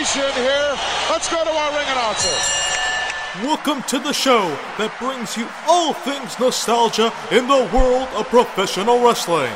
anticipation 0.00 0.42
here. 0.42 0.76
Let's 1.10 1.28
go 1.28 1.44
to 1.44 1.50
our 1.50 1.70
ring 1.72 1.86
announcer. 1.88 2.28
Welcome 3.42 3.82
to 3.84 3.98
the 3.98 4.12
show 4.12 4.48
that 4.78 4.92
brings 4.98 5.36
you 5.36 5.46
all 5.68 5.92
things 5.92 6.38
nostalgia 6.40 7.12
in 7.30 7.46
the 7.46 7.68
world 7.74 8.08
of 8.16 8.26
professional 8.28 9.04
wrestling. 9.04 9.52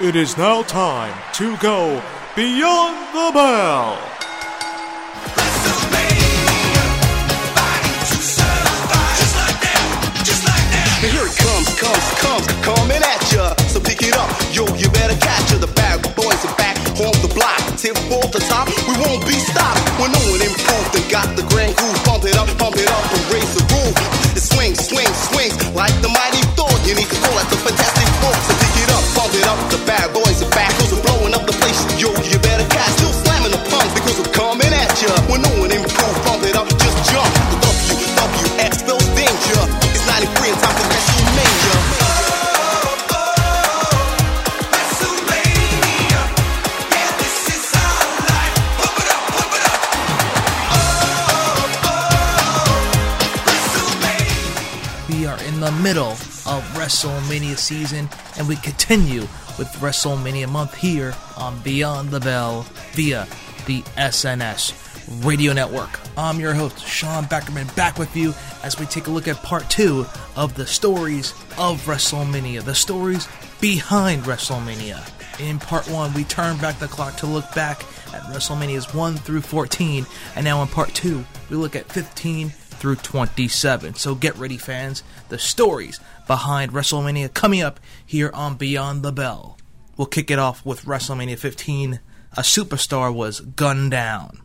It 0.00 0.16
is 0.16 0.36
now 0.36 0.62
time 0.62 1.14
to 1.34 1.56
go 1.58 2.02
beyond 2.34 2.96
the 3.14 3.30
bell. 3.32 3.96
Here 11.04 11.26
it 11.26 11.36
comes, 11.36 11.68
comes, 11.78 12.06
comes, 12.18 12.46
coming 12.64 13.02
at 13.02 13.32
ya. 13.32 13.54
So 13.68 13.78
pick 13.78 14.02
it 14.02 14.16
up, 14.16 14.30
yo, 14.52 14.66
you 14.74 14.88
better 14.90 15.16
catch 15.20 15.52
ya. 15.52 15.58
The 15.58 15.72
bad 15.74 16.02
boys 16.16 16.44
are 16.44 16.56
back 16.56 16.78
on 16.98 17.14
the 17.22 17.32
block. 17.34 17.63
The 17.84 17.92
we 17.92 18.96
won't 18.96 19.20
be 19.28 19.36
stopped. 19.36 19.84
We're 20.00 20.08
knowing 20.08 20.40
improved 20.40 20.96
and 20.96 21.04
got 21.12 21.28
the 21.36 21.44
grand 21.52 21.76
groove. 21.76 22.00
Pump 22.08 22.24
it 22.24 22.32
up, 22.32 22.48
pump 22.56 22.80
it 22.80 22.88
up, 22.88 23.04
and 23.12 23.20
raise 23.28 23.52
the 23.52 23.60
roof. 23.60 23.92
It 24.32 24.40
swings, 24.40 24.80
swings, 24.80 25.12
swings 25.28 25.52
like 25.76 25.92
the 26.00 26.08
mighty 26.08 26.40
Thor. 26.56 26.72
You 26.88 26.96
need 26.96 27.04
to 27.12 27.18
call 27.20 27.36
it 27.36 27.44
the 27.52 27.60
fantastic 27.60 28.08
four. 28.24 28.32
So 28.48 28.56
pick 28.56 28.72
it 28.80 28.88
up, 28.88 29.04
pump 29.12 29.36
it 29.36 29.44
up. 29.44 29.60
The 29.68 29.84
bad 29.84 30.16
boys 30.16 30.40
are 30.40 30.48
back, 30.56 30.72
cause 30.80 30.96
we're 30.96 31.04
blowing 31.04 31.36
up 31.36 31.44
the 31.44 31.52
place. 31.60 31.76
Yo, 32.00 32.08
you 32.24 32.40
better 32.40 32.64
catch. 32.72 32.88
Still 32.96 33.12
slamming 33.20 33.52
the 33.52 33.60
punks 33.68 33.92
because 33.92 34.16
we're 34.16 34.32
coming 34.32 34.72
at 34.72 34.88
ya. 35.04 35.12
We're 35.28 35.44
knowing 35.44 35.76
improved, 35.76 36.24
middle 55.84 56.12
of 56.12 56.64
WrestleMania 56.72 57.58
season, 57.58 58.08
and 58.38 58.48
we 58.48 58.56
continue 58.56 59.20
with 59.58 59.68
WrestleMania 59.80 60.48
month 60.48 60.74
here 60.74 61.12
on 61.36 61.60
Beyond 61.60 62.08
the 62.08 62.20
Bell 62.20 62.62
via 62.92 63.26
the 63.66 63.82
SNS 63.98 64.72
Radio 65.26 65.52
Network. 65.52 66.00
I'm 66.16 66.40
your 66.40 66.54
host, 66.54 66.80
Sean 66.86 67.24
Beckerman, 67.24 67.76
back 67.76 67.98
with 67.98 68.16
you 68.16 68.32
as 68.62 68.80
we 68.80 68.86
take 68.86 69.08
a 69.08 69.10
look 69.10 69.28
at 69.28 69.36
part 69.42 69.68
two 69.68 70.06
of 70.36 70.54
the 70.54 70.66
stories 70.66 71.32
of 71.58 71.84
WrestleMania, 71.84 72.64
the 72.64 72.74
stories 72.74 73.28
behind 73.60 74.22
WrestleMania. 74.22 75.06
In 75.38 75.58
part 75.58 75.86
one, 75.90 76.14
we 76.14 76.24
turn 76.24 76.56
back 76.56 76.78
the 76.78 76.88
clock 76.88 77.16
to 77.16 77.26
look 77.26 77.54
back 77.54 77.82
at 78.14 78.22
WrestleManias 78.32 78.94
1 78.94 79.16
through 79.16 79.42
14, 79.42 80.06
and 80.34 80.44
now 80.46 80.62
in 80.62 80.68
part 80.68 80.94
two, 80.94 81.26
we 81.50 81.58
look 81.58 81.76
at 81.76 81.92
15 81.92 82.48
through 82.48 82.96
27. 82.96 83.94
So 83.94 84.14
get 84.14 84.36
ready, 84.36 84.58
fans. 84.58 85.02
The 85.28 85.38
stories 85.38 86.00
behind 86.26 86.72
WrestleMania 86.72 87.32
coming 87.32 87.62
up 87.62 87.80
here 88.04 88.30
on 88.34 88.56
Beyond 88.56 89.02
the 89.02 89.12
Bell. 89.12 89.58
We'll 89.96 90.06
kick 90.06 90.30
it 90.30 90.38
off 90.38 90.64
with 90.64 90.84
WrestleMania 90.84 91.38
15. 91.38 92.00
A 92.36 92.40
superstar 92.40 93.14
was 93.14 93.40
gunned 93.40 93.92
down. 93.92 94.40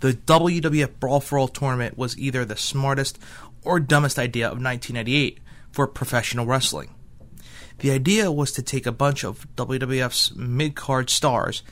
The 0.00 0.12
WWF 0.12 1.00
Brawl 1.00 1.20
for 1.20 1.38
All 1.38 1.48
tournament 1.48 1.98
was 1.98 2.16
either 2.18 2.44
the 2.44 2.56
smartest 2.56 3.18
or 3.62 3.80
dumbest 3.80 4.18
idea 4.18 4.46
of 4.46 4.62
1998 4.62 5.40
for 5.72 5.86
professional 5.86 6.46
wrestling. 6.46 6.94
The 7.78 7.90
idea 7.90 8.30
was 8.30 8.52
to 8.52 8.62
take 8.62 8.86
a 8.86 8.92
bunch 8.92 9.24
of 9.24 9.46
WWF's 9.56 10.34
mid 10.34 10.74
card 10.74 11.10
stars, 11.10 11.62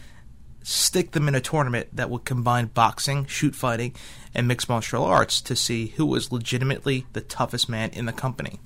stick 0.62 1.12
them 1.12 1.28
in 1.28 1.34
a 1.34 1.40
tournament 1.40 1.88
that 1.94 2.10
would 2.10 2.24
combine 2.24 2.66
boxing, 2.66 3.26
shoot 3.26 3.54
fighting, 3.54 3.94
and 4.36 4.46
mixed 4.46 4.68
martial 4.68 5.02
arts 5.02 5.40
to 5.40 5.56
see 5.56 5.88
who 5.96 6.06
was 6.06 6.30
legitimately 6.30 7.06
the 7.14 7.20
toughest 7.20 7.68
man 7.68 7.90
in 7.90 8.04
the 8.06 8.12
company. 8.12 8.60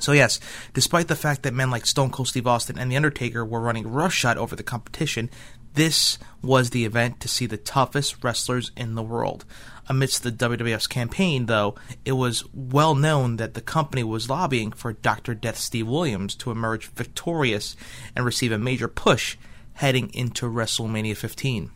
So, 0.00 0.10
yes, 0.10 0.40
despite 0.74 1.06
the 1.06 1.14
fact 1.14 1.44
that 1.44 1.54
men 1.54 1.70
like 1.70 1.86
Stone 1.86 2.10
Cold 2.10 2.26
Steve 2.26 2.48
Austin 2.48 2.76
and 2.76 2.90
The 2.90 2.96
Undertaker 2.96 3.44
were 3.44 3.60
running 3.60 3.90
roughshod 3.90 4.36
over 4.36 4.56
the 4.56 4.64
competition, 4.64 5.30
this 5.74 6.18
was 6.42 6.70
the 6.70 6.84
event 6.84 7.20
to 7.20 7.28
see 7.28 7.46
the 7.46 7.56
toughest 7.56 8.22
wrestlers 8.24 8.72
in 8.76 8.96
the 8.96 9.02
world. 9.02 9.44
Amidst 9.88 10.22
the 10.24 10.32
WWF's 10.32 10.88
campaign, 10.88 11.46
though, 11.46 11.76
it 12.04 12.12
was 12.12 12.44
well 12.52 12.96
known 12.96 13.36
that 13.36 13.54
the 13.54 13.60
company 13.60 14.02
was 14.02 14.28
lobbying 14.28 14.72
for 14.72 14.92
Dr. 14.92 15.34
Death 15.34 15.58
Steve 15.58 15.86
Williams 15.86 16.34
to 16.36 16.50
emerge 16.50 16.88
victorious 16.88 17.76
and 18.16 18.24
receive 18.24 18.50
a 18.50 18.58
major 18.58 18.88
push 18.88 19.36
heading 19.74 20.12
into 20.12 20.46
WrestleMania 20.46 21.16
15. 21.16 21.70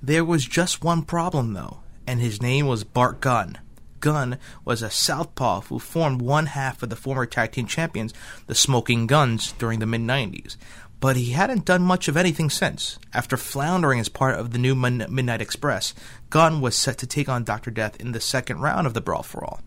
There 0.00 0.24
was 0.24 0.44
just 0.44 0.84
one 0.84 1.02
problem, 1.02 1.54
though, 1.54 1.80
and 2.06 2.20
his 2.20 2.42
name 2.42 2.66
was 2.66 2.84
Bart 2.84 3.20
Gunn. 3.20 3.58
Gunn 4.02 4.38
was 4.64 4.82
a 4.82 4.90
southpaw 4.90 5.62
who 5.62 5.78
formed 5.78 6.20
one 6.20 6.46
half 6.46 6.82
of 6.82 6.90
the 6.90 6.96
former 6.96 7.24
tag 7.24 7.52
team 7.52 7.66
champions, 7.66 8.12
the 8.46 8.54
Smoking 8.54 9.06
Guns, 9.06 9.52
during 9.52 9.78
the 9.78 9.86
mid 9.86 10.02
90s. 10.02 10.56
But 11.00 11.16
he 11.16 11.30
hadn't 11.30 11.64
done 11.64 11.82
much 11.82 12.08
of 12.08 12.16
anything 12.16 12.50
since. 12.50 12.98
After 13.14 13.36
floundering 13.36 13.98
as 13.98 14.08
part 14.08 14.38
of 14.38 14.50
the 14.50 14.58
new 14.58 14.74
Min- 14.74 15.06
Midnight 15.08 15.40
Express, 15.40 15.94
Gunn 16.30 16.60
was 16.60 16.76
set 16.76 16.98
to 16.98 17.06
take 17.06 17.28
on 17.28 17.44
Dr. 17.44 17.70
Death 17.70 17.96
in 18.00 18.12
the 18.12 18.20
second 18.20 18.60
round 18.60 18.86
of 18.86 18.94
the 18.94 19.00
Brawl 19.00 19.22
for 19.22 19.44
All. 19.44 19.60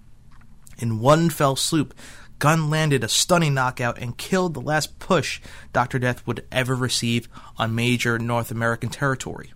In 0.77 0.99
one 0.99 1.29
fell 1.29 1.55
swoop, 1.55 1.93
Gunn 2.37 2.69
landed 2.69 3.03
a 3.03 3.09
stunning 3.09 3.53
knockout 3.53 3.97
and 3.97 4.17
killed 4.17 4.53
the 4.53 4.61
last 4.61 4.99
push 4.99 5.41
Dr. 5.71 5.99
Death 5.99 6.25
would 6.27 6.45
ever 6.51 6.75
receive 6.75 7.29
on 7.57 7.75
major 7.75 8.19
North 8.19 8.51
American 8.51 8.89
territory 8.89 9.53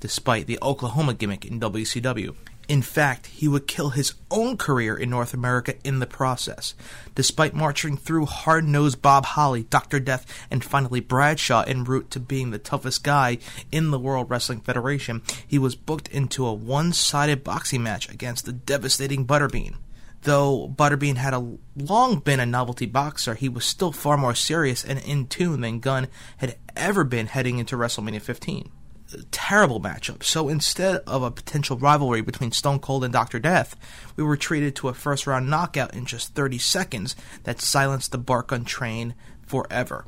despite 0.00 0.46
the 0.46 0.58
Oklahoma 0.60 1.14
gimmick 1.14 1.44
in 1.44 1.60
WCW. 1.60 2.34
In 2.70 2.82
fact, 2.82 3.26
he 3.26 3.48
would 3.48 3.66
kill 3.66 3.90
his 3.90 4.14
own 4.30 4.56
career 4.56 4.96
in 4.96 5.10
North 5.10 5.34
America 5.34 5.74
in 5.82 5.98
the 5.98 6.06
process. 6.06 6.74
Despite 7.16 7.52
marching 7.52 7.96
through 7.96 8.26
hard 8.26 8.64
nosed 8.64 9.02
Bob 9.02 9.24
Holly, 9.24 9.64
Dr. 9.64 9.98
Death, 9.98 10.24
and 10.52 10.62
finally 10.62 11.00
Bradshaw 11.00 11.64
en 11.66 11.82
route 11.82 12.12
to 12.12 12.20
being 12.20 12.52
the 12.52 12.60
toughest 12.60 13.02
guy 13.02 13.38
in 13.72 13.90
the 13.90 13.98
World 13.98 14.30
Wrestling 14.30 14.60
Federation, 14.60 15.20
he 15.44 15.58
was 15.58 15.74
booked 15.74 16.06
into 16.10 16.46
a 16.46 16.52
one 16.52 16.92
sided 16.92 17.42
boxing 17.42 17.82
match 17.82 18.08
against 18.08 18.44
the 18.44 18.52
devastating 18.52 19.26
Butterbean. 19.26 19.74
Though 20.22 20.68
Butterbean 20.68 21.16
had 21.16 21.34
a 21.34 21.56
long 21.74 22.20
been 22.20 22.38
a 22.38 22.46
novelty 22.46 22.86
boxer, 22.86 23.34
he 23.34 23.48
was 23.48 23.64
still 23.64 23.90
far 23.90 24.16
more 24.16 24.36
serious 24.36 24.84
and 24.84 25.00
in 25.00 25.26
tune 25.26 25.62
than 25.62 25.80
Gunn 25.80 26.06
had 26.36 26.56
ever 26.76 27.02
been 27.02 27.26
heading 27.26 27.58
into 27.58 27.76
WrestleMania 27.76 28.22
15 28.22 28.70
terrible 29.30 29.80
matchup. 29.80 30.22
So 30.22 30.48
instead 30.48 30.96
of 31.06 31.22
a 31.22 31.30
potential 31.30 31.78
rivalry 31.78 32.20
between 32.20 32.52
Stone 32.52 32.80
Cold 32.80 33.04
and 33.04 33.12
Dr. 33.12 33.38
Death, 33.38 33.76
we 34.16 34.24
were 34.24 34.36
treated 34.36 34.76
to 34.76 34.88
a 34.88 34.94
first 34.94 35.26
round 35.26 35.50
knockout 35.50 35.94
in 35.94 36.06
just 36.06 36.34
30 36.34 36.58
seconds 36.58 37.16
that 37.44 37.60
silenced 37.60 38.12
the 38.12 38.18
Bart 38.18 38.48
Gunn 38.48 38.64
train 38.64 39.14
forever. 39.46 40.06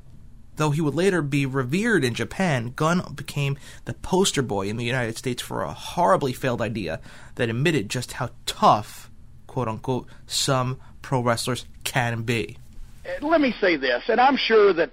Though 0.56 0.70
he 0.70 0.80
would 0.80 0.94
later 0.94 1.22
be 1.22 1.46
revered 1.46 2.04
in 2.04 2.14
Japan, 2.14 2.72
Gunn 2.76 3.14
became 3.14 3.58
the 3.86 3.94
poster 3.94 4.42
boy 4.42 4.68
in 4.68 4.76
the 4.76 4.84
United 4.84 5.16
States 5.16 5.42
for 5.42 5.62
a 5.62 5.72
horribly 5.72 6.32
failed 6.32 6.60
idea 6.60 7.00
that 7.36 7.48
admitted 7.48 7.88
just 7.88 8.12
how 8.12 8.30
tough, 8.44 9.10
quote 9.46 9.68
unquote, 9.68 10.08
some 10.26 10.78
pro 11.00 11.20
wrestlers 11.20 11.64
can 11.84 12.22
be. 12.22 12.58
Uh, 13.04 13.26
let 13.26 13.40
me 13.40 13.54
say 13.60 13.76
this, 13.76 14.02
and 14.08 14.20
I'm 14.20 14.36
sure 14.36 14.72
that 14.74 14.92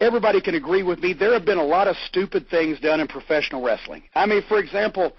everybody 0.00 0.40
can 0.40 0.54
agree 0.54 0.82
with 0.82 1.00
me. 1.00 1.12
There 1.12 1.32
have 1.32 1.44
been 1.44 1.58
a 1.58 1.64
lot 1.64 1.86
of 1.86 1.96
stupid 2.08 2.48
things 2.48 2.80
done 2.80 3.00
in 3.00 3.06
professional 3.06 3.62
wrestling. 3.62 4.02
I 4.14 4.26
mean, 4.26 4.42
for 4.48 4.58
example, 4.58 5.12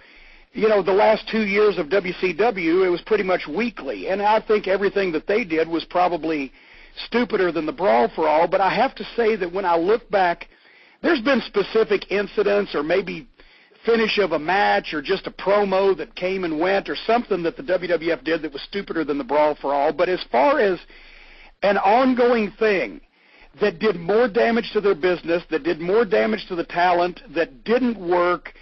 you 0.54 0.68
know, 0.68 0.82
the 0.82 0.92
last 0.92 1.30
two 1.30 1.46
years 1.46 1.78
of 1.78 1.88
WCW, 1.88 2.86
it 2.86 2.90
was 2.90 3.02
pretty 3.06 3.24
much 3.24 3.48
weekly, 3.48 4.10
and 4.10 4.22
I 4.22 4.42
think 4.42 4.68
everything 4.68 5.12
that 5.14 5.28
they 5.28 5.46
did 5.46 5.68
was 5.68 5.86
probably 5.86 6.52
stupider 7.06 7.52
than 7.52 7.66
the 7.66 7.72
Brawl 7.72 8.10
for 8.14 8.28
All. 8.28 8.48
But 8.48 8.60
I 8.60 8.74
have 8.74 8.94
to 8.96 9.04
say 9.16 9.36
that 9.38 9.52
when 9.52 9.64
I 9.64 9.78
look 9.78 10.10
back, 10.10 10.48
there's 11.02 11.22
been 11.22 11.42
specific 11.42 12.12
incidents 12.12 12.76
or 12.76 12.84
maybe 12.84 13.28
finish 13.86 14.20
of 14.20 14.34
a 14.34 14.40
match 14.40 14.94
or 14.94 15.02
just 15.02 15.26
a 15.26 15.32
promo 15.32 15.96
that 15.98 16.16
came 16.16 16.44
and 16.44 16.60
went 16.60 16.90
or 16.90 16.96
something 17.08 17.42
that 17.44 17.56
the 17.56 17.64
WWF 17.64 18.24
did 18.24 18.42
that 18.42 18.54
was 18.54 18.62
stupider 18.64 19.04
than 19.04 19.18
the 19.18 19.24
Brawl 19.24 19.56
for 19.62 19.74
All. 19.74 19.94
But 19.94 20.10
as 20.10 20.24
far 20.32 20.60
as 20.60 20.80
an 21.64 21.78
ongoing 21.78 22.52
thing 22.60 23.00
that 23.60 23.80
did 23.80 23.98
more 23.98 24.28
damage 24.28 24.72
to 24.74 24.82
their 24.82 24.96
business, 24.96 25.44
that 25.50 25.64
did 25.64 25.80
more 25.80 26.06
damage 26.06 26.46
to 26.48 26.56
the 26.56 26.64
talent, 26.64 27.20
that 27.36 27.64
didn't 27.64 28.00
work, 28.00 28.54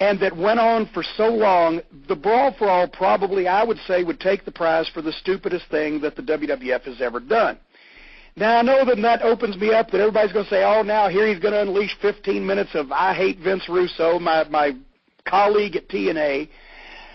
and 0.00 0.18
that 0.20 0.36
went 0.36 0.60
on 0.60 0.88
for 0.94 1.02
so 1.16 1.28
long, 1.28 1.80
the 2.06 2.14
Brawl 2.14 2.54
for 2.58 2.68
All 2.68 2.88
probably, 2.88 3.48
I 3.48 3.64
would 3.64 3.78
say, 3.86 4.04
would 4.04 4.20
take 4.20 4.44
the 4.44 4.52
prize 4.52 4.88
for 4.94 5.02
the 5.02 5.12
stupidest 5.12 5.66
thing 5.70 6.00
that 6.00 6.16
the 6.16 6.22
WWF 6.22 6.82
has 6.82 7.00
ever 7.00 7.20
done. 7.20 7.58
Now 8.36 8.58
I 8.58 8.62
know 8.62 8.84
that 8.84 9.02
that 9.02 9.22
opens 9.22 9.56
me 9.56 9.72
up 9.72 9.90
that 9.90 10.00
everybody's 10.00 10.32
going 10.32 10.44
to 10.44 10.50
say, 10.50 10.62
"Oh, 10.62 10.82
now 10.82 11.08
here 11.08 11.26
he's 11.26 11.40
going 11.40 11.54
to 11.54 11.62
unleash 11.62 11.96
15 12.00 12.46
minutes 12.46 12.70
of 12.74 12.92
I 12.92 13.12
hate 13.12 13.40
Vince 13.40 13.68
Russo, 13.68 14.20
my 14.20 14.44
my 14.48 14.76
colleague 15.24 15.74
at 15.74 15.88
TNA." 15.88 16.48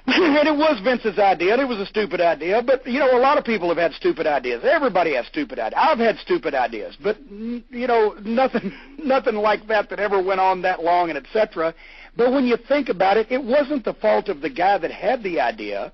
and 0.08 0.48
it 0.50 0.58
was 0.58 0.82
Vince's 0.84 1.18
idea, 1.18 1.54
and 1.54 1.62
it 1.62 1.68
was 1.68 1.80
a 1.80 1.86
stupid 1.86 2.20
idea. 2.20 2.62
But 2.62 2.86
you 2.86 3.00
know, 3.00 3.18
a 3.18 3.22
lot 3.22 3.38
of 3.38 3.46
people 3.46 3.70
have 3.70 3.78
had 3.78 3.94
stupid 3.94 4.28
ideas. 4.28 4.62
Everybody 4.66 5.16
has 5.16 5.26
stupid 5.28 5.60
ideas. 5.60 5.82
I've 5.82 5.98
had 5.98 6.18
stupid 6.18 6.54
ideas, 6.54 6.98
but 7.02 7.18
you 7.30 7.88
know, 7.88 8.14
nothing, 8.22 8.74
nothing 8.98 9.36
like 9.36 9.66
that 9.68 9.90
that 9.90 10.02
ever 10.02 10.22
went 10.22 10.42
on 10.42 10.62
that 10.64 10.84
long, 10.84 11.10
and 11.10 11.18
etc. 11.18 11.74
But 12.18 12.34
when 12.34 12.46
you 12.46 12.58
think 12.68 12.90
about 12.90 13.16
it, 13.16 13.32
it 13.32 13.42
wasn't 13.42 13.86
the 13.86 13.94
fault 13.94 14.28
of 14.28 14.42
the 14.42 14.50
guy 14.50 14.78
that 14.78 14.92
had 14.92 15.24
the 15.24 15.40
idea. 15.40 15.94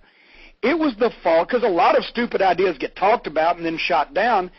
It 0.63 0.77
was 0.77 0.95
the 0.97 1.11
fault 1.21 1.47
because 1.47 1.63
a 1.63 1.67
lot 1.67 1.95
of 1.95 2.03
stupid 2.03 2.41
ideas 2.41 2.79
get 2.79 2.95
talked 2.95 3.27
about 3.27 3.57
and 3.57 3.65
then 3.65 3.77
shot 3.77 4.15
down. 4.15 4.49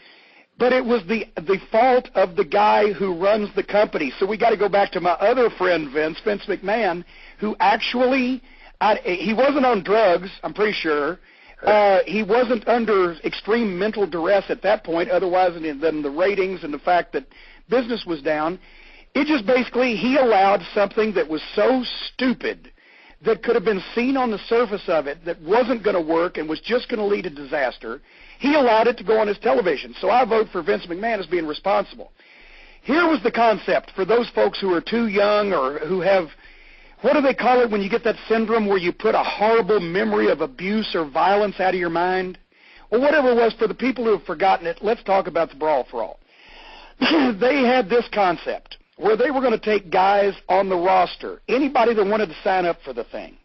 But 0.58 0.72
it 0.72 0.84
was 0.84 1.02
the 1.08 1.24
the 1.34 1.58
fault 1.72 2.08
of 2.14 2.36
the 2.36 2.44
guy 2.44 2.92
who 2.92 3.20
runs 3.20 3.52
the 3.56 3.64
company. 3.64 4.12
So 4.20 4.26
we 4.26 4.38
got 4.38 4.50
to 4.50 4.56
go 4.56 4.68
back 4.68 4.92
to 4.92 5.00
my 5.00 5.12
other 5.12 5.50
friend 5.50 5.90
Vince, 5.92 6.20
Vince 6.24 6.46
McMahon, 6.46 7.04
who 7.40 7.56
actually 7.58 8.42
I, 8.80 8.96
he 9.04 9.34
wasn't 9.34 9.66
on 9.66 9.82
drugs. 9.82 10.30
I'm 10.42 10.54
pretty 10.54 10.72
sure. 10.72 11.18
Uh, 11.64 11.98
he 12.06 12.22
wasn't 12.22 12.66
under 12.66 13.14
extreme 13.24 13.78
mental 13.78 14.06
duress 14.06 14.44
at 14.48 14.62
that 14.62 14.82
point, 14.82 15.10
otherwise 15.10 15.52
than 15.54 16.02
the 16.02 16.10
ratings 16.10 16.64
and 16.64 16.72
the 16.72 16.78
fact 16.78 17.12
that 17.12 17.26
business 17.68 18.04
was 18.06 18.22
down. 18.22 18.58
It 19.14 19.26
just 19.26 19.46
basically 19.46 19.96
he 19.96 20.16
allowed 20.16 20.62
something 20.74 21.12
that 21.14 21.28
was 21.28 21.42
so 21.54 21.82
stupid 22.06 22.72
that 23.22 23.42
could 23.42 23.54
have 23.54 23.64
been 23.64 23.82
seen 23.94 24.16
on 24.16 24.30
the 24.30 24.38
surface 24.38 24.84
of 24.88 25.06
it 25.06 25.22
that 25.26 25.40
wasn't 25.42 25.84
going 25.84 25.96
to 25.96 26.12
work 26.12 26.38
and 26.38 26.48
was 26.48 26.60
just 26.60 26.88
going 26.88 27.00
to 27.00 27.04
lead 27.04 27.24
to 27.24 27.30
disaster. 27.30 28.00
He 28.38 28.54
allowed 28.54 28.86
it 28.86 28.96
to 28.96 29.04
go 29.04 29.20
on 29.20 29.28
his 29.28 29.38
television. 29.38 29.94
So 30.00 30.08
I 30.08 30.24
vote 30.24 30.46
for 30.50 30.62
Vince 30.62 30.86
McMahon 30.86 31.18
as 31.18 31.26
being 31.26 31.46
responsible. 31.46 32.12
Here 32.82 33.06
was 33.06 33.22
the 33.22 33.30
concept 33.30 33.92
for 33.94 34.06
those 34.06 34.30
folks 34.30 34.58
who 34.58 34.72
are 34.72 34.80
too 34.80 35.08
young 35.08 35.52
or 35.52 35.80
who 35.80 36.00
have 36.00 36.28
what 37.02 37.14
do 37.14 37.20
they 37.20 37.34
call 37.34 37.62
it 37.62 37.70
when 37.70 37.80
you 37.80 37.88
get 37.88 38.04
that 38.04 38.16
syndrome 38.28 38.66
where 38.66 38.78
you 38.78 38.92
put 38.92 39.14
a 39.14 39.22
horrible 39.22 39.80
memory 39.80 40.30
of 40.30 40.40
abuse 40.40 40.94
or 40.94 41.08
violence 41.08 41.58
out 41.58 41.74
of 41.74 41.80
your 41.80 41.90
mind? 41.90 42.38
Or 42.90 43.00
whatever 43.00 43.30
it 43.30 43.36
was, 43.36 43.54
for 43.54 43.68
the 43.68 43.74
people 43.74 44.04
who 44.04 44.12
have 44.18 44.24
forgotten 44.24 44.66
it, 44.66 44.78
let's 44.82 45.02
talk 45.04 45.26
about 45.26 45.50
the 45.50 45.56
Brawl 45.56 45.86
for 45.90 46.02
All. 46.02 46.20
they 47.00 47.62
had 47.62 47.88
this 47.88 48.04
concept 48.12 48.78
where 48.96 49.16
they 49.16 49.30
were 49.30 49.40
going 49.40 49.58
to 49.58 49.58
take 49.58 49.90
guys 49.90 50.34
on 50.48 50.68
the 50.68 50.76
roster, 50.76 51.40
anybody 51.48 51.94
that 51.94 52.04
wanted 52.04 52.26
to 52.26 52.42
sign 52.44 52.66
up 52.66 52.78
for 52.84 52.92
the 52.92 53.04
thing, 53.04 53.36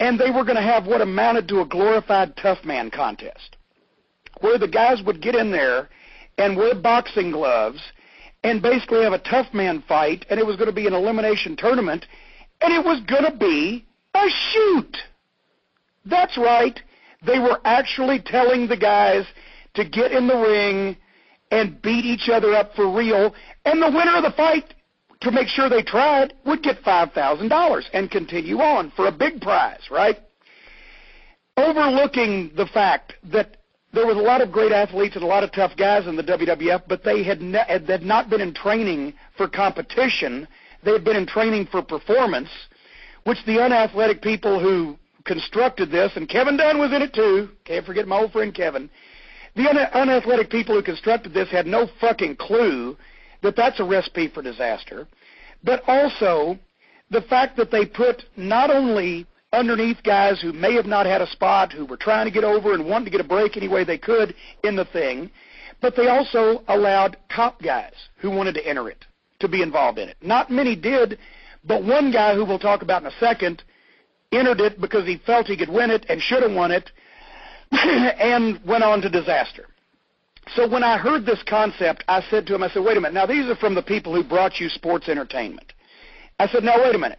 and 0.00 0.18
they 0.18 0.30
were 0.30 0.44
going 0.44 0.56
to 0.56 0.62
have 0.62 0.86
what 0.86 1.02
amounted 1.02 1.46
to 1.48 1.60
a 1.60 1.66
glorified 1.66 2.34
tough 2.36 2.64
man 2.64 2.90
contest, 2.90 3.56
where 4.40 4.58
the 4.58 4.68
guys 4.68 5.02
would 5.04 5.20
get 5.20 5.34
in 5.34 5.50
there 5.50 5.88
and 6.38 6.56
wear 6.56 6.74
boxing 6.74 7.30
gloves 7.30 7.80
and 8.44 8.62
basically 8.62 9.02
have 9.02 9.12
a 9.12 9.18
tough 9.18 9.52
man 9.52 9.82
fight, 9.86 10.24
and 10.30 10.38
it 10.40 10.46
was 10.46 10.56
going 10.56 10.68
to 10.68 10.74
be 10.74 10.86
an 10.86 10.94
elimination 10.94 11.56
tournament, 11.56 12.06
and 12.60 12.72
it 12.72 12.84
was 12.84 13.00
going 13.08 13.24
to 13.24 13.36
be 13.36 13.86
a 14.14 14.26
shoot. 14.52 14.96
That's 16.04 16.36
right. 16.36 16.78
They 17.26 17.38
were 17.38 17.60
actually 17.64 18.20
telling 18.24 18.68
the 18.68 18.76
guys 18.76 19.24
to 19.74 19.84
get 19.84 20.12
in 20.12 20.26
the 20.26 20.36
ring 20.36 20.96
and 21.50 21.80
beat 21.82 22.04
each 22.04 22.28
other 22.28 22.54
up 22.54 22.74
for 22.74 22.94
real, 22.94 23.34
and 23.64 23.80
the 23.82 23.90
winner 23.90 24.16
of 24.16 24.22
the 24.22 24.34
fight, 24.36 24.74
to 25.20 25.30
make 25.30 25.48
sure 25.48 25.68
they 25.68 25.82
tried, 25.82 26.34
would 26.46 26.62
get 26.62 26.82
$5,000 26.82 27.84
and 27.92 28.10
continue 28.10 28.58
on 28.58 28.92
for 28.94 29.06
a 29.06 29.12
big 29.12 29.40
prize, 29.40 29.80
right? 29.90 30.18
Overlooking 31.56 32.52
the 32.56 32.66
fact 32.66 33.14
that 33.24 33.56
there 33.92 34.06
was 34.06 34.16
a 34.16 34.20
lot 34.20 34.42
of 34.42 34.52
great 34.52 34.70
athletes 34.70 35.16
and 35.16 35.24
a 35.24 35.26
lot 35.26 35.42
of 35.42 35.50
tough 35.52 35.72
guys 35.76 36.06
in 36.06 36.14
the 36.14 36.22
WWF, 36.22 36.82
but 36.86 37.02
they 37.02 37.24
had, 37.24 37.40
ne- 37.40 37.64
had 37.66 38.02
not 38.02 38.28
been 38.28 38.40
in 38.40 38.52
training 38.54 39.14
for 39.36 39.48
competition 39.48 40.46
they 40.82 40.92
had 40.92 41.04
been 41.04 41.16
in 41.16 41.26
training 41.26 41.66
for 41.70 41.82
performance, 41.82 42.50
which 43.24 43.38
the 43.46 43.60
unathletic 43.62 44.22
people 44.22 44.60
who 44.60 44.96
constructed 45.24 45.90
this, 45.90 46.12
and 46.16 46.28
Kevin 46.28 46.56
Dunn 46.56 46.78
was 46.78 46.92
in 46.92 47.02
it 47.02 47.12
too. 47.12 47.50
Can't 47.64 47.84
forget 47.84 48.08
my 48.08 48.18
old 48.18 48.32
friend 48.32 48.54
Kevin. 48.54 48.88
The 49.56 49.68
un- 49.68 49.76
unathletic 49.92 50.50
people 50.50 50.74
who 50.74 50.82
constructed 50.82 51.34
this 51.34 51.50
had 51.50 51.66
no 51.66 51.88
fucking 52.00 52.36
clue 52.36 52.96
that 53.42 53.56
that's 53.56 53.80
a 53.80 53.84
recipe 53.84 54.28
for 54.28 54.42
disaster. 54.42 55.06
But 55.62 55.82
also 55.86 56.58
the 57.10 57.22
fact 57.22 57.56
that 57.56 57.70
they 57.70 57.84
put 57.84 58.24
not 58.36 58.70
only 58.70 59.26
underneath 59.52 60.02
guys 60.02 60.40
who 60.40 60.52
may 60.52 60.74
have 60.74 60.86
not 60.86 61.06
had 61.06 61.22
a 61.22 61.26
spot, 61.30 61.72
who 61.72 61.86
were 61.86 61.96
trying 61.96 62.26
to 62.26 62.30
get 62.30 62.44
over 62.44 62.74
and 62.74 62.86
wanted 62.86 63.06
to 63.06 63.10
get 63.10 63.20
a 63.20 63.24
break 63.28 63.56
any 63.56 63.68
way 63.68 63.84
they 63.84 63.98
could 63.98 64.34
in 64.62 64.76
the 64.76 64.84
thing, 64.86 65.30
but 65.80 65.96
they 65.96 66.08
also 66.08 66.62
allowed 66.68 67.16
top 67.34 67.60
guys 67.62 67.94
who 68.16 68.30
wanted 68.30 68.54
to 68.54 68.66
enter 68.66 68.88
it 68.88 69.04
to 69.40 69.48
be 69.48 69.62
involved 69.62 69.98
in 69.98 70.08
it. 70.08 70.16
Not 70.22 70.50
many 70.50 70.74
did, 70.74 71.18
but 71.64 71.84
one 71.84 72.10
guy 72.10 72.34
who 72.34 72.44
we'll 72.44 72.58
talk 72.58 72.82
about 72.82 73.02
in 73.02 73.08
a 73.08 73.18
second 73.20 73.62
entered 74.32 74.60
it 74.60 74.80
because 74.80 75.06
he 75.06 75.18
felt 75.24 75.46
he 75.46 75.56
could 75.56 75.68
win 75.68 75.90
it 75.90 76.06
and 76.08 76.20
should 76.20 76.42
have 76.42 76.52
won 76.52 76.70
it 76.70 76.90
and 77.72 78.60
went 78.66 78.82
on 78.82 79.00
to 79.02 79.08
disaster. 79.08 79.66
So 80.54 80.68
when 80.68 80.82
I 80.82 80.96
heard 80.96 81.26
this 81.26 81.42
concept, 81.48 82.04
I 82.08 82.22
said 82.30 82.46
to 82.46 82.54
him, 82.54 82.62
I 82.62 82.68
said, 82.70 82.82
wait 82.82 82.96
a 82.96 83.00
minute. 83.00 83.14
Now, 83.14 83.26
these 83.26 83.46
are 83.46 83.56
from 83.56 83.74
the 83.74 83.82
people 83.82 84.14
who 84.14 84.26
brought 84.26 84.58
you 84.58 84.68
sports 84.68 85.08
entertainment. 85.08 85.72
I 86.38 86.48
said, 86.48 86.64
now, 86.64 86.82
wait 86.82 86.94
a 86.94 86.98
minute. 86.98 87.18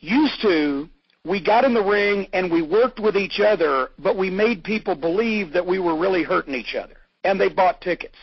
Used 0.00 0.40
to, 0.42 0.88
we 1.24 1.44
got 1.44 1.64
in 1.64 1.74
the 1.74 1.82
ring 1.82 2.26
and 2.32 2.50
we 2.50 2.62
worked 2.62 3.00
with 3.00 3.16
each 3.16 3.40
other, 3.40 3.90
but 3.98 4.16
we 4.16 4.30
made 4.30 4.64
people 4.64 4.94
believe 4.94 5.52
that 5.52 5.66
we 5.66 5.78
were 5.78 5.98
really 5.98 6.22
hurting 6.22 6.54
each 6.54 6.74
other, 6.74 6.96
and 7.24 7.38
they 7.38 7.48
bought 7.48 7.80
tickets. 7.80 8.16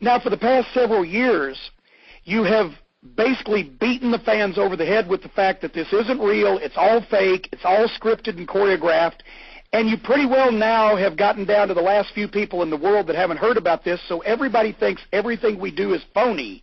Now, 0.00 0.18
for 0.20 0.30
the 0.30 0.38
past 0.38 0.68
several 0.72 1.04
years, 1.04 1.58
you 2.24 2.42
have 2.42 2.70
basically 3.16 3.64
beaten 3.80 4.10
the 4.10 4.18
fans 4.18 4.58
over 4.58 4.76
the 4.76 4.86
head 4.86 5.08
with 5.08 5.22
the 5.22 5.28
fact 5.28 5.60
that 5.62 5.74
this 5.74 5.92
isn't 5.92 6.20
real, 6.20 6.58
it's 6.58 6.76
all 6.76 7.04
fake, 7.10 7.48
it's 7.52 7.64
all 7.64 7.88
scripted 7.88 8.38
and 8.38 8.48
choreographed, 8.48 9.20
and 9.72 9.88
you 9.88 9.96
pretty 9.98 10.24
well 10.26 10.50
now 10.50 10.96
have 10.96 11.16
gotten 11.16 11.44
down 11.44 11.68
to 11.68 11.74
the 11.74 11.82
last 11.82 12.14
few 12.14 12.28
people 12.28 12.62
in 12.62 12.70
the 12.70 12.76
world 12.76 13.06
that 13.06 13.16
haven't 13.16 13.36
heard 13.36 13.56
about 13.56 13.84
this, 13.84 14.00
so 14.08 14.20
everybody 14.20 14.72
thinks 14.72 15.02
everything 15.12 15.58
we 15.58 15.70
do 15.70 15.92
is 15.92 16.02
phony. 16.14 16.62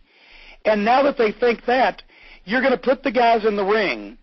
And 0.64 0.84
now 0.84 1.02
that 1.02 1.18
they 1.18 1.32
think 1.32 1.64
that, 1.66 2.02
you're 2.44 2.60
going 2.60 2.72
to 2.72 2.78
put 2.78 3.02
the 3.02 3.12
guys 3.12 3.44
in 3.44 3.56
the 3.56 3.64
ring 3.64 4.18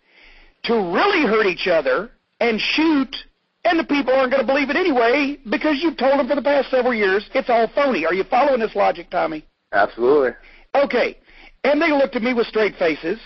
to 0.63 0.73
really 0.73 1.25
hurt 1.25 1.45
each 1.45 1.67
other 1.67 2.11
and 2.41 2.59
shoot, 2.59 3.15
and 3.63 3.79
the 3.79 3.83
people 3.83 4.13
aren't 4.13 4.31
going 4.31 4.45
to 4.45 4.47
believe 4.47 4.69
it 4.69 4.75
anyway 4.75 5.37
because 5.49 5.77
you've 5.81 5.97
told 5.97 6.19
them 6.19 6.27
for 6.27 6.35
the 6.35 6.41
past 6.41 6.69
several 6.69 6.93
years 6.93 7.29
it's 7.33 7.49
all 7.49 7.69
phony. 7.73 8.05
Are 8.05 8.13
you 8.13 8.23
following 8.25 8.59
this 8.59 8.75
logic, 8.75 9.09
Tommy? 9.09 9.45
Absolutely. 9.71 10.31
Okay. 10.75 11.17
And 11.63 11.81
they 11.81 11.91
looked 11.91 12.15
at 12.15 12.21
me 12.21 12.33
with 12.33 12.47
straight 12.47 12.75
faces 12.77 13.19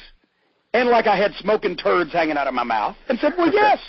and 0.74 0.90
like 0.90 1.08
I 1.08 1.16
had 1.16 1.34
smoking 1.36 1.78
turds 1.78 2.12
hanging 2.12 2.38
out 2.38 2.48
of 2.48 2.54
my 2.54 2.64
mouth 2.64 2.96
and 3.08 3.20
said, 3.20 3.34
well, 3.38 3.52
yes, 3.54 3.80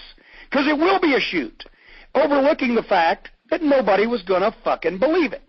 because 0.50 0.66
it 0.66 0.76
will 0.76 1.00
be 1.00 1.14
a 1.14 1.20
shoot, 1.20 1.64
overlooking 2.14 2.74
the 2.74 2.82
fact 2.82 3.30
that 3.50 3.62
nobody 3.62 4.06
was 4.06 4.22
going 4.22 4.42
to 4.42 4.54
fucking 4.62 4.98
believe 4.98 5.32
it. 5.32 5.42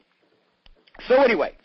So 1.07 1.21
anyway, 1.21 1.55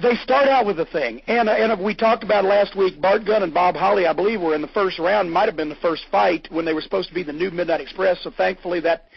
they 0.00 0.14
start 0.16 0.48
out 0.48 0.64
with 0.64 0.80
a 0.80 0.86
thing, 0.86 1.20
and, 1.26 1.48
uh, 1.48 1.52
and 1.52 1.82
we 1.82 1.94
talked 1.94 2.24
about 2.24 2.44
last 2.44 2.76
week, 2.76 3.00
Bart 3.00 3.26
Gunn 3.26 3.42
and 3.42 3.52
Bob 3.52 3.74
Holly, 3.74 4.06
I 4.06 4.12
believe, 4.12 4.40
were 4.40 4.54
in 4.54 4.62
the 4.62 4.68
first 4.68 4.98
round, 4.98 5.30
might 5.30 5.46
have 5.46 5.56
been 5.56 5.68
the 5.68 5.74
first 5.76 6.04
fight 6.10 6.48
when 6.50 6.64
they 6.64 6.72
were 6.72 6.80
supposed 6.80 7.08
to 7.08 7.14
be 7.14 7.22
the 7.22 7.32
new 7.32 7.50
Midnight 7.50 7.80
Express, 7.80 8.18
so 8.22 8.30
thankfully 8.30 8.80
that, 8.80 9.08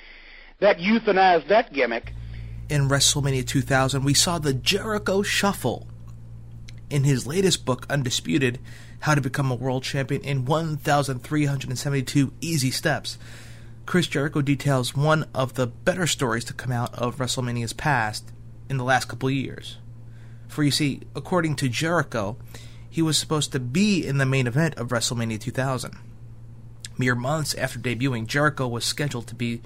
that 0.59 0.77
euthanized 0.77 1.47
that 1.49 1.71
gimmick. 1.71 2.11
In 2.69 2.89
WrestleMania 2.89 3.47
2000, 3.47 4.03
we 4.03 4.13
saw 4.13 4.37
the 4.37 4.53
Jericho 4.53 5.21
Shuffle 5.21 5.87
in 6.91 7.05
his 7.05 7.25
latest 7.25 7.65
book, 7.65 7.85
Undisputed 7.89 8.59
How 9.01 9.15
to 9.15 9.21
Become 9.21 9.49
a 9.49 9.55
World 9.55 9.83
Champion 9.83 10.21
in 10.21 10.45
1,372 10.45 12.33
Easy 12.41 12.71
Steps, 12.71 13.17
Chris 13.85 14.07
Jericho 14.07 14.41
details 14.41 14.95
one 14.95 15.25
of 15.33 15.55
the 15.55 15.67
better 15.67 16.05
stories 16.05 16.45
to 16.45 16.53
come 16.53 16.71
out 16.71 16.93
of 16.93 17.17
WrestleMania's 17.17 17.73
past 17.73 18.31
in 18.69 18.77
the 18.77 18.83
last 18.83 19.07
couple 19.07 19.29
years. 19.29 19.77
For 20.47 20.63
you 20.63 20.71
see, 20.71 21.01
according 21.15 21.55
to 21.57 21.69
Jericho, 21.69 22.37
he 22.89 23.01
was 23.01 23.17
supposed 23.17 23.51
to 23.53 23.59
be 23.59 24.05
in 24.05 24.17
the 24.17 24.25
main 24.25 24.47
event 24.47 24.75
of 24.75 24.89
WrestleMania 24.89 25.39
2000. 25.39 25.97
Mere 26.97 27.15
months 27.15 27.53
after 27.55 27.79
debuting, 27.79 28.27
Jericho 28.27 28.67
was 28.67 28.85
scheduled 28.85 29.27
to 29.27 29.35
be 29.35 29.61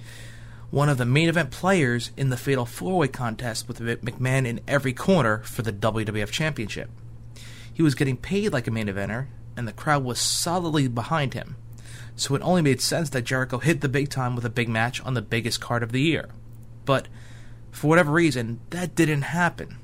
one 0.70 0.88
of 0.88 0.98
the 0.98 1.04
main 1.04 1.28
event 1.28 1.50
players 1.50 2.10
in 2.16 2.30
the 2.30 2.36
Fatal 2.36 2.66
4 2.66 2.98
Way 2.98 3.08
contest 3.08 3.68
with 3.68 3.80
McMahon 3.80 4.46
in 4.46 4.60
every 4.66 4.92
corner 4.92 5.38
for 5.38 5.62
the 5.62 5.72
WWF 5.72 6.30
Championship. 6.30 6.90
He 7.76 7.82
was 7.82 7.94
getting 7.94 8.16
paid 8.16 8.54
like 8.54 8.66
a 8.66 8.70
main 8.70 8.86
eventer, 8.86 9.26
and 9.54 9.68
the 9.68 9.72
crowd 9.72 10.02
was 10.02 10.18
solidly 10.18 10.88
behind 10.88 11.34
him. 11.34 11.56
So 12.14 12.34
it 12.34 12.40
only 12.40 12.62
made 12.62 12.80
sense 12.80 13.10
that 13.10 13.26
Jericho 13.26 13.58
hit 13.58 13.82
the 13.82 13.88
big 13.90 14.08
time 14.08 14.34
with 14.34 14.46
a 14.46 14.50
big 14.50 14.66
match 14.66 15.02
on 15.02 15.12
the 15.12 15.20
biggest 15.20 15.60
card 15.60 15.82
of 15.82 15.92
the 15.92 16.00
year. 16.00 16.30
But 16.86 17.06
for 17.70 17.88
whatever 17.88 18.12
reason, 18.12 18.60
that 18.70 18.94
didn't 18.94 19.20
happen. 19.20 19.76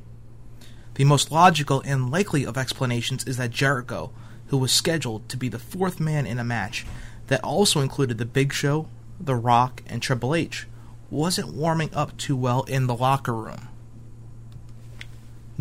The 0.94 1.04
most 1.04 1.30
logical 1.30 1.82
and 1.84 2.10
likely 2.10 2.46
of 2.46 2.56
explanations 2.56 3.24
is 3.24 3.36
that 3.36 3.50
Jericho, 3.50 4.10
who 4.46 4.56
was 4.56 4.72
scheduled 4.72 5.28
to 5.28 5.36
be 5.36 5.50
the 5.50 5.58
fourth 5.58 6.00
man 6.00 6.24
in 6.24 6.38
a 6.38 6.44
match 6.44 6.86
that 7.26 7.44
also 7.44 7.80
included 7.80 8.16
The 8.16 8.24
Big 8.24 8.54
Show, 8.54 8.88
The 9.20 9.36
Rock, 9.36 9.82
and 9.86 10.00
Triple 10.00 10.34
H, 10.34 10.66
wasn't 11.10 11.52
warming 11.52 11.90
up 11.92 12.16
too 12.16 12.36
well 12.36 12.62
in 12.62 12.86
the 12.86 12.96
locker 12.96 13.34
room. 13.34 13.68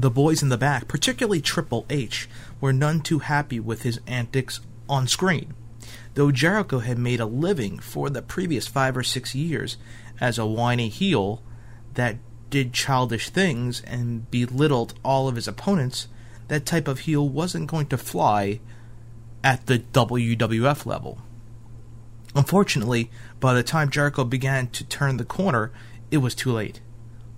The 0.02 0.10
boys 0.10 0.42
in 0.42 0.50
the 0.50 0.58
back, 0.58 0.88
particularly 0.88 1.42
Triple 1.42 1.86
H, 1.88 2.28
were 2.60 2.74
none 2.74 3.02
too 3.02 3.20
happy 3.20 3.60
with 3.60 3.84
his 3.84 4.00
antics 4.08 4.60
on 4.90 5.08
screen. 5.08 5.54
Though 6.16 6.32
Jericho 6.32 6.80
had 6.80 6.98
made 6.98 7.20
a 7.20 7.28
living 7.28 7.78
for 7.78 8.10
the 8.10 8.24
previous 8.24 8.66
five 8.66 8.98
or 8.98 9.04
six 9.04 9.36
years 9.36 9.78
as 10.20 10.40
a 10.40 10.46
whiny 10.48 10.90
heel 10.90 11.44
that 11.94 12.18
did 12.50 12.74
childish 12.74 13.30
things 13.30 13.82
and 13.82 14.30
belittled 14.32 14.96
all 15.06 15.28
of 15.28 15.36
his 15.36 15.48
opponents, 15.48 16.08
that 16.48 16.66
type 16.66 16.88
of 16.88 17.02
heel 17.02 17.30
wasn't 17.30 17.70
going 17.70 17.86
to 17.86 17.98
fly 17.98 18.60
at 19.44 19.68
the 19.68 19.78
WWF 19.94 20.88
level. 20.88 21.22
Unfortunately, 22.34 23.12
by 23.40 23.54
the 23.54 23.62
time 23.62 23.92
Jericho 23.92 24.24
began 24.24 24.66
to 24.70 24.84
turn 24.84 25.18
the 25.18 25.26
corner, 25.26 25.72
it 26.10 26.18
was 26.18 26.34
too 26.34 26.52
late. 26.52 26.82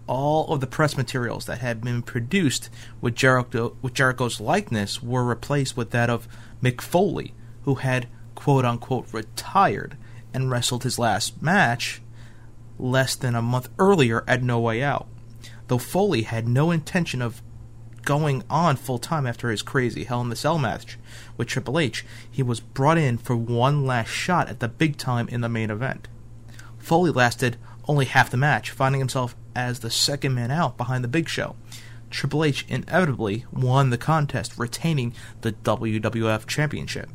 All 0.05 0.53
of 0.53 0.59
the 0.59 0.67
press 0.67 0.97
materials 0.97 1.45
that 1.45 1.59
had 1.59 1.81
been 1.81 2.01
produced 2.01 2.69
with, 2.99 3.15
Jericho, 3.15 3.77
with 3.81 3.93
Jericho's 3.93 4.41
likeness 4.41 5.01
were 5.01 5.23
replaced 5.23 5.77
with 5.77 5.91
that 5.91 6.09
of 6.09 6.27
Mick 6.61 6.81
Foley, 6.81 7.33
who 7.63 7.75
had 7.75 8.07
quote 8.35 8.65
unquote 8.65 9.07
retired 9.13 9.97
and 10.33 10.51
wrestled 10.51 10.83
his 10.83 10.99
last 10.99 11.41
match 11.41 12.01
less 12.77 13.15
than 13.15 13.35
a 13.35 13.41
month 13.41 13.69
earlier 13.79 14.23
at 14.27 14.43
No 14.43 14.59
Way 14.59 14.83
Out. 14.83 15.07
Though 15.67 15.77
Foley 15.77 16.23
had 16.23 16.47
no 16.47 16.71
intention 16.71 17.21
of 17.21 17.41
going 18.03 18.43
on 18.49 18.75
full 18.75 18.99
time 18.99 19.25
after 19.25 19.49
his 19.49 19.61
crazy 19.61 20.03
Hell 20.03 20.21
in 20.21 20.29
the 20.29 20.35
Cell 20.35 20.57
match 20.57 20.97
with 21.37 21.47
Triple 21.47 21.79
H, 21.79 22.05
he 22.29 22.43
was 22.43 22.59
brought 22.59 22.97
in 22.97 23.17
for 23.17 23.35
one 23.35 23.85
last 23.85 24.09
shot 24.09 24.49
at 24.49 24.59
the 24.59 24.67
big 24.67 24.97
time 24.97 25.27
in 25.29 25.41
the 25.41 25.49
main 25.49 25.69
event. 25.69 26.07
Foley 26.77 27.11
lasted 27.11 27.57
only 27.87 28.05
half 28.05 28.29
the 28.29 28.37
match, 28.37 28.71
finding 28.71 28.99
himself 28.99 29.35
as 29.55 29.79
the 29.79 29.89
second 29.89 30.33
man 30.33 30.51
out 30.51 30.77
behind 30.77 31.03
the 31.03 31.09
Big 31.09 31.29
Show. 31.29 31.55
Triple 32.09 32.43
H 32.43 32.65
inevitably 32.69 33.45
won 33.51 33.89
the 33.89 33.97
contest, 33.97 34.57
retaining 34.57 35.13
the 35.41 35.51
WWF 35.51 36.45
Championship. 36.45 37.09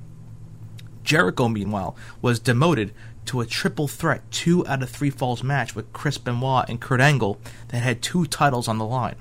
Jericho, 1.05 1.49
meanwhile, 1.49 1.97
was 2.21 2.41
demoted 2.41 2.93
to 3.27 3.41
a 3.41 3.47
triple 3.47 3.89
threat 3.89 4.23
two 4.31 4.67
out 4.67 4.83
of 4.83 4.91
three 4.91 5.11
falls 5.11 5.43
match 5.43 5.75
with 5.75 5.93
Chris 5.93 6.19
Benoit 6.19 6.69
and 6.69 6.81
Kurt 6.81 7.01
Angle 7.01 7.39
that 7.69 7.79
had 7.79 8.03
two 8.03 8.27
titles 8.27 8.69
on 8.69 8.79
the 8.79 8.85
line. 8.85 9.17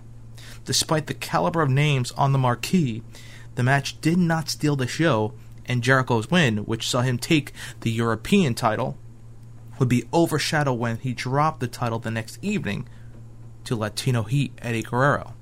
Despite 0.65 1.07
the 1.07 1.13
caliber 1.13 1.61
of 1.61 1.69
names 1.69 2.11
on 2.13 2.31
the 2.31 2.39
marquee, 2.39 3.03
the 3.55 3.63
match 3.63 4.01
did 4.01 4.17
not 4.17 4.49
steal 4.49 4.75
the 4.75 4.87
show, 4.87 5.33
and 5.65 5.83
Jericho's 5.83 6.31
win, 6.31 6.59
which 6.59 6.87
saw 6.87 7.01
him 7.01 7.17
take 7.17 7.53
the 7.81 7.91
European 7.91 8.53
title, 8.53 8.97
would 9.79 9.89
be 9.89 10.05
overshadowed 10.13 10.79
when 10.79 10.97
he 10.97 11.13
dropped 11.13 11.59
the 11.59 11.67
title 11.67 11.99
the 11.99 12.11
next 12.11 12.39
evening 12.41 12.87
to 13.67 13.75
Latino 13.75 14.23
Heat 14.23 14.53
Eddie 14.61 14.81
Guerrero. 14.81 15.33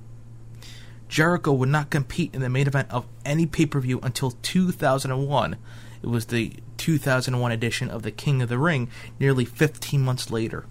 Jericho 1.08 1.52
would 1.52 1.68
not 1.68 1.90
compete 1.90 2.34
in 2.34 2.40
the 2.40 2.48
main 2.48 2.66
event 2.66 2.90
of 2.90 3.06
any 3.24 3.46
pay 3.46 3.66
per 3.66 3.78
view 3.78 4.00
until 4.02 4.32
2001. 4.32 5.56
It 6.02 6.06
was 6.08 6.26
the 6.26 6.54
2001 6.76 7.52
edition 7.52 7.88
of 7.88 8.02
the 8.02 8.10
King 8.10 8.42
of 8.42 8.48
the 8.48 8.58
Ring, 8.58 8.90
nearly 9.20 9.44
15 9.44 10.02
months 10.02 10.30
later. 10.32 10.66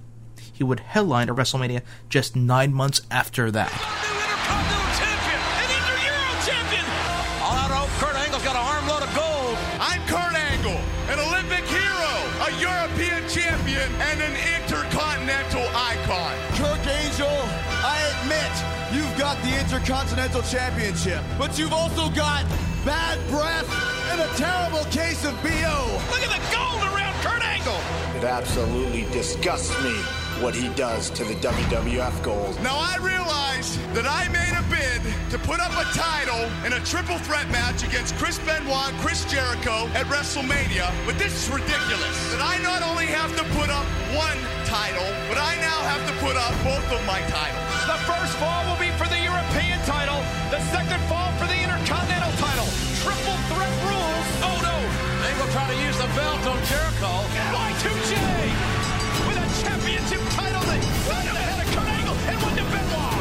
He 0.52 0.66
would 0.66 0.82
headline 0.82 1.30
a 1.30 1.36
WrestleMania 1.36 1.82
just 2.10 2.36
nine 2.36 2.74
months 2.74 3.02
after 3.10 3.50
that. 3.52 4.05
Got 19.86 20.08
the 20.08 20.16
Intercontinental 20.16 20.42
Championship, 20.42 21.24
but 21.38 21.60
you've 21.60 21.74
also 21.74 22.10
got 22.10 22.44
bad 22.84 23.20
breath 23.30 23.70
and 24.10 24.22
a 24.22 24.28
terrible 24.36 24.84
case 24.86 25.24
of 25.26 25.34
BO. 25.44 26.02
Look 26.10 26.22
at 26.22 26.34
the 26.34 26.42
gold 26.50 26.82
around 26.94 27.14
Kurt 27.22 27.44
Angle. 27.44 27.78
It 28.18 28.24
absolutely 28.24 29.04
disgusts 29.12 29.76
me 29.84 29.94
what 30.42 30.56
he 30.56 30.70
does 30.70 31.10
to 31.12 31.24
the 31.24 31.36
WWF 31.36 32.24
gold. 32.24 32.62
Now 32.64 32.78
I 32.78 32.98
realize 32.98 33.78
that 33.94 34.06
I 34.08 34.28
made 34.30 34.58
a 34.58 34.66
bid 34.74 35.02
to 35.32 35.38
put 35.46 35.60
up 35.60 35.72
a 35.74 35.86
title 35.94 36.50
in 36.66 36.74
a 36.74 36.80
triple 36.86 37.18
threat 37.20 37.50
match 37.52 37.84
against 37.84 38.16
Chris 38.16 38.40
Benoit 38.40 38.94
Chris 39.02 39.24
Jericho 39.26 39.88
at 39.94 40.06
WrestleMania, 40.08 40.92
but 41.06 41.18
this 41.18 41.34
is 41.34 41.50
ridiculous. 41.50 42.18
That 42.34 42.42
I 42.42 42.58
not 42.64 42.82
only 42.82 43.06
have 43.06 43.36
to 43.38 43.44
put 43.54 43.70
up 43.70 43.86
one 44.18 44.38
title, 44.66 45.08
but 45.30 45.38
I 45.38 45.56
now 45.62 45.80
have 45.86 46.04
to 46.10 46.14
put 46.26 46.36
up 46.36 46.52
both 46.66 46.86
of 46.92 47.06
my 47.06 47.22
titles. 47.30 47.66
The 47.86 48.00
first 48.10 48.34
fall 48.38 48.66
will 48.66 48.80
be 48.80 48.85
for 48.85 48.85
the 48.85 48.85
European 49.56 49.80
title, 49.88 50.20
the 50.52 50.60
second 50.68 51.00
fall 51.08 51.32
for 51.40 51.48
the 51.48 51.56
Intercontinental 51.56 52.32
title. 52.44 52.68
Triple 53.00 53.40
threat 53.48 53.72
rules. 53.88 54.28
Oh 54.44 54.58
no! 54.60 54.76
Angle 55.32 55.48
try 55.56 55.64
to 55.72 55.78
use 55.80 55.96
the 55.96 56.12
belt 56.12 56.44
on 56.44 56.60
Jericho. 56.68 57.24
Y2J 57.56 58.12
with 59.24 59.40
a 59.40 59.48
championship 59.64 60.20
title 60.36 60.60
that 60.60 60.82
right 61.08 61.24
ahead 61.40 61.60
of 61.64 61.68
Kurt 61.72 61.88
Angle 61.88 62.18
and 62.20 62.36
won 62.44 62.52
to 62.60 62.66
Benoit. 62.68 63.16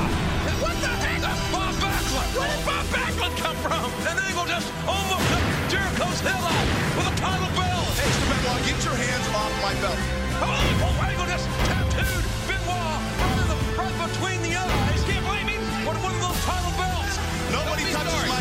And 0.51 0.59
what 0.59 0.75
the 0.83 0.91
heck? 1.07 1.23
That's 1.23 1.45
Bob 1.55 1.71
Backlund. 1.79 2.31
Where 2.35 2.51
did 2.51 2.63
Bob 2.67 2.85
Backlund 2.91 3.35
come 3.39 3.59
from? 3.63 3.87
And 4.11 4.19
Angle 4.19 4.47
just 4.51 4.69
almost 4.91 5.23
cut 5.31 5.45
Jericho's 5.71 6.19
head 6.19 6.43
off 6.43 6.67
with 6.99 7.15
a 7.15 7.17
title 7.23 7.51
belt. 7.55 7.95
Hey, 7.95 8.11
Mr. 8.11 8.27
Benoit, 8.27 8.59
get 8.67 8.79
your 8.83 8.99
hands 8.99 9.27
off 9.39 9.55
my 9.63 9.75
belt. 9.79 10.03
Oh, 10.43 10.99
Angle 10.99 11.31
just 11.31 11.47
tattooed 11.71 12.27
Benoit 12.51 12.99
right, 13.23 13.39
in 13.39 13.47
the, 13.47 13.59
right 13.79 13.97
between 14.03 14.43
the 14.43 14.59
eyes. 14.59 14.84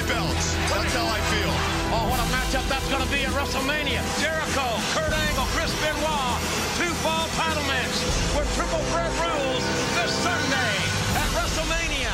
Belts. 0.07 0.53
That's 0.69 0.93
how 0.93 1.07
I 1.07 1.19
feel. 1.31 1.53
Oh, 1.95 2.09
what 2.09 2.19
a 2.19 2.27
matchup 2.33 2.67
that's 2.67 2.89
going 2.89 3.03
to 3.03 3.11
be 3.11 3.23
at 3.23 3.31
WrestleMania. 3.31 4.01
Jericho, 4.19 4.65
Kurt 4.93 5.13
Angle, 5.13 5.47
Chris 5.55 5.71
Benoit. 5.81 6.35
Two 6.77 6.93
fall 7.05 7.27
title 7.37 7.63
match 7.63 7.95
with 8.35 8.49
triple 8.55 8.83
threat 8.91 9.11
rules 9.21 9.63
this 9.95 10.11
Sunday 10.23 10.73
at 11.19 11.29
WrestleMania. 11.37 12.13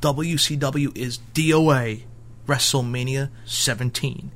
WCW 0.00 0.96
is 0.96 1.18
DOA 1.34 2.02
WrestleMania 2.46 3.30
17. 3.44 4.30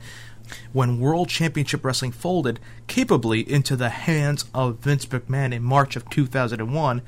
When 0.73 1.01
World 1.01 1.29
Championship 1.29 1.85
Wrestling 1.85 2.13
folded 2.13 2.61
capably 2.87 3.41
into 3.41 3.75
the 3.75 3.89
hands 3.89 4.45
of 4.55 4.79
Vince 4.79 5.07
McMahon 5.07 5.53
in 5.53 5.63
March 5.63 5.97
of 5.97 6.09
2001, 6.11 7.03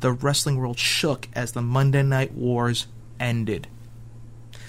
the 0.00 0.12
wrestling 0.12 0.56
world 0.56 0.78
shook 0.78 1.28
as 1.34 1.52
the 1.52 1.62
Monday 1.62 2.02
Night 2.02 2.32
Wars 2.32 2.86
ended. 3.20 3.68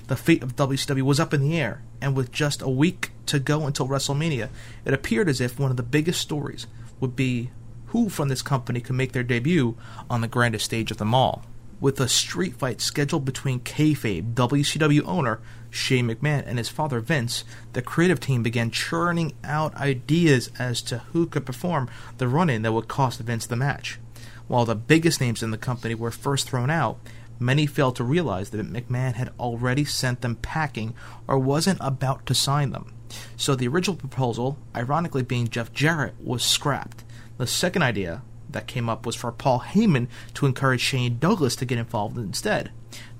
The 0.10 0.18
fate 0.18 0.42
of 0.42 0.56
WCW 0.56 1.04
was 1.04 1.20
up 1.20 1.36
in 1.36 1.42
the 1.42 1.56
air, 1.62 1.84
and 2.02 2.16
with 2.16 2.32
just 2.32 2.64
a 2.64 2.68
week 2.68 3.12
to 3.28 3.38
go 3.38 3.68
until 3.68 3.88
WrestleMania, 3.88 4.50
it 4.84 4.92
appeared 4.92 5.30
as 5.30 5.40
if 5.40 5.60
one 5.60 5.70
of 5.70 5.78
the 5.78 5.84
biggest 5.84 6.20
stories 6.20 6.66
would 7.00 7.16
be 7.16 7.52
who 7.88 8.10
from 8.10 8.28
this 8.28 8.42
company 8.42 8.82
could 8.82 8.96
make 8.96 9.12
their 9.12 9.22
debut 9.22 9.78
on 10.10 10.22
the 10.22 10.28
grandest 10.28 10.66
stage 10.66 10.90
of 10.90 10.98
them 10.98 11.14
all. 11.14 11.46
With 11.80 12.00
a 12.00 12.08
street 12.08 12.56
fight 12.56 12.82
scheduled 12.82 13.24
between 13.24 13.60
kayfabe 13.60 14.34
WCW 14.34 15.04
owner 15.06 15.42
Shane 15.70 16.08
McMahon 16.08 16.44
and 16.48 16.58
his 16.58 16.70
father 16.70 17.02
Vince, 17.02 17.44
the 17.74 17.84
creative 17.84 18.20
team 18.20 18.42
began 18.42 18.72
churning 18.72 19.34
out 19.44 19.76
ideas 19.76 20.50
as 20.58 20.82
to 20.82 21.04
who 21.14 21.28
could 21.28 21.46
perform 21.46 21.88
the 22.18 22.28
run-in 22.28 22.64
that 22.64 22.72
would 22.72 22.88
cost 22.88 23.20
Vince 23.20 23.46
the 23.46 23.56
match. 23.56 24.00
While 24.48 24.66
the 24.66 24.74
biggest 24.74 25.22
names 25.22 25.44
in 25.44 25.52
the 25.52 25.58
company 25.60 25.94
were 25.94 26.10
first 26.10 26.50
thrown 26.50 26.72
out, 26.72 26.98
many 27.40 27.66
failed 27.66 27.96
to 27.96 28.04
realize 28.04 28.50
that 28.50 28.72
McMahon 28.72 29.14
had 29.14 29.32
already 29.40 29.86
sent 29.86 30.22
them 30.22 30.36
packing 30.36 30.94
or 31.28 31.40
wasn't 31.40 31.80
about 31.82 32.26
to 32.26 32.36
sign 32.36 32.72
them. 32.72 32.94
So 33.38 33.56
the 33.56 33.68
original 33.68 33.96
proposal, 33.96 34.58
ironically 34.76 35.24
being 35.24 35.48
Jeff 35.48 35.74
Jarrett, 35.74 36.16
was 36.20 36.44
scrapped. 36.44 37.04
The 37.38 37.48
second 37.48 37.84
idea 37.84 38.22
that 38.50 38.68
came 38.68 38.90
up 38.90 39.06
was 39.06 39.16
for 39.16 39.32
Paul 39.32 39.62
Heyman 39.62 40.08
to 40.36 40.46
encourage 40.46 40.82
Shane 40.82 41.18
Douglas 41.20 41.56
to 41.58 41.66
get 41.66 41.78
involved 41.78 42.18
instead. 42.18 42.72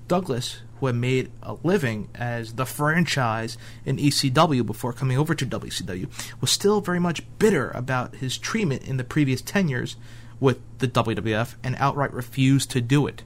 Douglas, 0.08 0.60
who 0.78 0.86
had 0.86 0.96
made 0.96 1.30
a 1.42 1.54
living 1.62 2.08
as 2.14 2.54
the 2.54 2.66
franchise 2.66 3.56
in 3.84 3.96
ECW 3.96 4.66
before 4.66 4.92
coming 4.92 5.16
over 5.16 5.34
to 5.34 5.46
WCW, 5.46 6.08
was 6.40 6.50
still 6.50 6.80
very 6.80 6.98
much 6.98 7.22
bitter 7.38 7.70
about 7.70 8.16
his 8.16 8.36
treatment 8.36 8.82
in 8.82 8.96
the 8.96 9.04
previous 9.04 9.40
10 9.40 9.68
years 9.68 9.96
with 10.40 10.58
the 10.78 10.88
WWF 10.88 11.54
and 11.62 11.76
outright 11.78 12.12
refused 12.12 12.70
to 12.70 12.80
do 12.80 13.06
it. 13.06 13.22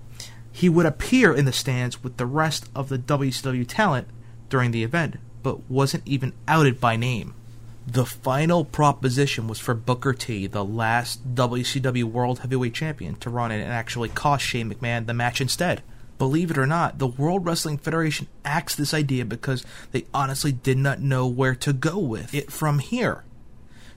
He 0.57 0.69
would 0.69 0.87
appear 0.87 1.35
in 1.35 1.47
the 1.47 1.53
stands 1.53 2.05
with 2.05 2.17
the 2.17 2.27
rest 2.27 2.71
of 2.77 2.89
the 2.89 2.97
WCW 2.97 3.67
talent 3.67 4.07
during 4.49 4.71
the 4.71 4.85
event, 4.85 5.17
but 5.43 5.69
wasn't 5.69 6.07
even 6.07 6.33
outed 6.47 6.81
by 6.81 6.95
name. 6.95 7.35
The 7.89 8.07
final 8.07 8.65
proposition 8.65 9.49
was 9.49 9.59
for 9.59 9.75
Booker 9.75 10.13
T, 10.13 10.47
the 10.47 10.65
last 10.65 11.35
WCW 11.35 12.05
World 12.05 12.39
Heavyweight 12.39 12.73
Champion, 12.73 13.17
to 13.17 13.31
run 13.31 13.51
in 13.51 13.61
and 13.61 13.73
actually 13.73 14.11
cost 14.11 14.45
Shane 14.45 14.73
McMahon 14.73 15.07
the 15.07 15.13
match 15.13 15.41
instead. 15.41 15.83
Believe 16.19 16.53
it 16.53 16.59
or 16.59 16.67
not, 16.69 17.01
the 17.01 17.09
World 17.09 17.45
Wrestling 17.45 17.77
Federation 17.77 18.29
axed 18.45 18.79
this 18.79 18.95
idea 18.95 19.25
because 19.25 19.67
they 19.91 20.07
honestly 20.15 20.53
did 20.53 20.79
not 20.79 21.01
know 21.01 21.27
where 21.27 21.57
to 21.57 21.73
go 21.73 21.99
with 21.99 22.33
it 22.33 22.53
from 22.53 22.79
here. 22.79 23.25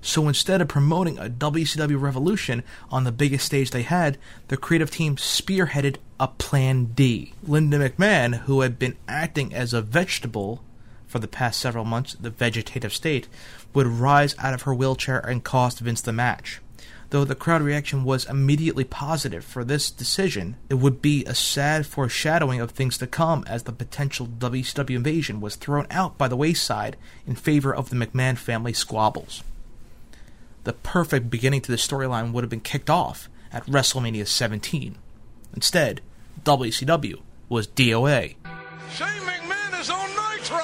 So 0.01 0.27
instead 0.27 0.61
of 0.61 0.67
promoting 0.67 1.17
a 1.17 1.29
WCW 1.29 1.99
revolution 1.99 2.63
on 2.89 3.03
the 3.03 3.11
biggest 3.11 3.45
stage 3.45 3.71
they 3.71 3.81
had, 3.81 4.17
the 4.47 4.57
creative 4.57 4.91
team 4.91 5.15
spearheaded 5.15 5.97
a 6.19 6.27
Plan 6.27 6.85
D. 6.85 7.33
Linda 7.43 7.77
McMahon, 7.77 8.39
who 8.41 8.61
had 8.61 8.79
been 8.79 8.95
acting 9.07 9.53
as 9.53 9.73
a 9.73 9.81
vegetable 9.81 10.63
for 11.07 11.19
the 11.19 11.27
past 11.27 11.59
several 11.59 11.85
months, 11.85 12.15
the 12.19 12.29
vegetative 12.29 12.93
state, 12.93 13.27
would 13.73 13.87
rise 13.87 14.35
out 14.39 14.53
of 14.53 14.63
her 14.63 14.73
wheelchair 14.73 15.19
and 15.19 15.43
cost 15.43 15.79
Vince 15.79 16.01
the 16.01 16.11
match. 16.11 16.59
Though 17.09 17.23
the 17.23 17.35
crowd 17.35 17.61
reaction 17.61 18.03
was 18.03 18.25
immediately 18.25 18.83
positive 18.83 19.45
for 19.45 19.63
this 19.63 19.89
decision, 19.89 20.57
it 20.69 20.73
would 20.73 21.01
be 21.01 21.23
a 21.23 21.33
sad 21.33 21.85
foreshadowing 21.85 22.59
of 22.59 22.71
things 22.71 22.97
to 22.97 23.07
come 23.07 23.45
as 23.47 23.63
the 23.63 23.71
potential 23.71 24.27
WCW 24.27 24.97
invasion 24.97 25.39
was 25.39 25.55
thrown 25.55 25.87
out 25.89 26.17
by 26.17 26.27
the 26.27 26.35
wayside 26.35 26.97
in 27.25 27.35
favor 27.35 27.73
of 27.73 27.89
the 27.89 27.95
McMahon 27.95 28.37
family 28.37 28.73
squabbles. 28.73 29.41
The 30.67 30.73
perfect 30.73 31.29
beginning 31.29 31.61
to 31.61 31.71
the 31.71 31.77
storyline 31.77 32.33
would 32.33 32.43
have 32.43 32.49
been 32.49 32.59
kicked 32.59 32.89
off 32.89 33.29
at 33.53 33.65
WrestleMania 33.67 34.27
17. 34.27 34.97
Instead, 35.55 36.01
WCW 36.43 37.21
was 37.47 37.67
DOA. 37.67 38.35
Shane 38.91 39.07
McMahon 39.21 39.79
is 39.79 39.89
on 39.89 40.09
Nitro. 40.09 40.57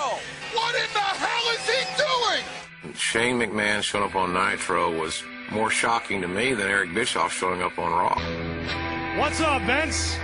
What 0.56 0.76
in 0.76 0.92
the 0.92 1.00
hell 1.00 1.54
is 1.54 1.70
he 1.70 2.84
doing? 2.84 2.96
Shane 2.96 3.40
McMahon 3.40 3.82
showing 3.82 4.04
up 4.04 4.14
on 4.18 4.34
Nitro 4.34 5.00
was 5.00 5.24
more 5.50 5.70
shocking 5.70 6.20
to 6.20 6.28
me 6.28 6.54
than 6.54 6.68
Eric 6.68 6.94
Bischoff 6.94 7.32
showing 7.32 7.62
up 7.62 7.80
on 7.80 7.90
Raw. 7.90 9.18
What's 9.18 9.40
up, 9.40 9.62
Vince? 9.62 10.18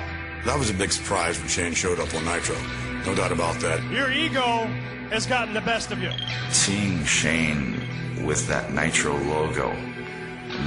That 0.43 0.59
was 0.59 0.69
a 0.69 0.73
big 0.73 0.91
surprise 0.91 1.39
when 1.39 1.47
Shane 1.47 1.73
showed 1.73 2.01
up 2.01 2.13
on 2.13 2.25
Nitro. 2.25 2.57
No 3.05 3.15
doubt 3.15 3.31
about 3.31 3.57
that. 3.61 3.81
Your 3.89 4.11
ego 4.11 4.65
has 5.09 5.25
gotten 5.25 5.53
the 5.53 5.61
best 5.61 5.93
of 5.93 6.03
you. 6.03 6.11
Seeing 6.51 7.05
Shane 7.05 7.79
with 8.25 8.47
that 8.47 8.73
Nitro 8.73 9.17
logo 9.17 9.71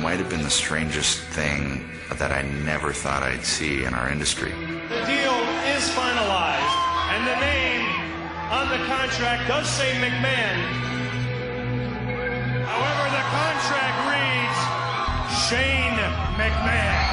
might 0.00 0.18
have 0.18 0.28
been 0.30 0.42
the 0.42 0.50
strangest 0.50 1.20
thing 1.34 1.88
that 2.18 2.32
I 2.32 2.42
never 2.64 2.92
thought 2.92 3.22
I'd 3.22 3.44
see 3.44 3.84
in 3.84 3.94
our 3.94 4.08
industry. 4.08 4.50
The 4.50 5.02
deal 5.06 5.38
is 5.74 5.88
finalized, 5.90 6.78
and 7.12 7.26
the 7.26 7.38
name 7.40 7.86
on 8.50 8.68
the 8.68 8.84
contract 8.86 9.48
does 9.48 9.68
say 9.68 9.92
McMahon. 10.00 10.58
However, 12.66 13.04
the 13.10 13.24
contract 13.32 13.96
reads 14.12 14.60
Shane 15.48 15.98
McMahon. 16.36 17.11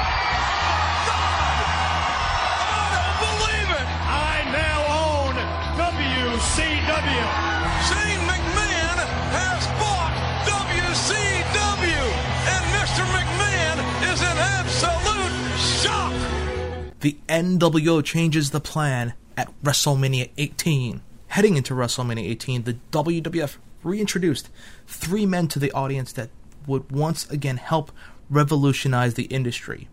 The 17.00 17.16
NWO 17.28 18.04
changes 18.04 18.50
the 18.50 18.60
plan 18.60 19.14
at 19.34 19.50
WrestleMania 19.62 20.30
18. 20.36 21.00
Heading 21.28 21.56
into 21.56 21.72
WrestleMania 21.72 22.28
18, 22.28 22.64
the 22.64 22.76
WWF 22.92 23.56
reintroduced 23.82 24.50
three 24.86 25.24
men 25.24 25.48
to 25.48 25.58
the 25.58 25.72
audience 25.72 26.12
that 26.12 26.28
would 26.66 26.92
once 26.92 27.28
again 27.30 27.56
help 27.56 27.90
revolutionize 28.28 29.14
the 29.14 29.24
industry 29.24 29.88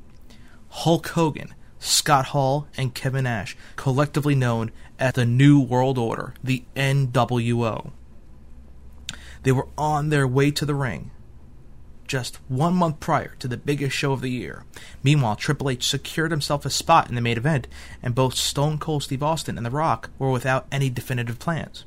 Hulk 0.70 1.08
Hogan, 1.08 1.54
Scott 1.80 2.28
Hall, 2.28 2.68
and 2.76 2.94
Kevin 2.94 3.24
Nash, 3.24 3.56
collectively 3.78 4.36
known 4.36 4.72
as 5.00 5.14
the 5.14 5.26
New 5.26 5.62
World 5.62 5.98
Order, 5.98 6.34
the 6.44 6.64
NWO. 6.76 7.92
They 9.44 9.54
were 9.54 9.68
on 9.78 10.10
their 10.10 10.28
way 10.28 10.52
to 10.52 10.66
the 10.66 10.76
ring 10.76 11.12
just 12.08 12.38
one 12.48 12.74
month 12.74 13.00
prior 13.00 13.36
to 13.40 13.48
the 13.48 13.58
biggest 13.58 13.96
show 13.96 14.14
of 14.14 14.22
the 14.22 14.32
year. 14.32 14.66
Meanwhile, 15.04 15.36
Triple 15.36 15.70
H 15.70 15.88
secured 15.88 16.32
himself 16.32 16.66
a 16.66 16.70
spot 16.70 17.10
in 17.10 17.16
the 17.16 17.22
main 17.22 17.38
event, 17.38 17.68
and 18.02 18.16
both 18.16 18.36
Stone 18.36 18.80
Cold 18.80 19.04
Steve 19.04 19.24
Austin 19.24 19.58
and 19.58 19.66
The 19.66 19.72
Rock 19.72 20.10
were 20.18 20.32
without 20.32 20.68
any 20.72 20.90
definitive 20.90 21.40
plans. 21.40 21.86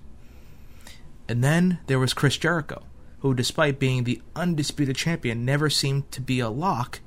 And 1.29 1.45
then 1.45 1.79
there 1.87 1.99
was 1.99 2.13
Chris 2.13 2.37
Jericho, 2.37 2.83
who, 3.21 3.35
despite 3.35 3.79
being 3.79 4.05
the 4.05 4.21
undisputed 4.35 4.97
champion, 4.97 5.45
never 5.45 5.71
seemed 5.71 6.11
to 6.13 6.21
be 6.21 6.41
a 6.41 6.49
lock 6.49 7.01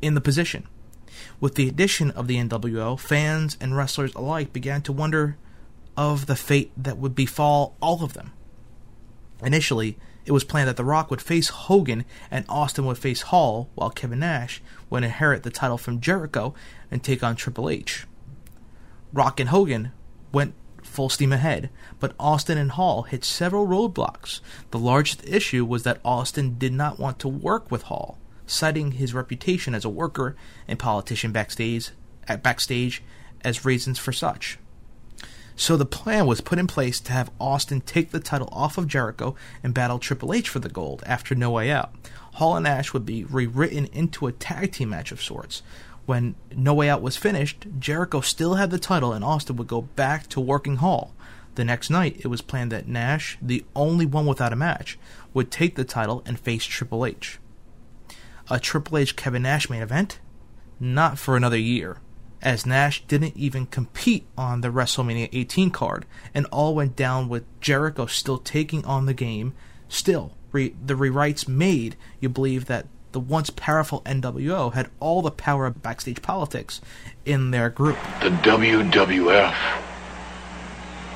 in 0.00 0.14
the 0.14 0.20
position. 0.20 0.66
With 1.40 1.54
the 1.54 1.68
addition 1.68 2.10
of 2.10 2.26
the 2.26 2.36
NWO, 2.36 2.98
fans 2.98 3.56
and 3.60 3.76
wrestlers 3.76 4.14
alike 4.14 4.52
began 4.52 4.82
to 4.82 4.92
wonder 4.92 5.36
of 5.96 6.26
the 6.26 6.36
fate 6.36 6.72
that 6.76 6.98
would 6.98 7.14
befall 7.14 7.76
all 7.80 8.02
of 8.02 8.14
them. 8.14 8.32
Initially, 9.42 9.98
it 10.24 10.32
was 10.32 10.44
planned 10.44 10.68
that 10.68 10.76
The 10.76 10.84
Rock 10.84 11.10
would 11.10 11.20
face 11.20 11.48
Hogan 11.48 12.04
and 12.30 12.44
Austin 12.48 12.86
would 12.86 12.98
face 12.98 13.22
Hall, 13.22 13.68
while 13.74 13.90
Kevin 13.90 14.20
Nash 14.20 14.62
would 14.88 15.04
inherit 15.04 15.42
the 15.42 15.50
title 15.50 15.78
from 15.78 16.00
Jericho 16.00 16.54
and 16.90 17.02
take 17.02 17.22
on 17.22 17.36
Triple 17.36 17.68
H. 17.68 18.06
Rock 19.12 19.40
and 19.40 19.48
Hogan 19.48 19.92
went 20.32 20.54
full 20.82 21.08
steam 21.08 21.32
ahead, 21.32 21.70
but 22.00 22.14
Austin 22.18 22.58
and 22.58 22.72
Hall 22.72 23.02
hit 23.02 23.24
several 23.24 23.66
roadblocks. 23.66 24.40
The 24.70 24.78
largest 24.78 25.26
issue 25.26 25.64
was 25.64 25.82
that 25.82 26.00
Austin 26.04 26.56
did 26.58 26.72
not 26.72 26.98
want 26.98 27.18
to 27.20 27.28
work 27.28 27.70
with 27.70 27.82
Hall, 27.82 28.18
citing 28.46 28.92
his 28.92 29.14
reputation 29.14 29.74
as 29.74 29.84
a 29.84 29.90
worker 29.90 30.36
and 30.68 30.78
politician 30.78 31.32
backstage, 31.32 31.90
at 32.28 32.42
backstage 32.42 33.02
as 33.42 33.64
reasons 33.64 33.98
for 33.98 34.12
such. 34.12 34.58
So 35.56 35.76
the 35.76 35.84
plan 35.84 36.26
was 36.26 36.40
put 36.40 36.58
in 36.58 36.66
place 36.66 36.98
to 37.00 37.12
have 37.12 37.30
Austin 37.38 37.82
take 37.82 38.10
the 38.10 38.20
title 38.20 38.48
off 38.52 38.78
of 38.78 38.88
Jericho 38.88 39.34
and 39.62 39.74
battle 39.74 39.98
Triple 39.98 40.32
H 40.32 40.48
for 40.48 40.58
the 40.58 40.68
gold 40.68 41.02
after 41.06 41.34
No 41.34 41.50
Way 41.50 41.70
Out. 41.70 41.92
Hall 42.34 42.56
and 42.56 42.64
Nash 42.64 42.92
would 42.92 43.04
be 43.04 43.24
rewritten 43.24 43.86
into 43.86 44.26
a 44.26 44.32
tag 44.32 44.72
team 44.72 44.90
match 44.90 45.12
of 45.12 45.22
sorts. 45.22 45.62
When 46.06 46.34
No 46.54 46.74
Way 46.74 46.88
Out 46.88 47.02
was 47.02 47.16
finished, 47.16 47.66
Jericho 47.78 48.20
still 48.20 48.54
had 48.54 48.70
the 48.70 48.78
title 48.78 49.12
and 49.12 49.24
Austin 49.24 49.56
would 49.56 49.68
go 49.68 49.82
back 49.82 50.28
to 50.28 50.40
working 50.40 50.76
Hall. 50.76 51.14
The 51.54 51.64
next 51.64 51.90
night, 51.90 52.16
it 52.20 52.28
was 52.28 52.40
planned 52.40 52.72
that 52.72 52.88
Nash, 52.88 53.36
the 53.42 53.64
only 53.76 54.06
one 54.06 54.26
without 54.26 54.54
a 54.54 54.56
match, 54.56 54.98
would 55.34 55.50
take 55.50 55.76
the 55.76 55.84
title 55.84 56.22
and 56.24 56.40
face 56.40 56.64
Triple 56.64 57.04
H. 57.04 57.38
A 58.48 58.58
Triple 58.58 58.98
H 58.98 59.16
Kevin 59.16 59.42
Nash 59.42 59.68
main 59.68 59.82
event? 59.82 60.18
Not 60.80 61.18
for 61.18 61.36
another 61.36 61.58
year 61.58 61.98
as 62.42 62.66
Nash 62.66 63.04
didn't 63.06 63.36
even 63.36 63.66
compete 63.66 64.26
on 64.36 64.60
the 64.60 64.68
WrestleMania 64.68 65.28
18 65.32 65.70
card, 65.70 66.04
and 66.34 66.46
all 66.46 66.74
went 66.74 66.96
down 66.96 67.28
with 67.28 67.44
Jericho 67.60 68.06
still 68.06 68.38
taking 68.38 68.84
on 68.84 69.06
the 69.06 69.14
game. 69.14 69.54
Still, 69.88 70.32
re- 70.50 70.74
the 70.84 70.94
rewrites 70.94 71.46
made 71.46 71.96
you 72.20 72.28
believe 72.28 72.66
that 72.66 72.86
the 73.12 73.20
once 73.20 73.50
powerful 73.50 74.00
NWO 74.02 74.72
had 74.72 74.90
all 74.98 75.22
the 75.22 75.30
power 75.30 75.66
of 75.66 75.82
backstage 75.82 76.22
politics 76.22 76.80
in 77.24 77.50
their 77.50 77.68
group. 77.68 77.98
The 78.22 78.30
WWF 78.30 79.54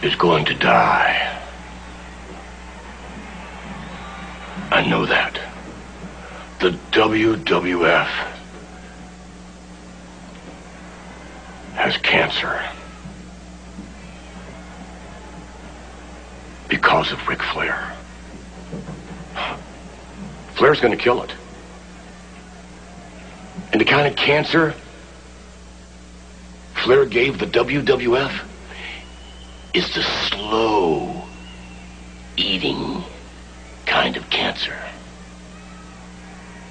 is 0.02 0.14
going 0.14 0.44
to 0.44 0.54
die. 0.54 1.32
I 4.70 4.86
know 4.86 5.06
that. 5.06 5.40
The 6.60 6.70
WWF 6.92 8.35
has 11.76 11.96
cancer. 11.98 12.60
Because 16.68 17.12
of 17.12 17.28
Ric 17.28 17.42
Flair. 17.42 17.92
Flair's 20.54 20.80
gonna 20.80 20.96
kill 20.96 21.22
it. 21.22 21.32
And 23.72 23.80
the 23.80 23.84
kind 23.84 24.06
of 24.06 24.16
cancer 24.16 24.74
Flair 26.82 27.04
gave 27.04 27.38
the 27.38 27.46
WWF 27.46 28.44
is 29.74 29.92
the 29.94 30.02
slow 30.02 31.24
eating 32.36 33.02
kind 33.86 34.16
of 34.16 34.28
cancer. 34.30 34.78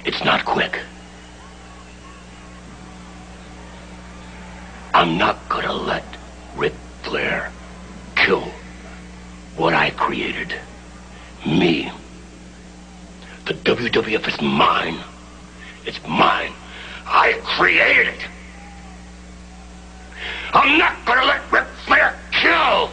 It's 0.04 0.24
not 0.24 0.44
quick. 0.44 0.80
I'm 4.96 5.18
not 5.18 5.36
gonna 5.50 5.74
let 5.74 6.04
Ric 6.56 6.72
Flair 7.02 7.52
kill 8.14 8.50
what 9.54 9.74
I 9.74 9.90
created. 9.90 10.58
Me. 11.44 11.92
The 13.44 13.52
WWF 13.52 14.26
is 14.26 14.40
mine. 14.40 14.98
It's 15.84 16.02
mine. 16.08 16.50
I 17.04 17.34
created 17.44 18.06
it. 18.06 18.26
I'm 20.54 20.78
not 20.78 20.96
gonna 21.04 21.26
let 21.26 21.42
Ric 21.52 21.66
Flair 21.84 22.18
kill 22.32 22.88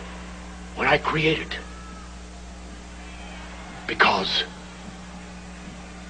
what 0.76 0.88
I 0.88 0.98
created. 0.98 1.56
Because 3.88 4.44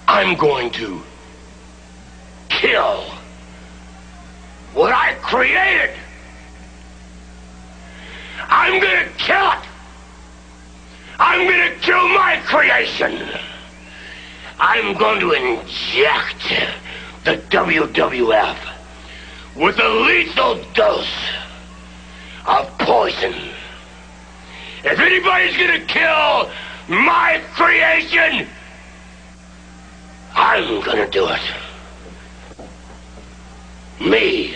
I'm 0.08 0.36
going 0.38 0.72
to 0.72 1.04
kill 2.50 3.13
what 4.74 4.92
I 4.92 5.14
created. 5.16 5.96
I'm 8.40 8.82
gonna 8.82 9.08
kill 9.18 9.52
it. 9.52 9.60
I'm 11.20 11.48
gonna 11.48 11.76
kill 11.82 12.08
my 12.10 12.42
creation. 12.46 13.30
I'm 14.60 14.94
going 14.98 15.20
to 15.20 15.32
inject 15.32 16.72
the 17.24 17.38
WWF 17.50 18.58
with 19.56 19.80
a 19.80 19.90
lethal 19.90 20.64
dose 20.74 21.08
of 22.48 22.78
poison. 22.80 23.34
If 24.84 25.00
anybody's 25.00 25.56
gonna 25.56 25.86
kill 25.86 26.50
my 26.90 27.42
creation, 27.54 28.48
I'm 30.36 30.82
gonna 30.82 31.10
do 31.10 31.28
it. 31.28 31.42
me 34.04 34.56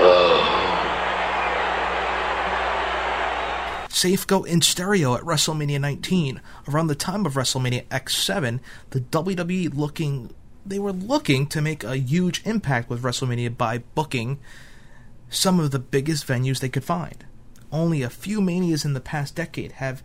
Oh. 0.00 0.48
Safeco 3.90 4.46
in 4.46 4.62
stereo 4.62 5.14
at 5.14 5.22
WrestleMania 5.22 5.78
19. 5.78 6.40
Around 6.68 6.86
the 6.86 6.94
time 6.94 7.26
of 7.26 7.34
WrestleMania 7.34 7.84
X7, 7.88 8.60
the 8.90 9.00
WWE 9.00 9.76
looking 9.76 10.34
they 10.64 10.78
were 10.78 10.92
looking 10.92 11.46
to 11.48 11.60
make 11.60 11.84
a 11.84 11.98
huge 11.98 12.40
impact 12.46 12.88
with 12.88 13.02
WrestleMania 13.02 13.54
by 13.54 13.78
booking 13.94 14.38
some 15.28 15.60
of 15.60 15.70
the 15.70 15.78
biggest 15.78 16.26
venues 16.26 16.60
they 16.60 16.68
could 16.68 16.84
find. 16.84 17.26
Only 17.70 18.02
a 18.02 18.10
few 18.10 18.40
manias 18.40 18.84
in 18.84 18.94
the 18.94 19.00
past 19.00 19.34
decade 19.34 19.72
have 19.72 20.02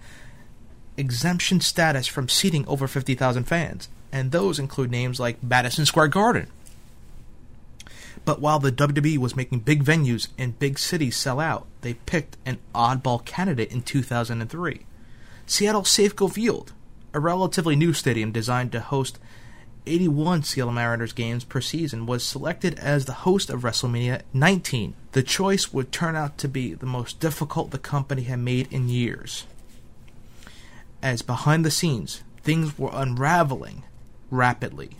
exemption 0.98 1.62
status 1.62 2.08
from 2.08 2.28
seating 2.28 2.68
over 2.68 2.88
50,000 2.88 3.44
fans, 3.46 3.88
and 4.18 4.32
those 4.32 4.58
include 4.58 4.90
names 4.90 5.20
like 5.20 5.44
Madison 5.44 5.86
Square 5.86 6.08
Garden. 6.08 6.48
But 8.26 8.42
while 8.42 8.60
the 8.60 8.72
WWE 8.72 9.20
was 9.20 9.36
making 9.36 9.60
big 9.60 9.84
venues 9.84 10.28
and 10.40 10.58
big 10.58 10.80
cities 10.80 11.16
sell 11.16 11.40
out, 11.40 11.68
they 11.82 11.94
picked 11.94 12.36
an 12.46 12.58
oddball 12.74 13.24
candidate 13.24 13.72
in 13.72 13.84
2003. 13.84 14.82
Seattle 15.46 15.84
Safeco 15.84 16.32
Field, 16.34 16.74
a 17.14 17.20
relatively 17.20 17.76
new 17.76 17.94
stadium 17.94 18.32
designed 18.32 18.72
to 18.72 18.82
host 18.82 19.20
81 19.86 20.44
Seattle 20.44 20.74
Mariners 20.74 21.14
games 21.14 21.44
per 21.44 21.62
season, 21.62 22.08
was 22.08 22.24
selected 22.24 22.78
as 22.80 23.06
the 23.06 23.22
host 23.24 23.52
of 23.52 23.62
WrestleMania 23.62 24.24
19. 24.34 24.96
The 25.12 25.24
choice 25.24 25.72
would 25.72 25.92
turn 25.92 26.16
out 26.16 26.38
to 26.40 26.48
be 26.48 26.74
the 26.74 26.88
most 26.88 27.20
difficult 27.20 27.70
the 27.70 27.78
company 27.78 28.24
had 28.24 28.40
made 28.40 28.68
in 28.74 28.90
years. 28.90 29.46
As 31.04 31.22
behind 31.22 31.64
the 31.64 31.72
scenes, 31.72 32.24
things 32.42 32.78
were 32.80 32.90
unraveling 32.92 33.84
rapidly. 34.30 34.92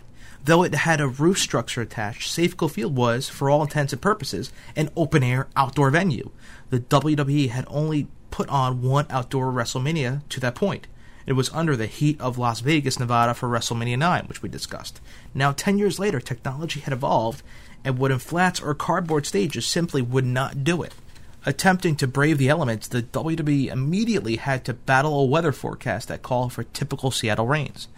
Though 0.44 0.62
it 0.62 0.74
had 0.74 1.00
a 1.00 1.08
roof 1.08 1.38
structure 1.38 1.82
attached, 1.82 2.30
Safeco 2.30 2.70
Field 2.70 2.96
was, 2.96 3.28
for 3.28 3.50
all 3.50 3.62
intents 3.62 3.92
and 3.92 4.00
purposes, 4.00 4.52
an 4.76 4.90
open 4.96 5.22
air 5.22 5.48
outdoor 5.56 5.90
venue. 5.90 6.30
The 6.70 6.80
WWE 6.80 7.50
had 7.50 7.66
only 7.68 8.08
put 8.30 8.48
on 8.48 8.82
one 8.82 9.06
outdoor 9.10 9.52
WrestleMania 9.52 10.22
to 10.28 10.40
that 10.40 10.54
point. 10.54 10.86
It 11.26 11.34
was 11.34 11.50
under 11.50 11.76
the 11.76 11.86
heat 11.86 12.18
of 12.20 12.38
Las 12.38 12.60
Vegas, 12.60 12.98
Nevada 12.98 13.34
for 13.34 13.48
WrestleMania 13.48 13.98
9, 13.98 14.24
which 14.26 14.42
we 14.42 14.48
discussed. 14.48 15.00
Now, 15.34 15.52
10 15.52 15.76
years 15.76 15.98
later, 15.98 16.20
technology 16.20 16.80
had 16.80 16.94
evolved, 16.94 17.42
and 17.84 17.98
wooden 17.98 18.18
flats 18.18 18.60
or 18.60 18.74
cardboard 18.74 19.26
stages 19.26 19.66
simply 19.66 20.00
would 20.00 20.24
not 20.24 20.64
do 20.64 20.82
it. 20.82 20.94
Attempting 21.44 21.96
to 21.96 22.06
brave 22.06 22.38
the 22.38 22.48
elements, 22.48 22.88
the 22.88 23.02
WWE 23.02 23.68
immediately 23.68 24.36
had 24.36 24.64
to 24.64 24.74
battle 24.74 25.20
a 25.20 25.24
weather 25.24 25.52
forecast 25.52 26.08
that 26.08 26.22
called 26.22 26.52
for 26.52 26.64
typical 26.64 27.10
Seattle 27.10 27.46
rains. 27.46 27.88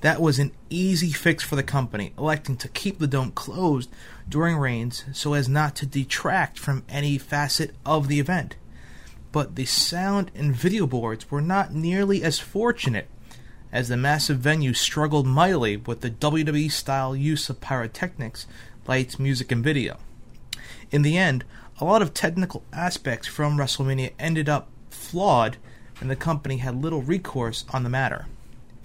That 0.00 0.20
was 0.20 0.38
an 0.38 0.52
easy 0.70 1.10
fix 1.10 1.42
for 1.42 1.56
the 1.56 1.62
company, 1.62 2.12
electing 2.16 2.56
to 2.58 2.68
keep 2.68 2.98
the 2.98 3.06
dome 3.06 3.32
closed 3.32 3.90
during 4.28 4.56
rains 4.56 5.04
so 5.12 5.34
as 5.34 5.48
not 5.48 5.74
to 5.76 5.86
detract 5.86 6.58
from 6.58 6.84
any 6.88 7.18
facet 7.18 7.74
of 7.84 8.08
the 8.08 8.20
event 8.20 8.56
but 9.32 9.56
the 9.56 9.64
sound 9.64 10.30
and 10.34 10.54
video 10.54 10.86
boards 10.86 11.30
were 11.30 11.40
not 11.40 11.72
nearly 11.72 12.22
as 12.22 12.38
fortunate, 12.38 13.08
as 13.70 13.88
the 13.88 13.96
massive 13.96 14.38
venue 14.38 14.72
struggled 14.72 15.26
mightily 15.26 15.76
with 15.76 16.00
the 16.00 16.10
WWE 16.10 16.70
style 16.70 17.14
use 17.14 17.50
of 17.50 17.60
pyrotechnics, 17.60 18.46
lights, 18.86 19.18
music, 19.18 19.52
and 19.52 19.62
video. 19.62 19.98
In 20.90 21.02
the 21.02 21.18
end, 21.18 21.44
a 21.80 21.84
lot 21.84 22.02
of 22.02 22.14
technical 22.14 22.62
aspects 22.72 23.28
from 23.28 23.58
WrestleMania 23.58 24.12
ended 24.18 24.48
up 24.48 24.68
flawed, 24.88 25.58
and 26.00 26.10
the 26.10 26.16
company 26.16 26.58
had 26.58 26.82
little 26.82 27.02
recourse 27.02 27.64
on 27.70 27.82
the 27.82 27.90
matter. 27.90 28.26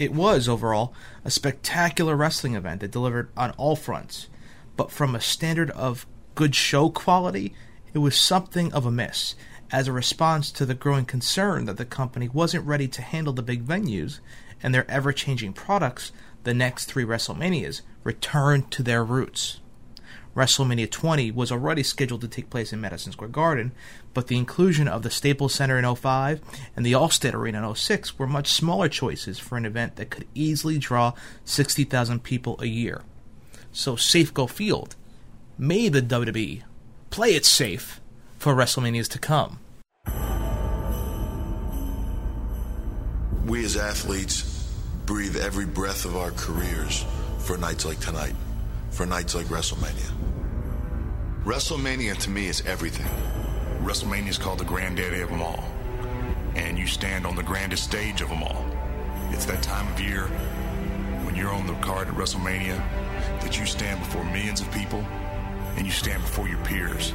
It 0.04 0.12
was, 0.12 0.50
overall, 0.50 0.92
a 1.24 1.30
spectacular 1.30 2.14
wrestling 2.14 2.54
event 2.54 2.82
that 2.82 2.90
delivered 2.90 3.30
on 3.38 3.52
all 3.52 3.74
fronts, 3.74 4.28
but 4.76 4.90
from 4.90 5.14
a 5.14 5.20
standard 5.20 5.70
of 5.70 6.06
good 6.34 6.54
show 6.54 6.90
quality, 6.90 7.54
it 7.94 8.00
was 8.00 8.14
something 8.14 8.70
of 8.74 8.84
a 8.84 8.90
miss, 8.90 9.34
as 9.72 9.88
a 9.88 9.92
response 9.92 10.50
to 10.52 10.66
the 10.66 10.74
growing 10.74 11.06
concern 11.06 11.64
that 11.64 11.78
the 11.78 11.86
company 11.86 12.28
wasn't 12.28 12.66
ready 12.66 12.86
to 12.86 13.00
handle 13.00 13.32
the 13.32 13.40
big 13.40 13.64
venues 13.64 14.20
and 14.62 14.74
their 14.74 14.88
ever 14.90 15.10
changing 15.10 15.54
products, 15.54 16.12
the 16.42 16.52
next 16.52 16.84
three 16.84 17.06
WrestleManias 17.06 17.80
returned 18.02 18.70
to 18.72 18.82
their 18.82 19.02
roots. 19.02 19.60
WrestleMania 20.34 20.90
20 20.90 21.30
was 21.30 21.52
already 21.52 21.82
scheduled 21.82 22.20
to 22.22 22.28
take 22.28 22.50
place 22.50 22.72
in 22.72 22.80
Madison 22.80 23.12
Square 23.12 23.30
Garden, 23.30 23.72
but 24.12 24.26
the 24.26 24.36
inclusion 24.36 24.88
of 24.88 25.02
the 25.02 25.10
Staples 25.10 25.54
Center 25.54 25.78
in 25.78 25.94
05 25.94 26.40
and 26.76 26.84
the 26.84 26.92
Allstate 26.92 27.34
Arena 27.34 27.68
in 27.68 27.74
06 27.74 28.18
were 28.18 28.26
much 28.26 28.48
smaller 28.48 28.88
choices 28.88 29.38
for 29.38 29.56
an 29.56 29.64
event 29.64 29.96
that 29.96 30.10
could 30.10 30.26
easily 30.34 30.78
draw 30.78 31.12
60,000 31.44 32.22
people 32.22 32.56
a 32.60 32.66
year. 32.66 33.02
So 33.72 33.94
Safeco 33.94 34.48
Field 34.50 34.96
made 35.56 35.92
the 35.92 36.02
WWE 36.02 36.62
play 37.10 37.34
it 37.34 37.44
safe 37.44 38.00
for 38.38 38.54
WrestleManias 38.54 39.08
to 39.10 39.18
come. 39.18 39.60
We 43.46 43.64
as 43.64 43.76
athletes 43.76 44.68
breathe 45.06 45.36
every 45.36 45.66
breath 45.66 46.04
of 46.04 46.16
our 46.16 46.30
careers 46.32 47.04
for 47.38 47.58
nights 47.58 47.84
like 47.84 48.00
tonight, 48.00 48.34
for 48.94 49.06
nights 49.06 49.34
like 49.34 49.46
WrestleMania. 49.46 50.08
WrestleMania 51.44 52.16
to 52.18 52.30
me 52.30 52.46
is 52.46 52.64
everything. 52.64 53.10
WrestleMania 53.82 54.28
is 54.28 54.38
called 54.38 54.60
the 54.60 54.64
granddaddy 54.64 55.20
of 55.20 55.30
them 55.30 55.42
all. 55.42 55.64
And 56.54 56.78
you 56.78 56.86
stand 56.86 57.26
on 57.26 57.34
the 57.34 57.42
grandest 57.42 57.82
stage 57.82 58.20
of 58.20 58.28
them 58.28 58.44
all. 58.44 58.64
It's 59.30 59.46
that 59.46 59.64
time 59.64 59.92
of 59.92 60.00
year 60.00 60.28
when 61.24 61.34
you're 61.34 61.52
on 61.52 61.66
the 61.66 61.74
card 61.74 62.06
at 62.06 62.14
WrestleMania 62.14 62.76
that 63.40 63.58
you 63.58 63.66
stand 63.66 63.98
before 63.98 64.22
millions 64.26 64.60
of 64.60 64.70
people 64.70 65.00
and 65.76 65.84
you 65.84 65.92
stand 65.92 66.22
before 66.22 66.46
your 66.46 66.62
peers. 66.64 67.12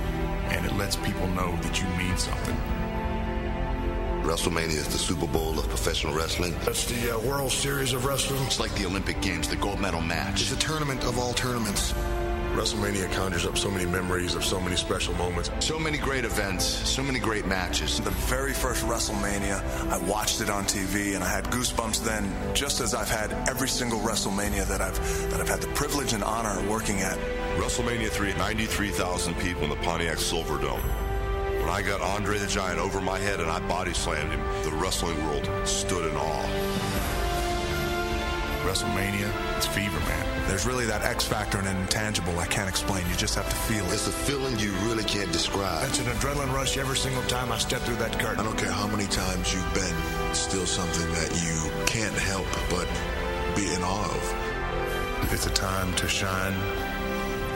And 0.49 0.65
it 0.65 0.75
lets 0.75 0.97
people 0.97 1.27
know 1.27 1.55
that 1.61 1.81
you 1.81 1.87
mean 1.97 2.17
something. 2.17 2.57
WrestleMania 4.23 4.77
is 4.77 4.87
the 4.87 4.97
Super 4.97 5.27
Bowl 5.27 5.57
of 5.57 5.67
professional 5.69 6.13
wrestling. 6.13 6.53
That's 6.65 6.85
the 6.85 7.15
uh, 7.15 7.19
World 7.19 7.51
Series 7.51 7.93
of 7.93 8.05
Wrestling. 8.05 8.43
It's 8.43 8.59
like 8.59 8.73
the 8.75 8.85
Olympic 8.85 9.21
Games, 9.21 9.47
the 9.47 9.55
gold 9.55 9.79
medal 9.79 10.01
match. 10.01 10.41
It's 10.41 10.51
a 10.51 10.57
tournament 10.57 11.03
of 11.05 11.17
all 11.17 11.33
tournaments. 11.33 11.93
WrestleMania 12.53 13.11
conjures 13.13 13.45
up 13.45 13.57
so 13.57 13.71
many 13.71 13.85
memories 13.85 14.35
of 14.35 14.43
so 14.43 14.59
many 14.59 14.75
special 14.75 15.13
moments. 15.15 15.49
So 15.59 15.79
many 15.79 15.97
great 15.97 16.25
events, 16.25 16.65
so 16.65 17.01
many 17.01 17.19
great 17.19 17.45
matches. 17.45 18.01
The 18.01 18.11
very 18.11 18.53
first 18.53 18.85
WrestleMania, 18.85 19.63
I 19.89 19.97
watched 19.99 20.41
it 20.41 20.49
on 20.49 20.65
TV 20.65 21.15
and 21.15 21.23
I 21.23 21.29
had 21.29 21.45
goosebumps 21.45 22.03
then, 22.03 22.29
just 22.53 22.81
as 22.81 22.93
I've 22.93 23.09
had 23.09 23.31
every 23.47 23.69
single 23.69 23.99
WrestleMania 23.99 24.67
that 24.67 24.81
I've 24.81 24.99
that 25.31 25.39
I've 25.39 25.47
had 25.47 25.61
the 25.61 25.67
privilege 25.67 26.13
and 26.13 26.23
honor 26.23 26.59
of 26.59 26.67
working 26.67 26.99
at. 26.99 27.17
WrestleMania 27.57 28.09
3, 28.09 28.33
93,000 28.33 29.35
people 29.35 29.63
in 29.63 29.69
the 29.69 29.75
Pontiac 29.77 30.17
Silverdome. 30.17 31.08
When 31.69 31.77
I 31.77 31.87
got 31.87 32.01
Andre 32.01 32.39
the 32.39 32.47
Giant 32.47 32.79
over 32.79 32.99
my 32.99 33.19
head 33.19 33.39
and 33.39 33.47
I 33.47 33.59
body 33.59 33.93
slammed 33.93 34.31
him, 34.31 34.41
the 34.63 34.71
wrestling 34.71 35.23
world 35.23 35.47
stood 35.67 36.09
in 36.09 36.17
awe. 36.17 36.45
WrestleMania, 38.65 39.31
it's 39.55 39.67
fever, 39.67 39.99
man. 39.99 40.47
There's 40.47 40.65
really 40.65 40.87
that 40.87 41.03
X 41.03 41.25
factor 41.25 41.59
and 41.59 41.67
an 41.67 41.77
intangible 41.77 42.39
I 42.39 42.47
can't 42.47 42.67
explain. 42.67 43.07
You 43.07 43.15
just 43.15 43.35
have 43.35 43.47
to 43.47 43.55
feel 43.55 43.85
it. 43.85 43.93
It's 43.93 44.07
a 44.07 44.11
feeling 44.11 44.57
you 44.57 44.71
really 44.87 45.03
can't 45.03 45.31
describe. 45.31 45.87
It's 45.87 45.99
an 45.99 46.07
adrenaline 46.07 46.51
rush 46.51 46.75
every 46.79 46.97
single 46.97 47.21
time 47.23 47.51
I 47.51 47.59
step 47.59 47.81
through 47.81 47.97
that 47.97 48.17
curtain. 48.17 48.39
I 48.39 48.43
don't 48.45 48.57
care 48.57 48.71
how 48.71 48.87
many 48.87 49.05
times 49.05 49.53
you've 49.53 49.73
been, 49.75 49.95
it's 50.31 50.39
still 50.39 50.65
something 50.65 51.07
that 51.11 51.29
you 51.45 51.85
can't 51.85 52.17
help 52.17 52.47
but 52.71 52.87
be 53.55 53.71
in 53.71 53.83
awe 53.83 54.05
of. 54.05 55.31
It's 55.31 55.45
a 55.45 55.51
time 55.51 55.93
to 55.97 56.07
shine 56.07 56.53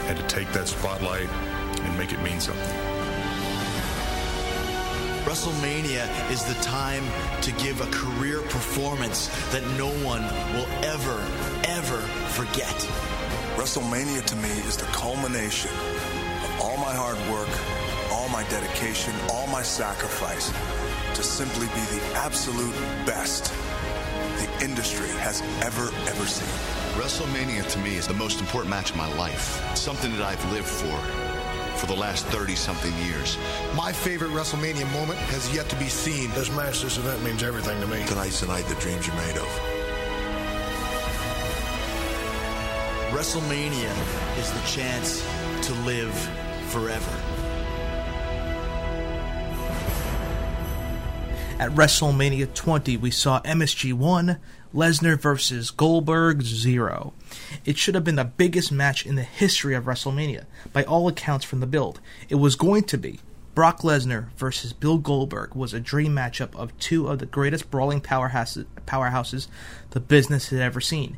and 0.05 0.15
to 0.19 0.27
take 0.27 0.51
that 0.53 0.67
spotlight 0.67 1.29
and 1.29 1.97
make 1.97 2.13
it 2.13 2.21
mean 2.21 2.39
something. 2.39 2.92
WrestleMania 5.23 6.29
is 6.29 6.43
the 6.43 6.53
time 6.55 7.05
to 7.41 7.53
give 7.53 7.79
a 7.79 7.89
career 7.91 8.41
performance 8.41 9.27
that 9.53 9.63
no 9.77 9.87
one 10.05 10.23
will 10.53 10.67
ever, 10.83 11.17
ever 11.63 12.01
forget. 12.35 12.75
WrestleMania 13.55 14.25
to 14.25 14.35
me 14.35 14.49
is 14.67 14.75
the 14.75 14.85
culmination 14.87 15.71
of 15.71 16.61
all 16.61 16.75
my 16.75 16.93
hard 16.93 17.17
work, 17.31 17.47
all 18.11 18.27
my 18.29 18.43
dedication, 18.49 19.13
all 19.31 19.47
my 19.47 19.61
sacrifice 19.61 20.51
to 21.15 21.23
simply 21.23 21.67
be 21.67 21.97
the 21.97 22.03
absolute 22.15 22.75
best 23.05 23.53
the 24.39 24.65
industry 24.65 25.07
has 25.19 25.41
ever, 25.61 25.87
ever 26.05 26.25
seen. 26.25 26.49
WrestleMania 27.01 27.65
to 27.71 27.79
me 27.79 27.95
is 27.95 28.09
the 28.09 28.13
most 28.13 28.41
important 28.41 28.69
match 28.69 28.91
of 28.91 28.97
my 28.97 29.11
life. 29.15 29.65
It's 29.71 29.79
something 29.79 30.11
that 30.17 30.21
I've 30.21 30.51
lived 30.51 30.67
for 30.67 31.22
for 31.83 31.87
the 31.87 31.99
last 31.99 32.25
30 32.27 32.55
something 32.55 32.93
years. 33.05 33.37
My 33.75 33.91
favorite 33.91 34.31
WrestleMania 34.31 34.89
moment 34.93 35.19
has 35.19 35.53
yet 35.53 35.67
to 35.67 35.75
be 35.75 35.89
seen. 35.89 36.29
This 36.29 36.49
match, 36.55 36.81
this 36.81 36.97
event 36.97 37.21
means 37.23 37.43
everything 37.43 37.77
to 37.81 37.87
me. 37.87 38.01
Tonight's 38.05 38.39
the 38.39 38.47
night 38.47 38.63
the 38.67 38.75
dreams 38.75 39.09
are 39.09 39.15
made 39.15 39.35
of. 39.35 39.49
WrestleMania 43.11 43.91
is 44.39 44.49
the 44.53 44.61
chance 44.65 45.27
to 45.67 45.73
live 45.83 46.13
forever. 46.69 47.11
At 51.59 51.71
WrestleMania 51.71 52.53
20, 52.53 52.95
we 52.95 53.11
saw 53.11 53.41
MSG 53.41 53.91
1, 53.91 54.37
Lesnar 54.73 55.19
versus 55.19 55.69
Goldberg 55.69 56.43
0. 56.43 57.13
It 57.65 57.77
should 57.77 57.95
have 57.95 58.03
been 58.03 58.15
the 58.15 58.23
biggest 58.23 58.71
match 58.71 59.05
in 59.05 59.15
the 59.15 59.23
history 59.23 59.75
of 59.75 59.85
WrestleMania, 59.85 60.45
by 60.71 60.83
all 60.83 61.07
accounts 61.07 61.45
from 61.45 61.59
the 61.59 61.67
build. 61.67 61.99
It 62.29 62.35
was 62.35 62.55
going 62.55 62.83
to 62.83 62.97
be. 62.97 63.19
Brock 63.55 63.81
Lesnar 63.81 64.31
versus 64.35 64.73
Bill 64.73 64.97
Goldberg 64.97 65.53
was 65.53 65.73
a 65.73 65.79
dream 65.79 66.15
matchup 66.15 66.55
of 66.55 66.77
two 66.79 67.07
of 67.07 67.19
the 67.19 67.27
greatest 67.27 67.69
brawling 67.69 68.01
powerhouses, 68.01 68.65
powerhouses 68.87 69.47
the 69.91 69.99
business 69.99 70.49
had 70.49 70.59
ever 70.59 70.81
seen. 70.81 71.17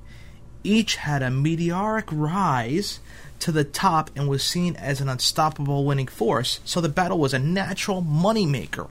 Each 0.64 0.98
had 0.98 1.22
a 1.22 1.32
meteoric 1.32 2.08
rise 2.12 3.00
to 3.40 3.52
the 3.52 3.64
top 3.64 4.10
and 4.16 4.28
was 4.28 4.44
seen 4.44 4.76
as 4.76 5.00
an 5.00 5.08
unstoppable 5.08 5.86
winning 5.86 6.08
force, 6.08 6.60
so 6.66 6.82
the 6.82 6.90
battle 6.90 7.20
was 7.20 7.34
a 7.34 7.40
natural 7.40 8.02
moneymaker. 8.02 8.90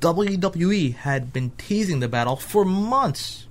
WWE 0.00 0.94
had 0.94 1.32
been 1.32 1.50
teasing 1.58 2.00
the 2.00 2.08
battle 2.08 2.36
for 2.36 2.64
months, 2.64 3.45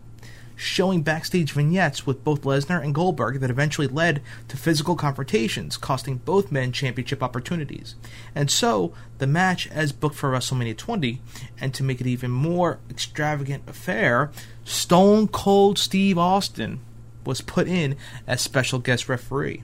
showing 0.55 1.01
backstage 1.01 1.51
vignettes 1.51 2.05
with 2.05 2.23
both 2.23 2.43
Lesnar 2.43 2.83
and 2.83 2.95
Goldberg 2.95 3.39
that 3.39 3.49
eventually 3.49 3.87
led 3.87 4.21
to 4.47 4.57
physical 4.57 4.95
confrontations, 4.95 5.77
costing 5.77 6.17
both 6.17 6.51
men 6.51 6.71
championship 6.71 7.21
opportunities. 7.21 7.95
And 8.33 8.49
so, 8.49 8.93
the 9.17 9.27
match 9.27 9.67
as 9.67 9.91
booked 9.91 10.15
for 10.15 10.31
WrestleMania 10.31 10.77
20, 10.77 11.21
and 11.59 11.73
to 11.73 11.83
make 11.83 12.01
it 12.01 12.07
even 12.07 12.31
more 12.31 12.79
extravagant 12.89 13.63
affair, 13.67 14.31
Stone 14.63 15.29
Cold 15.29 15.77
Steve 15.77 16.17
Austin 16.17 16.79
was 17.25 17.41
put 17.41 17.67
in 17.67 17.95
as 18.27 18.41
special 18.41 18.79
guest 18.79 19.09
referee. 19.09 19.63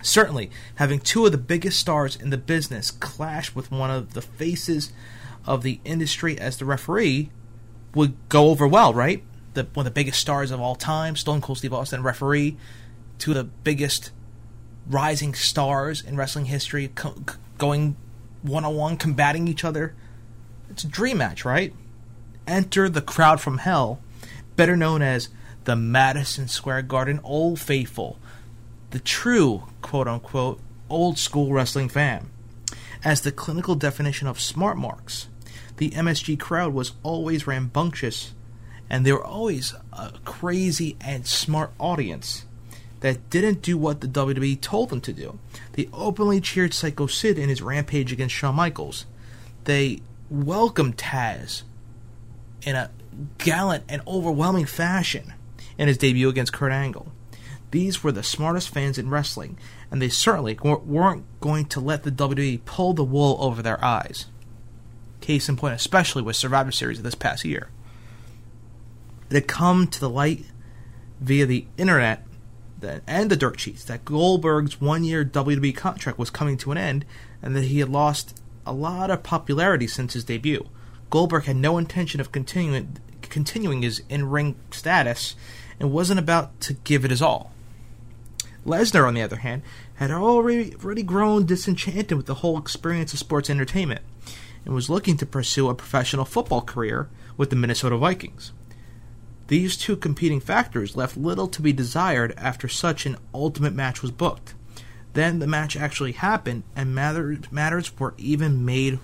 Certainly, 0.00 0.50
having 0.76 1.00
two 1.00 1.26
of 1.26 1.32
the 1.32 1.38
biggest 1.38 1.78
stars 1.78 2.14
in 2.14 2.30
the 2.30 2.36
business 2.36 2.90
clash 2.90 3.54
with 3.54 3.70
one 3.70 3.90
of 3.90 4.14
the 4.14 4.22
faces 4.22 4.92
of 5.44 5.62
the 5.62 5.80
industry 5.84 6.38
as 6.38 6.56
the 6.56 6.64
referee 6.64 7.30
would 7.94 8.14
go 8.28 8.50
over 8.50 8.68
well, 8.68 8.94
right? 8.94 9.24
The, 9.54 9.64
one 9.74 9.86
of 9.86 9.92
the 9.92 9.94
biggest 9.94 10.20
stars 10.20 10.50
of 10.50 10.60
all 10.60 10.74
time, 10.74 11.16
Stone 11.16 11.40
Cold 11.40 11.58
Steve 11.58 11.72
Austin, 11.72 12.02
referee, 12.02 12.56
two 13.18 13.32
of 13.32 13.36
the 13.36 13.44
biggest 13.44 14.10
rising 14.88 15.34
stars 15.34 16.02
in 16.02 16.16
wrestling 16.16 16.46
history, 16.46 16.88
co- 16.88 17.16
going 17.56 17.96
one 18.42 18.64
on 18.64 18.74
one, 18.74 18.96
combating 18.96 19.48
each 19.48 19.64
other. 19.64 19.94
It's 20.70 20.84
a 20.84 20.88
dream 20.88 21.18
match, 21.18 21.44
right? 21.44 21.74
Enter 22.46 22.88
the 22.88 23.02
crowd 23.02 23.40
from 23.40 23.58
hell, 23.58 24.00
better 24.56 24.76
known 24.76 25.02
as 25.02 25.28
the 25.64 25.76
Madison 25.76 26.48
Square 26.48 26.82
Garden 26.82 27.20
Old 27.22 27.60
Faithful, 27.60 28.18
the 28.90 29.00
true, 29.00 29.64
quote 29.82 30.08
unquote, 30.08 30.60
old 30.88 31.18
school 31.18 31.52
wrestling 31.52 31.88
fan. 31.88 32.30
As 33.04 33.20
the 33.20 33.32
clinical 33.32 33.74
definition 33.74 34.26
of 34.26 34.40
smart 34.40 34.76
marks, 34.76 35.28
the 35.76 35.90
MSG 35.90 36.40
crowd 36.40 36.72
was 36.72 36.92
always 37.02 37.46
rambunctious, 37.46 38.32
and 38.90 39.04
they 39.04 39.12
were 39.12 39.24
always 39.24 39.74
a 39.92 40.12
crazy 40.24 40.96
and 41.00 41.26
smart 41.26 41.72
audience 41.78 42.44
that 43.00 43.30
didn't 43.30 43.62
do 43.62 43.78
what 43.78 44.00
the 44.00 44.08
WWE 44.08 44.60
told 44.60 44.88
them 44.88 45.00
to 45.02 45.12
do. 45.12 45.38
They 45.72 45.88
openly 45.92 46.40
cheered 46.40 46.74
Psycho 46.74 47.06
Sid 47.06 47.38
in 47.38 47.48
his 47.48 47.62
rampage 47.62 48.12
against 48.12 48.34
Shawn 48.34 48.56
Michaels. 48.56 49.06
They 49.64 50.00
welcomed 50.30 50.96
Taz 50.96 51.62
in 52.62 52.74
a 52.74 52.90
gallant 53.38 53.84
and 53.88 54.02
overwhelming 54.06 54.66
fashion 54.66 55.32
in 55.76 55.88
his 55.88 55.98
debut 55.98 56.28
against 56.28 56.52
Kurt 56.52 56.72
Angle. 56.72 57.12
These 57.70 58.02
were 58.02 58.12
the 58.12 58.22
smartest 58.22 58.70
fans 58.70 58.98
in 58.98 59.10
wrestling, 59.10 59.58
and 59.90 60.00
they 60.00 60.08
certainly 60.08 60.58
weren't 60.62 61.24
going 61.40 61.66
to 61.66 61.80
let 61.80 62.02
the 62.02 62.10
WWE 62.10 62.64
pull 62.64 62.94
the 62.94 63.04
wool 63.04 63.36
over 63.40 63.62
their 63.62 63.82
eyes. 63.84 64.26
Case 65.20 65.48
in 65.48 65.56
point, 65.56 65.74
especially 65.74 66.22
with 66.22 66.36
Survivor 66.36 66.72
Series 66.72 67.02
this 67.02 67.14
past 67.14 67.44
year. 67.44 67.68
It 69.30 69.34
had 69.34 69.48
come 69.48 69.86
to 69.88 70.00
the 70.00 70.08
light 70.08 70.44
via 71.20 71.46
the 71.46 71.66
internet 71.76 72.24
and 73.06 73.30
the 73.30 73.36
dirt 73.36 73.58
sheets 73.58 73.84
that 73.84 74.04
Goldberg's 74.04 74.80
one 74.80 75.04
year 75.04 75.24
WWE 75.24 75.74
contract 75.76 76.18
was 76.18 76.30
coming 76.30 76.56
to 76.58 76.72
an 76.72 76.78
end 76.78 77.04
and 77.42 77.56
that 77.56 77.64
he 77.64 77.80
had 77.80 77.88
lost 77.88 78.40
a 78.64 78.72
lot 78.72 79.10
of 79.10 79.22
popularity 79.22 79.86
since 79.86 80.12
his 80.12 80.24
debut. 80.24 80.68
Goldberg 81.10 81.44
had 81.44 81.56
no 81.56 81.78
intention 81.78 82.20
of 82.20 82.32
continuing, 82.32 82.98
continuing 83.22 83.82
his 83.82 84.02
in 84.08 84.28
ring 84.28 84.56
status 84.70 85.34
and 85.80 85.90
wasn't 85.90 86.20
about 86.20 86.60
to 86.60 86.74
give 86.74 87.04
it 87.04 87.10
his 87.10 87.22
all. 87.22 87.52
Lesnar, 88.66 89.06
on 89.06 89.14
the 89.14 89.22
other 89.22 89.36
hand, 89.36 89.62
had 89.94 90.10
already, 90.10 90.74
already 90.76 91.02
grown 91.02 91.46
disenchanted 91.46 92.16
with 92.16 92.26
the 92.26 92.36
whole 92.36 92.58
experience 92.58 93.12
of 93.12 93.18
sports 93.18 93.48
entertainment 93.48 94.02
and 94.64 94.74
was 94.74 94.90
looking 94.90 95.16
to 95.16 95.26
pursue 95.26 95.68
a 95.68 95.74
professional 95.74 96.24
football 96.24 96.60
career 96.60 97.08
with 97.36 97.50
the 97.50 97.56
Minnesota 97.56 97.96
Vikings. 97.96 98.52
These 99.48 99.76
two 99.78 99.96
competing 99.96 100.40
factors 100.40 100.96
left 100.96 101.16
little 101.16 101.48
to 101.48 101.62
be 101.62 101.72
desired 101.72 102.34
after 102.36 102.68
such 102.68 103.06
an 103.06 103.16
ultimate 103.34 103.74
match 103.74 104.02
was 104.02 104.10
booked. 104.10 104.54
Then 105.14 105.38
the 105.38 105.46
match 105.46 105.74
actually 105.74 106.12
happened, 106.12 106.62
and 106.76 106.94
matters 106.94 107.98
were 107.98 108.14
even 108.18 108.64
made 108.64 108.98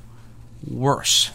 worse. 0.67 1.33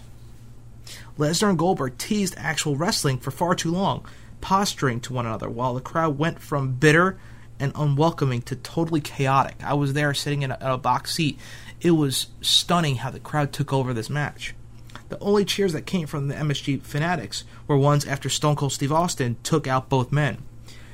Lesnar 1.18 1.50
and 1.50 1.58
Goldberg 1.58 1.98
teased 1.98 2.36
actual 2.38 2.76
wrestling 2.76 3.18
for 3.18 3.32
far 3.32 3.56
too 3.56 3.72
long, 3.72 4.06
posturing 4.42 5.02
to 5.02 5.14
one 5.14 5.26
another 5.26 5.50
while 5.50 5.74
the 5.74 5.82
crowd 5.82 6.18
went 6.18 6.40
from 6.40 6.74
bitter 6.74 7.18
and 7.60 7.74
unwelcoming 7.76 8.42
to 8.44 8.56
totally 8.56 9.02
chaotic. 9.02 9.56
I 9.64 9.74
was 9.74 9.94
there 9.94 10.14
sitting 10.14 10.44
in 10.44 10.52
a, 10.52 10.58
in 10.62 10.68
a 10.68 10.78
box 10.78 11.16
seat. 11.16 11.38
It 11.82 11.92
was 11.92 12.28
stunning 12.42 12.98
how 12.98 13.10
the 13.10 13.20
crowd 13.20 13.52
took 13.52 13.74
over 13.74 13.94
this 13.94 14.10
match. 14.10 14.54
The 15.10 15.20
only 15.20 15.44
cheers 15.44 15.74
that 15.74 15.88
came 15.88 16.06
from 16.06 16.28
the 16.28 16.36
MSG 16.36 16.82
fanatics 16.84 17.44
were 17.68 17.78
ones 17.78 18.06
after 18.06 18.30
Stone 18.30 18.56
Cold 18.56 18.74
Steve 18.74 18.92
Austin 18.92 19.38
took 19.42 19.66
out 19.68 19.90
both 19.90 20.12
men. 20.12 20.38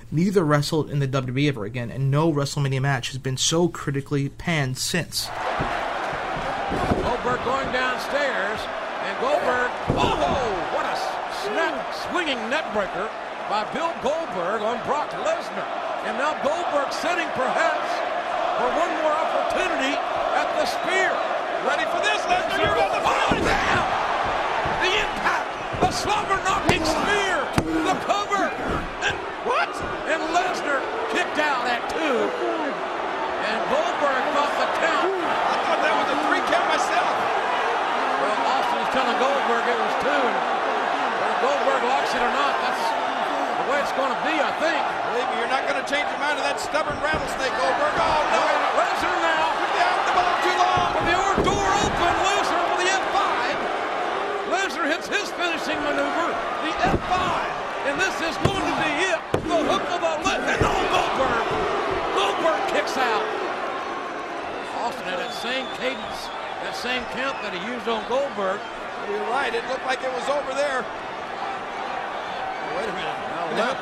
Neither 0.09 0.43
wrestled 0.43 0.89
in 0.89 0.99
the 0.99 1.07
WWE 1.07 1.49
ever 1.49 1.65
again, 1.65 1.91
and 1.91 2.09
no 2.09 2.31
WrestleMania 2.31 2.81
match 2.81 3.09
has 3.09 3.17
been 3.17 3.35
so 3.35 3.67
critically 3.67 4.29
panned 4.29 4.77
since. 4.77 5.27
Goldberg 7.03 7.43
going 7.43 7.67
downstairs, 7.75 8.59
and 9.03 9.19
Goldberg, 9.19 9.71
oh, 9.99 10.15
what 10.71 10.85
a 10.87 10.95
snap, 11.43 11.75
swinging 12.07 12.37
neckbreaker 12.47 13.11
by 13.49 13.67
Bill 13.73 13.91
Goldberg 14.01 14.61
on 14.61 14.79
Brock 14.87 15.11
Lesnar. 15.11 15.67
And 16.07 16.17
now 16.17 16.39
Goldberg 16.39 16.93
setting 16.93 17.27
perhaps 17.35 17.89
for 18.55 18.69
one 18.79 18.93
more 19.03 19.11
opportunity 19.11 19.99
at 20.39 20.47
the 20.55 20.65
spear. 20.65 21.11
Ready 21.67 21.83
for 21.91 21.99
this, 21.99 22.21
Lesnar? 22.29 22.63
You're 22.63 22.75
about 22.75 22.93
to 22.93 23.01
oh, 23.03 23.43
down! 23.43 24.04
The 24.85 24.93
impact, 25.01 25.49
the 25.81 25.89
slobber 25.89 26.37
knocking 26.45 26.85
spear, 26.85 27.41
the 27.89 27.97
cover, 28.05 28.53
and 29.01 29.17
what? 29.41 29.73
And 30.05 30.21
Lesnar 30.29 30.77
kicked 31.09 31.41
out 31.41 31.65
at 31.65 31.89
two. 31.89 32.21
And 32.29 33.57
Goldberg 33.73 34.23
thought 34.37 34.53
the 34.61 34.69
count. 34.77 35.09
I 35.09 35.57
thought 35.65 35.81
that 35.81 35.89
was 35.89 36.05
a 36.13 36.17
three 36.29 36.43
count 36.53 36.69
myself. 36.69 37.17
Well, 38.21 38.37
Austin 38.45 38.77
is 38.85 38.91
telling 38.93 39.17
Goldberg 39.17 39.65
it 39.65 39.73
was 39.73 39.95
two. 40.05 40.25
And 40.29 41.11
whether 41.17 41.37
Goldberg 41.41 41.81
likes 41.89 42.13
it 42.13 42.21
or 42.21 42.33
not, 42.37 42.53
that's 42.61 42.85
the 43.57 43.65
way 43.73 43.81
it's 43.81 43.95
going 43.97 44.13
to 44.13 44.21
be, 44.21 44.37
I 44.37 44.53
think. 44.61 44.81
Believe 44.85 45.27
me, 45.33 45.35
you're 45.41 45.49
not 45.49 45.65
going 45.65 45.81
to 45.81 45.87
change 45.89 46.05
your 46.13 46.21
mind 46.21 46.37
of 46.37 46.45
that 46.45 46.61
stubborn 46.61 47.01
rattlesnake, 47.01 47.57
Goldberg. 47.57 47.93
Oh, 47.97 48.21
no. 48.37 48.41
Lesnar 48.77 49.17
now. 49.17 49.44
Finishing 55.65 55.81
maneuver, 55.83 56.29
the 56.61 56.71
F5. 56.93 57.17
And 57.89 57.97
this 58.01 58.13
is 58.21 58.37
going 58.45 58.61
to 58.61 58.75
be 58.81 58.91
it. 59.09 59.19
The 59.49 59.59
hook 59.65 59.85
of 59.89 60.01
the 60.01 60.13
left. 60.21 60.45
And 60.45 60.61
oh, 60.61 60.81
Goldberg. 60.93 61.45
Goldberg 62.13 62.61
kicks 62.69 62.97
out. 62.97 63.25
Austin 64.81 65.05
had 65.09 65.17
that 65.17 65.33
same 65.33 65.65
cadence, 65.81 66.29
that 66.61 66.75
same 66.77 67.01
count 67.17 67.41
that 67.41 67.53
he 67.53 67.61
used 67.65 67.89
on 67.89 68.05
Goldberg. 68.09 68.61
You're 69.09 69.25
right. 69.33 69.53
It 69.53 69.65
looked 69.69 69.85
like 69.85 70.01
it 70.05 70.13
was 70.13 70.25
over 70.29 70.53
there. 70.53 70.85
Wait 72.77 72.89
a 72.89 72.93
minute. 72.93 73.17
Now, 73.57 73.73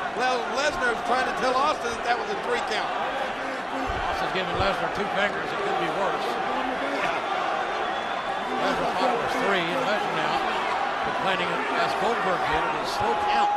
Lesnar 0.56 0.92
is 0.92 1.02
trying 1.04 1.28
to 1.28 1.36
tell 1.40 1.56
Austin 1.56 1.92
that 1.92 2.04
that 2.04 2.16
was 2.16 2.28
a 2.32 2.38
three 2.48 2.64
count. 2.72 2.92
Austin's 4.08 4.32
giving 4.32 4.56
Lesnar 4.56 4.88
two 4.96 5.08
fingers. 5.16 5.48
It 5.48 5.60
could 5.60 5.80
be 5.84 5.90
worse. 6.00 6.28
Lesnar 8.60 8.92
thought 8.96 9.12
it 9.12 9.20
was 9.20 9.34
three, 9.44 9.64
and 9.64 9.84
Lesnar 9.84 10.16
now 10.16 10.53
complaining 11.04 11.48
as 11.76 11.92
Goldberg 12.00 12.40
did 12.48 12.64
it 12.64 12.74
is 12.80 12.88
slow 12.96 13.12
count. 13.28 13.52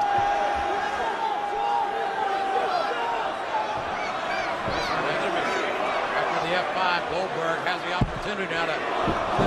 After 6.17 6.39
the 6.43 6.53
F5, 6.59 7.07
Goldberg 7.07 7.59
has 7.63 7.79
the 7.87 7.93
opportunity 7.95 8.51
now 8.51 8.67
to 8.67 8.75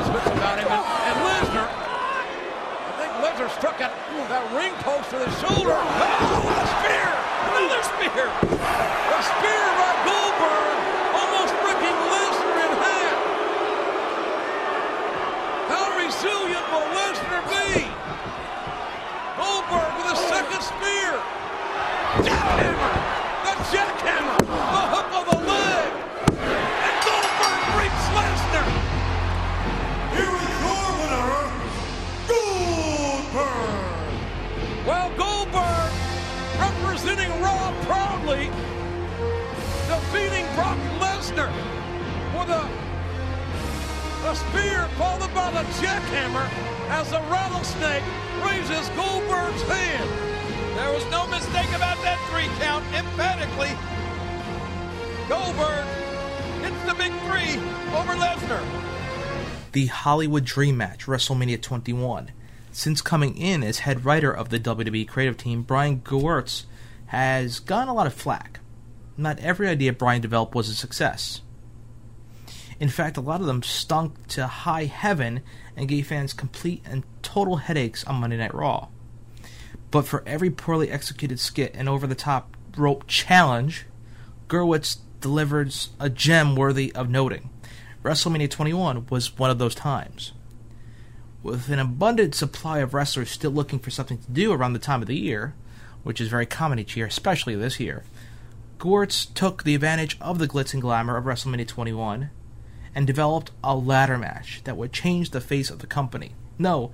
switch 0.08 0.28
about 0.32 0.56
him, 0.56 0.68
and, 0.72 0.80
and 0.80 1.16
Lesnar 1.28 1.68
I 1.68 2.92
think 2.96 3.12
Lesnar 3.20 3.50
struck 3.52 3.80
at 3.84 3.92
that 4.32 4.44
ring 4.56 4.72
post 4.80 5.12
with 5.12 5.28
his 5.28 5.36
shoulder. 5.44 5.76
Oh, 5.76 6.44
a 6.48 6.64
spear! 6.80 7.12
Another 7.52 7.84
spear! 7.84 8.28
A 8.32 9.20
spear 9.20 9.64
by 9.76 9.92
Goldberg, 10.08 10.76
almost 11.20 11.52
breaking 11.60 11.98
Lesnar 12.08 12.56
in 12.64 12.72
half. 12.80 13.20
He 15.68 15.80
resilient 16.00 16.64
will 16.72 16.88
Lesnar 16.96 17.09
Hollywood 60.10 60.44
Dream 60.44 60.76
Match, 60.76 61.06
WrestleMania 61.06 61.62
21. 61.62 62.32
Since 62.72 63.00
coming 63.00 63.36
in 63.36 63.62
as 63.62 63.78
head 63.78 64.04
writer 64.04 64.32
of 64.32 64.48
the 64.48 64.58
WWE 64.58 65.06
creative 65.06 65.36
team, 65.36 65.62
Brian 65.62 66.00
Gewirtz 66.00 66.64
has 67.06 67.60
gotten 67.60 67.88
a 67.88 67.94
lot 67.94 68.08
of 68.08 68.12
flack. 68.12 68.58
Not 69.16 69.38
every 69.38 69.68
idea 69.68 69.92
Brian 69.92 70.20
developed 70.20 70.52
was 70.52 70.68
a 70.68 70.74
success. 70.74 71.42
In 72.80 72.88
fact, 72.88 73.18
a 73.18 73.20
lot 73.20 73.40
of 73.40 73.46
them 73.46 73.62
stunk 73.62 74.26
to 74.30 74.48
high 74.48 74.86
heaven 74.86 75.42
and 75.76 75.86
gave 75.86 76.08
fans 76.08 76.32
complete 76.32 76.82
and 76.84 77.04
total 77.22 77.58
headaches 77.58 78.02
on 78.02 78.16
Monday 78.16 78.36
Night 78.36 78.52
Raw. 78.52 78.88
But 79.92 80.08
for 80.08 80.24
every 80.26 80.50
poorly 80.50 80.90
executed 80.90 81.38
skit 81.38 81.70
and 81.72 81.88
over 81.88 82.08
the 82.08 82.16
top 82.16 82.56
rope 82.76 83.04
challenge, 83.06 83.86
Gewirtz 84.48 84.98
delivers 85.20 85.90
a 86.00 86.10
gem 86.10 86.56
worthy 86.56 86.92
of 86.96 87.08
noting. 87.08 87.50
WrestleMania 88.02 88.50
21 88.50 89.06
was 89.10 89.36
one 89.38 89.50
of 89.50 89.58
those 89.58 89.74
times. 89.74 90.32
With 91.42 91.68
an 91.68 91.78
abundant 91.78 92.34
supply 92.34 92.78
of 92.78 92.94
wrestlers 92.94 93.30
still 93.30 93.50
looking 93.50 93.78
for 93.78 93.90
something 93.90 94.18
to 94.18 94.30
do 94.30 94.52
around 94.52 94.72
the 94.72 94.78
time 94.78 95.02
of 95.02 95.08
the 95.08 95.18
year, 95.18 95.54
which 96.02 96.20
is 96.20 96.28
very 96.28 96.46
common 96.46 96.78
each 96.78 96.96
year, 96.96 97.06
especially 97.06 97.54
this 97.54 97.78
year, 97.78 98.04
Gewirtz 98.78 99.32
took 99.34 99.64
the 99.64 99.74
advantage 99.74 100.16
of 100.20 100.38
the 100.38 100.48
glitz 100.48 100.72
and 100.72 100.80
glamour 100.80 101.18
of 101.18 101.24
WrestleMania 101.24 101.68
21 101.68 102.30
and 102.94 103.06
developed 103.06 103.50
a 103.62 103.76
ladder 103.76 104.16
match 104.16 104.62
that 104.64 104.78
would 104.78 104.92
change 104.92 105.30
the 105.30 105.40
face 105.40 105.68
of 105.68 105.80
the 105.80 105.86
company. 105.86 106.34
No, 106.58 106.92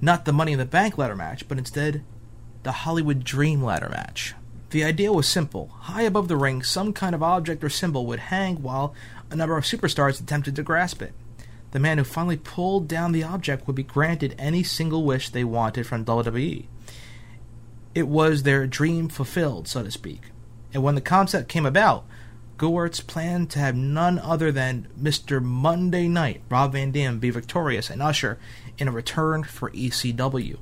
not 0.00 0.24
the 0.24 0.32
Money 0.32 0.52
in 0.52 0.58
the 0.58 0.64
Bank 0.64 0.98
ladder 0.98 1.14
match, 1.14 1.46
but 1.46 1.58
instead 1.58 2.02
the 2.64 2.72
Hollywood 2.72 3.22
Dream 3.22 3.62
ladder 3.62 3.88
match. 3.88 4.34
The 4.70 4.84
idea 4.84 5.12
was 5.12 5.26
simple. 5.26 5.68
High 5.68 6.02
above 6.02 6.28
the 6.28 6.36
ring, 6.36 6.62
some 6.62 6.92
kind 6.92 7.14
of 7.14 7.22
object 7.22 7.64
or 7.64 7.70
symbol 7.70 8.04
would 8.06 8.18
hang 8.18 8.62
while 8.62 8.94
a 9.30 9.36
number 9.36 9.56
of 9.56 9.64
superstars 9.64 10.20
attempted 10.20 10.56
to 10.56 10.62
grasp 10.62 11.02
it. 11.02 11.12
The 11.70 11.78
man 11.78 11.98
who 11.98 12.04
finally 12.04 12.36
pulled 12.36 12.88
down 12.88 13.12
the 13.12 13.24
object 13.24 13.66
would 13.66 13.76
be 13.76 13.82
granted 13.82 14.34
any 14.38 14.62
single 14.62 15.04
wish 15.04 15.28
they 15.28 15.44
wanted 15.44 15.86
from 15.86 16.04
WWE. 16.04 16.66
It 17.94 18.08
was 18.08 18.42
their 18.42 18.66
dream 18.66 19.08
fulfilled, 19.08 19.68
so 19.68 19.82
to 19.82 19.90
speak. 19.90 20.22
And 20.72 20.82
when 20.82 20.94
the 20.94 21.00
concept 21.00 21.48
came 21.48 21.66
about, 21.66 22.04
Gewirtz 22.58 23.06
planned 23.06 23.50
to 23.50 23.58
have 23.58 23.76
none 23.76 24.18
other 24.18 24.50
than 24.50 24.88
Mr. 25.00 25.42
Monday 25.42 26.08
Night, 26.08 26.42
Rob 26.48 26.72
Van 26.72 26.90
Dam, 26.90 27.18
be 27.18 27.30
victorious 27.30 27.88
and 27.90 28.02
usher 28.02 28.38
in 28.78 28.88
a 28.88 28.92
return 28.92 29.44
for 29.44 29.70
ECW. 29.70 30.58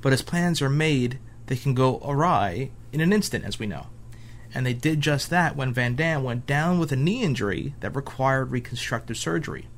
But 0.00 0.12
as 0.12 0.22
plans 0.22 0.60
are 0.60 0.70
made, 0.70 1.18
they 1.46 1.56
can 1.56 1.74
go 1.74 2.00
awry 2.04 2.70
in 2.92 3.00
an 3.00 3.12
instant, 3.12 3.44
as 3.44 3.58
we 3.58 3.66
know. 3.66 3.86
And 4.56 4.64
they 4.64 4.72
did 4.72 5.02
just 5.02 5.28
that 5.28 5.54
when 5.54 5.74
Van 5.74 5.96
Dam 5.96 6.24
went 6.24 6.46
down 6.46 6.78
with 6.78 6.90
a 6.90 6.96
knee 6.96 7.22
injury 7.22 7.74
that 7.80 7.94
required 7.94 8.50
reconstructive 8.50 9.18
surgery. 9.18 9.68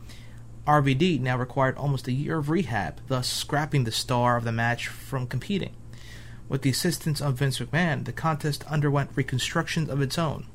RVD 0.69 1.19
now 1.21 1.37
required 1.37 1.77
almost 1.77 2.07
a 2.07 2.13
year 2.13 2.39
of 2.39 2.49
rehab, 2.49 3.01
thus 3.09 3.27
scrapping 3.27 3.83
the 3.83 3.91
star 3.91 4.37
of 4.37 4.45
the 4.45 4.53
match 4.53 4.87
from 4.87 5.27
competing. 5.27 5.75
With 6.49 6.63
the 6.63 6.71
assistance 6.71 7.21
of 7.21 7.35
Vince 7.35 7.59
McMahon, 7.59 8.05
the 8.05 8.13
contest 8.13 8.63
underwent 8.69 9.11
reconstructions 9.17 9.91
of 9.91 10.01
its 10.01 10.17
own. 10.17 10.47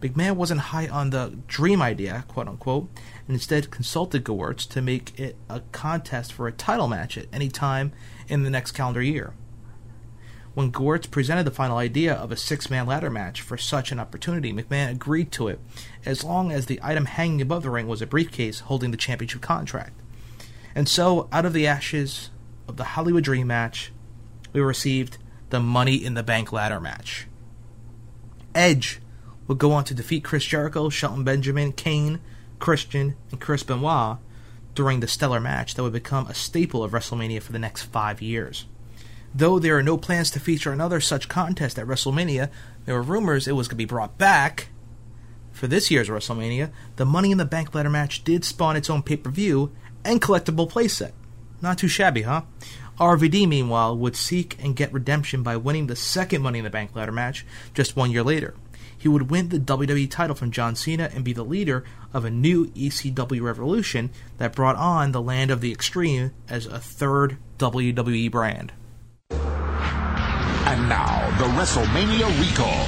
McMahon 0.00 0.36
wasn't 0.36 0.60
high 0.60 0.86
on 0.86 1.10
the 1.10 1.36
dream 1.48 1.82
idea, 1.82 2.24
quote 2.28 2.46
unquote, 2.46 2.88
and 3.26 3.34
instead 3.34 3.72
consulted 3.72 4.22
Gewirtz 4.22 4.68
to 4.68 4.80
make 4.80 5.18
it 5.18 5.34
a 5.48 5.62
contest 5.72 6.32
for 6.32 6.46
a 6.46 6.52
title 6.52 6.86
match 6.86 7.18
at 7.18 7.26
any 7.32 7.48
time 7.48 7.90
in 8.28 8.44
the 8.44 8.50
next 8.50 8.70
calendar 8.70 9.02
year. 9.02 9.34
When 10.56 10.72
Gewirtz 10.72 11.10
presented 11.10 11.44
the 11.44 11.50
final 11.50 11.76
idea 11.76 12.14
of 12.14 12.32
a 12.32 12.36
six 12.36 12.70
man 12.70 12.86
ladder 12.86 13.10
match 13.10 13.42
for 13.42 13.58
such 13.58 13.92
an 13.92 14.00
opportunity, 14.00 14.54
McMahon 14.54 14.90
agreed 14.90 15.30
to 15.32 15.48
it, 15.48 15.60
as 16.06 16.24
long 16.24 16.50
as 16.50 16.64
the 16.64 16.80
item 16.82 17.04
hanging 17.04 17.42
above 17.42 17.62
the 17.62 17.68
ring 17.68 17.86
was 17.86 18.00
a 18.00 18.06
briefcase 18.06 18.60
holding 18.60 18.90
the 18.90 18.96
championship 18.96 19.42
contract. 19.42 20.00
And 20.74 20.88
so, 20.88 21.28
out 21.30 21.44
of 21.44 21.52
the 21.52 21.66
ashes 21.66 22.30
of 22.66 22.78
the 22.78 22.84
Hollywood 22.84 23.24
Dream 23.24 23.48
match, 23.48 23.92
we 24.54 24.62
received 24.62 25.18
the 25.50 25.60
Money 25.60 25.96
in 25.96 26.14
the 26.14 26.22
Bank 26.22 26.50
ladder 26.52 26.80
match. 26.80 27.26
Edge 28.54 29.02
would 29.48 29.58
go 29.58 29.72
on 29.72 29.84
to 29.84 29.94
defeat 29.94 30.24
Chris 30.24 30.46
Jericho, 30.46 30.88
Shelton 30.88 31.22
Benjamin, 31.22 31.72
Kane, 31.72 32.18
Christian, 32.60 33.14
and 33.30 33.42
Chris 33.42 33.62
Benoit 33.62 34.16
during 34.74 35.00
the 35.00 35.06
stellar 35.06 35.38
match 35.38 35.74
that 35.74 35.82
would 35.82 35.92
become 35.92 36.26
a 36.28 36.34
staple 36.34 36.82
of 36.82 36.92
WrestleMania 36.92 37.42
for 37.42 37.52
the 37.52 37.58
next 37.58 37.82
five 37.82 38.22
years. 38.22 38.64
Though 39.36 39.58
there 39.58 39.76
are 39.76 39.82
no 39.82 39.98
plans 39.98 40.30
to 40.30 40.40
feature 40.40 40.72
another 40.72 40.98
such 40.98 41.28
contest 41.28 41.78
at 41.78 41.86
WrestleMania, 41.86 42.48
there 42.86 42.94
were 42.94 43.02
rumors 43.02 43.46
it 43.46 43.52
was 43.52 43.68
going 43.68 43.74
to 43.74 43.76
be 43.76 43.84
brought 43.84 44.16
back. 44.16 44.68
For 45.52 45.66
this 45.66 45.90
year's 45.90 46.08
WrestleMania, 46.08 46.70
the 46.96 47.04
Money 47.04 47.32
in 47.32 47.36
the 47.36 47.44
Bank 47.44 47.74
ladder 47.74 47.90
match 47.90 48.24
did 48.24 48.46
spawn 48.46 48.76
its 48.76 48.88
own 48.88 49.02
pay 49.02 49.18
per 49.18 49.30
view 49.30 49.72
and 50.06 50.22
collectible 50.22 50.70
playset. 50.70 51.12
Not 51.60 51.76
too 51.76 51.86
shabby, 51.86 52.22
huh? 52.22 52.42
RVD, 52.98 53.46
meanwhile, 53.46 53.94
would 53.94 54.16
seek 54.16 54.56
and 54.58 54.74
get 54.74 54.90
redemption 54.90 55.42
by 55.42 55.58
winning 55.58 55.86
the 55.86 55.96
second 55.96 56.40
Money 56.40 56.60
in 56.60 56.64
the 56.64 56.70
Bank 56.70 56.96
ladder 56.96 57.12
match 57.12 57.44
just 57.74 57.94
one 57.94 58.10
year 58.10 58.22
later. 58.22 58.54
He 58.96 59.06
would 59.06 59.30
win 59.30 59.50
the 59.50 59.58
WWE 59.58 60.10
title 60.10 60.34
from 60.34 60.50
John 60.50 60.76
Cena 60.76 61.10
and 61.14 61.22
be 61.22 61.34
the 61.34 61.44
leader 61.44 61.84
of 62.14 62.24
a 62.24 62.30
new 62.30 62.68
ECW 62.68 63.42
revolution 63.42 64.08
that 64.38 64.56
brought 64.56 64.76
on 64.76 65.12
the 65.12 65.20
Land 65.20 65.50
of 65.50 65.60
the 65.60 65.72
Extreme 65.72 66.32
as 66.48 66.64
a 66.64 66.80
third 66.80 67.36
WWE 67.58 68.30
brand. 68.30 68.72
And 70.66 70.88
now, 70.88 71.30
the 71.38 71.44
WrestleMania 71.54 72.26
recall. 72.42 72.86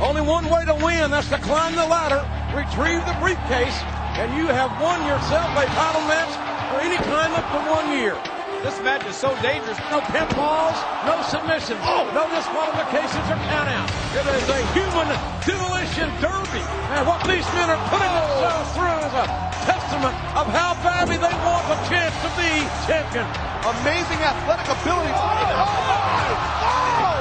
Only 0.00 0.22
one 0.22 0.48
way 0.48 0.64
to 0.64 0.74
win, 0.82 1.10
that's 1.10 1.28
to 1.28 1.36
climb 1.36 1.76
the 1.76 1.86
ladder, 1.86 2.24
retrieve 2.56 3.04
the 3.04 3.12
briefcase, 3.20 3.76
and 4.16 4.34
you 4.34 4.46
have 4.46 4.72
won 4.80 5.04
yourself 5.06 5.52
a 5.52 5.66
title 5.66 6.00
match 6.08 6.32
for 6.72 6.80
any 6.80 6.96
time 6.96 7.34
up 7.34 7.44
to 7.52 7.70
one 7.70 7.98
year. 7.98 8.32
This 8.62 8.78
match 8.86 9.02
is 9.10 9.18
so 9.18 9.34
dangerous. 9.42 9.74
No 9.90 9.98
pinfalls, 10.14 10.78
no 11.02 11.18
submissions, 11.26 11.82
oh. 11.82 12.06
no 12.14 12.30
disqualifications 12.30 13.26
or 13.26 13.34
countouts. 13.50 13.90
It 14.14 14.22
is 14.22 14.46
a 14.54 14.60
human 14.70 15.10
demolition 15.42 16.06
derby. 16.22 16.62
And 16.94 17.02
what 17.02 17.26
these 17.26 17.42
men 17.58 17.74
are 17.74 17.82
putting 17.90 18.06
oh. 18.06 18.22
themselves 18.22 18.70
through 18.78 18.98
is 19.02 19.14
a 19.18 19.26
testament 19.66 20.14
of 20.38 20.46
how 20.54 20.78
badly 20.78 21.18
they 21.18 21.34
want 21.42 21.66
the 21.74 21.78
chance 21.90 22.14
to 22.22 22.30
be 22.38 22.62
champion. 22.86 23.26
Amazing 23.66 24.22
athletic 24.22 24.70
ability. 24.70 25.10
Oh, 25.10 25.42
oh, 25.42 26.62
oh. 26.62 27.18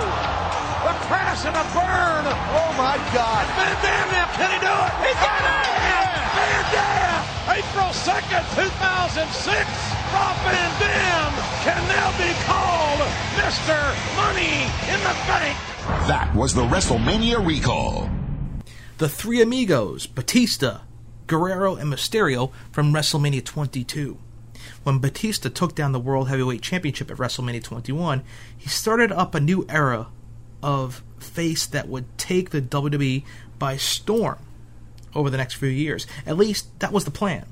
The 0.86 0.94
crash 1.10 1.42
and 1.50 1.58
the 1.58 1.66
burn. 1.74 2.22
Oh 2.54 2.70
my 2.78 3.02
God. 3.18 3.50
Van 3.58 3.74
Dam 3.82 4.06
now, 4.14 4.30
can 4.38 4.50
he 4.54 4.60
do 4.62 4.70
it? 4.70 4.94
He 5.10 5.12
got 5.18 5.42
it! 5.42 5.74
Van 6.38 6.64
Dam! 6.70 7.18
April 7.50 7.90
2nd, 7.98 8.46
2006. 8.62 9.58
Rob 10.14 10.38
Van 10.46 10.54
Dam 10.54 10.71
can 11.64 11.88
now 11.88 12.10
be 12.18 12.34
called 12.46 13.00
Mr. 13.38 13.78
Money 14.16 14.64
in 14.92 15.00
the 15.02 15.16
Bank. 15.28 15.56
That 16.08 16.34
was 16.36 16.56
the 16.56 16.64
WrestleMania 16.64 17.46
recall. 17.46 18.10
The 18.98 19.08
three 19.08 19.44
amigos, 19.44 20.08
Batista, 20.08 20.80
Guerrero, 21.28 21.76
and 21.76 21.94
Mysterio 21.94 22.52
from 22.72 22.92
WrestleMania 22.92 23.46
22. 23.46 24.18
When 24.82 24.98
Batista 24.98 25.50
took 25.50 25.76
down 25.76 25.92
the 25.92 26.00
World 26.00 26.30
Heavyweight 26.30 26.64
Championship 26.64 27.12
at 27.12 27.18
WrestleMania 27.18 27.64
21, 27.64 28.24
he 28.58 28.68
started 28.68 29.12
up 29.12 29.36
a 29.36 29.40
new 29.40 29.64
era 29.70 30.08
of 30.64 31.04
face 31.20 31.68
that 31.68 31.88
would 31.88 32.18
take 32.18 32.50
the 32.50 32.62
WWE 32.62 33.24
by 33.60 33.78
storm 33.78 34.40
over 35.14 35.30
the 35.30 35.38
next 35.38 35.54
few 35.54 35.70
years. 35.70 36.08
At 36.26 36.38
least 36.38 36.80
that 36.80 36.92
was 36.92 37.06
the 37.06 37.12
plan. 37.12 37.46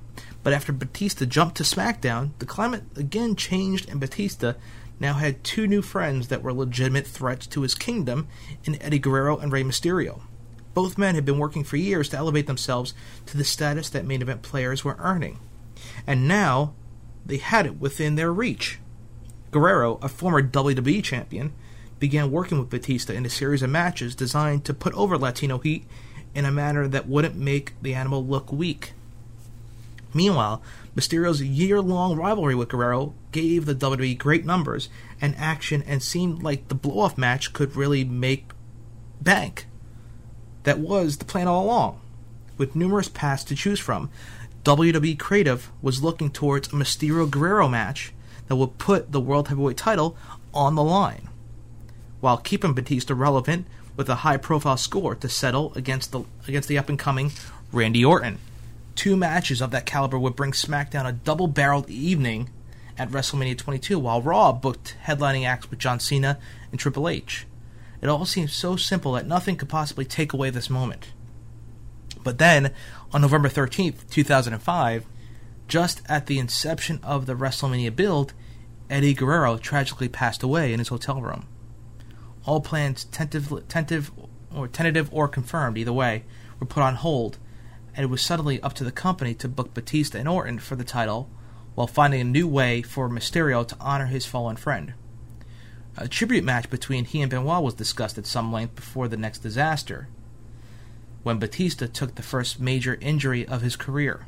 But 0.44 0.54
after 0.54 0.72
Batista 0.72 1.26
jumped 1.26 1.58
to 1.58 1.64
SmackDown, 1.64 2.32
the 2.40 2.46
climate 2.46 2.84
again 2.96 3.36
changed, 3.36 3.90
and 3.90 4.00
Batista 4.00 4.54
now 5.00 5.14
had 5.14 5.44
two 5.44 5.68
new 5.68 5.82
friends 5.82 6.28
that 6.28 6.44
were 6.44 6.54
legitimate 6.54 7.08
threats 7.08 7.48
to 7.48 7.62
his 7.62 7.76
kingdom 7.76 8.28
in 8.64 8.82
Eddie 8.82 9.00
Guerrero 9.00 9.38
and 9.38 9.52
Rey 9.52 9.64
Mysterio. 9.64 10.22
Both 10.74 10.98
men 10.98 11.16
had 11.16 11.26
been 11.26 11.40
working 11.40 11.64
for 11.64 11.78
years 11.78 12.10
to 12.10 12.18
elevate 12.18 12.48
themselves 12.48 12.94
to 13.26 13.38
the 13.38 13.44
status 13.44 13.90
that 13.90 14.06
main 14.06 14.22
event 14.22 14.42
players 14.42 14.84
were 14.84 14.98
earning. 15.00 15.40
And 16.06 16.28
now 16.28 16.74
they 17.26 17.38
had 17.38 17.66
it 17.66 17.80
within 17.80 18.16
their 18.16 18.32
reach. 18.32 18.80
Guerrero, 19.52 19.98
a 20.02 20.10
former 20.10 20.42
WWE 20.42 21.04
champion, 21.04 21.54
began 21.98 22.32
working 22.32 22.60
with 22.60 22.70
Batista 22.70 23.14
in 23.14 23.26
a 23.26 23.30
series 23.30 23.62
of 23.62 23.70
matches 23.70 24.16
designed 24.16 24.64
to 24.66 24.74
put 24.74 24.94
over 24.94 25.18
Latino 25.18 25.58
Heat 25.58 25.86
in 26.34 26.46
a 26.46 26.52
manner 26.52 26.88
that 26.88 27.08
wouldn't 27.08 27.36
make 27.36 27.74
the 27.82 27.94
animal 27.94 28.26
look 28.26 28.52
weak. 28.52 28.94
Meanwhile, 30.14 30.62
Mysterio's 30.96 31.42
year 31.42 31.82
long 31.82 32.16
rivalry 32.16 32.56
with 32.56 32.70
Guerrero 32.70 33.14
gave 33.32 33.66
the 33.66 33.76
WWE 33.76 34.18
great 34.18 34.46
numbers 34.46 34.90
and 35.22 35.36
action 35.38 35.84
and 35.84 36.02
seemed 36.02 36.42
like 36.42 36.68
the 36.68 36.76
blow 36.76 37.02
off 37.02 37.18
match 37.18 37.54
could 37.54 37.76
really 37.76 38.04
make 38.04 38.50
bank. 39.22 39.68
That 40.64 40.80
was 40.80 41.18
the 41.18 41.26
plan 41.26 41.48
all 41.48 41.66
along. 41.66 42.02
With 42.58 42.76
numerous 42.76 43.08
paths 43.08 43.44
to 43.46 43.56
choose 43.56 43.80
from, 43.80 44.10
WWE 44.64 45.18
Creative 45.18 45.72
was 45.82 46.04
looking 46.04 46.30
towards 46.30 46.68
a 46.68 46.72
Mysterio 46.72 47.30
Guerrero 47.30 47.68
match 47.68 48.14
that 48.48 48.56
would 48.56 48.78
put 48.78 49.12
the 49.12 49.22
World 49.22 49.48
Heavyweight 49.48 49.78
title 49.78 50.18
on 50.54 50.76
the 50.76 50.84
line, 50.84 51.30
while 52.20 52.38
keeping 52.38 52.74
Batista 52.74 53.14
relevant 53.14 53.68
with 53.96 54.10
a 54.10 54.16
high 54.16 54.38
profile 54.38 54.76
score 54.76 55.16
to 55.16 55.30
settle 55.30 55.72
against 55.76 56.12
the 56.12 56.24
against 56.48 56.68
the 56.68 56.78
up 56.78 56.90
and 56.90 57.00
coming 57.00 57.32
Randy 57.72 58.04
Orton. 58.04 58.40
Two 59.00 59.16
matches 59.16 59.62
of 59.62 59.72
that 59.72 59.86
caliber 59.86 60.20
would 60.20 60.36
bring 60.36 60.52
SmackDown 60.52 61.08
a 61.08 61.14
double 61.14 61.48
barreled 61.48 61.90
evening 61.90 62.50
at 62.98 63.10
WrestleMania 63.10 63.58
22, 63.58 63.98
while 63.98 64.22
Raw 64.22 64.52
booked 64.52 64.98
headlining 65.06 65.48
acts 65.48 65.70
with 65.70 65.80
John 65.80 66.02
Cena 66.02 66.38
and 66.70 66.78
Triple 66.78 67.08
H. 67.08 67.48
It 68.02 68.10
all 68.10 68.26
seemed 68.26 68.50
so 68.50 68.76
simple 68.76 69.14
that 69.14 69.26
nothing 69.26 69.56
could 69.56 69.70
possibly 69.70 70.04
take 70.04 70.34
away 70.34 70.50
this 70.50 70.70
moment. 70.70 71.14
But 72.26 72.40
then, 72.40 72.74
on 73.14 73.22
November 73.22 73.48
13th, 73.48 74.10
2005, 74.10 75.06
just 75.70 76.02
at 76.10 76.26
the 76.26 76.38
inception 76.38 77.00
of 77.02 77.26
the 77.26 77.36
WrestleMania 77.36 77.96
build, 77.96 78.34
Eddie 78.90 79.14
Guerrero 79.14 79.58
tragically 79.58 80.10
passed 80.10 80.44
away 80.44 80.74
in 80.74 80.80
his 80.80 80.90
hotel 80.90 81.22
room. 81.22 81.48
All 82.44 82.60
plans, 82.60 83.06
tentative, 83.06 83.66
tentative, 83.70 84.12
or 84.54 84.68
tentative 84.68 85.08
or 85.14 85.30
confirmed, 85.30 85.78
either 85.78 85.94
way, 85.94 86.26
were 86.60 86.68
put 86.68 86.84
on 86.84 86.96
hold, 86.96 87.38
and 88.00 88.06
it 88.06 88.10
was 88.10 88.22
suddenly 88.22 88.62
up 88.62 88.72
to 88.72 88.86
the 88.86 88.94
company 88.94 89.34
to 89.34 89.50
book 89.50 89.74
Batista 89.74 90.18
and 90.18 90.30
Orton 90.30 90.58
for 90.58 90.78
the 90.78 90.86
title, 90.86 91.30
while 91.76 91.86
finding 91.86 92.22
a 92.22 92.24
new 92.24 92.48
way 92.48 92.82
for 92.82 93.10
Mysterio 93.10 93.68
to 93.68 93.76
honor 93.78 94.06
his 94.06 94.26
fallen 94.26 94.56
friend. 94.56 94.94
A 95.98 96.08
tribute 96.08 96.46
match 96.46 96.70
between 96.70 97.04
he 97.04 97.22
and 97.22 97.30
Benoit 97.30 97.62
was 97.62 97.74
discussed 97.74 98.18
at 98.18 98.26
some 98.26 98.54
length 98.54 98.74
before 98.78 99.10
the 99.10 99.18
next 99.18 99.40
disaster, 99.40 100.08
when 101.24 101.40
Batista 101.40 101.88
took 101.88 102.16
the 102.16 102.24
first 102.24 102.58
major 102.62 102.98
injury 103.02 103.46
of 103.46 103.64
his 103.64 103.76
career. 103.76 104.28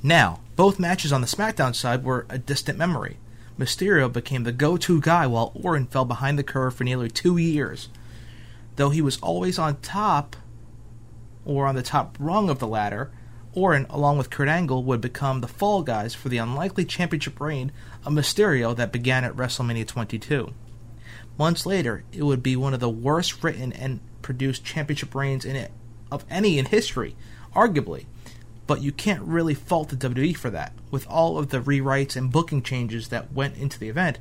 Now, 0.00 0.38
both 0.54 0.78
matches 0.78 1.12
on 1.12 1.22
the 1.22 1.26
SmackDown 1.26 1.74
side 1.74 2.04
were 2.04 2.24
a 2.30 2.38
distant 2.38 2.78
memory. 2.78 3.16
Mysterio 3.58 4.12
became 4.12 4.44
the 4.44 4.52
go 4.52 4.76
to 4.76 5.00
guy 5.00 5.26
while 5.26 5.50
Orton 5.60 5.86
fell 5.86 6.04
behind 6.04 6.38
the 6.38 6.44
curve 6.44 6.76
for 6.76 6.84
nearly 6.84 7.10
two 7.10 7.36
years. 7.36 7.88
Though 8.76 8.90
he 8.90 9.02
was 9.02 9.18
always 9.18 9.58
on 9.58 9.80
top, 9.80 10.36
or 11.44 11.66
on 11.66 11.74
the 11.74 11.82
top 11.82 12.16
rung 12.18 12.48
of 12.48 12.58
the 12.58 12.66
ladder, 12.66 13.10
Orton, 13.54 13.86
along 13.90 14.18
with 14.18 14.30
Kurt 14.30 14.48
Angle, 14.48 14.82
would 14.84 15.00
become 15.00 15.40
the 15.40 15.48
fall 15.48 15.82
guys 15.82 16.14
for 16.14 16.28
the 16.28 16.38
unlikely 16.38 16.84
championship 16.84 17.40
reign 17.40 17.70
of 18.04 18.12
Mysterio 18.12 18.74
that 18.76 18.92
began 18.92 19.24
at 19.24 19.36
WrestleMania 19.36 19.86
22. 19.86 20.54
Months 21.38 21.66
later, 21.66 22.04
it 22.12 22.22
would 22.22 22.42
be 22.42 22.56
one 22.56 22.74
of 22.74 22.80
the 22.80 22.88
worst 22.88 23.42
written 23.42 23.72
and 23.72 24.00
produced 24.22 24.64
championship 24.64 25.14
reigns 25.14 25.44
in 25.44 25.56
it, 25.56 25.70
of 26.10 26.24
any 26.30 26.58
in 26.58 26.66
history, 26.66 27.14
arguably. 27.54 28.06
But 28.66 28.80
you 28.80 28.92
can't 28.92 29.22
really 29.22 29.54
fault 29.54 29.88
the 29.88 29.96
WWE 29.96 30.36
for 30.36 30.50
that. 30.50 30.72
With 30.90 31.06
all 31.08 31.36
of 31.36 31.48
the 31.48 31.60
rewrites 31.60 32.16
and 32.16 32.30
booking 32.30 32.62
changes 32.62 33.08
that 33.08 33.32
went 33.32 33.56
into 33.56 33.78
the 33.78 33.88
event, 33.88 34.18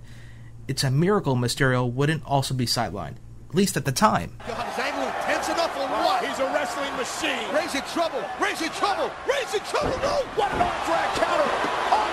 it's 0.68 0.84
a 0.84 0.92
miracle 0.92 1.36
Mysterio 1.36 1.90
wouldn't 1.90 2.26
also 2.26 2.54
be 2.54 2.66
sidelined, 2.66 3.16
at 3.50 3.56
least 3.56 3.78
at 3.78 3.86
the 3.86 3.92
time. 3.92 4.36
God, 4.48 4.68
is 4.74 4.80
Angle 4.80 5.08
intense 5.08 5.50
enough 5.50 5.78
or 5.78 5.88
what? 5.88 6.26
He's 6.26 6.31
a 6.42 6.54
wrestling 6.54 6.94
machine. 6.98 7.54
Raising 7.54 7.84
trouble, 7.94 8.24
raising 8.40 8.70
trouble, 8.72 9.12
raising 9.30 9.62
trouble. 9.62 9.98
No! 10.02 10.26
What 10.36 10.52
an 10.54 10.62
arm 10.62 10.80
drag 10.86 11.10
counter. 11.16 11.50
Arm 11.94 12.12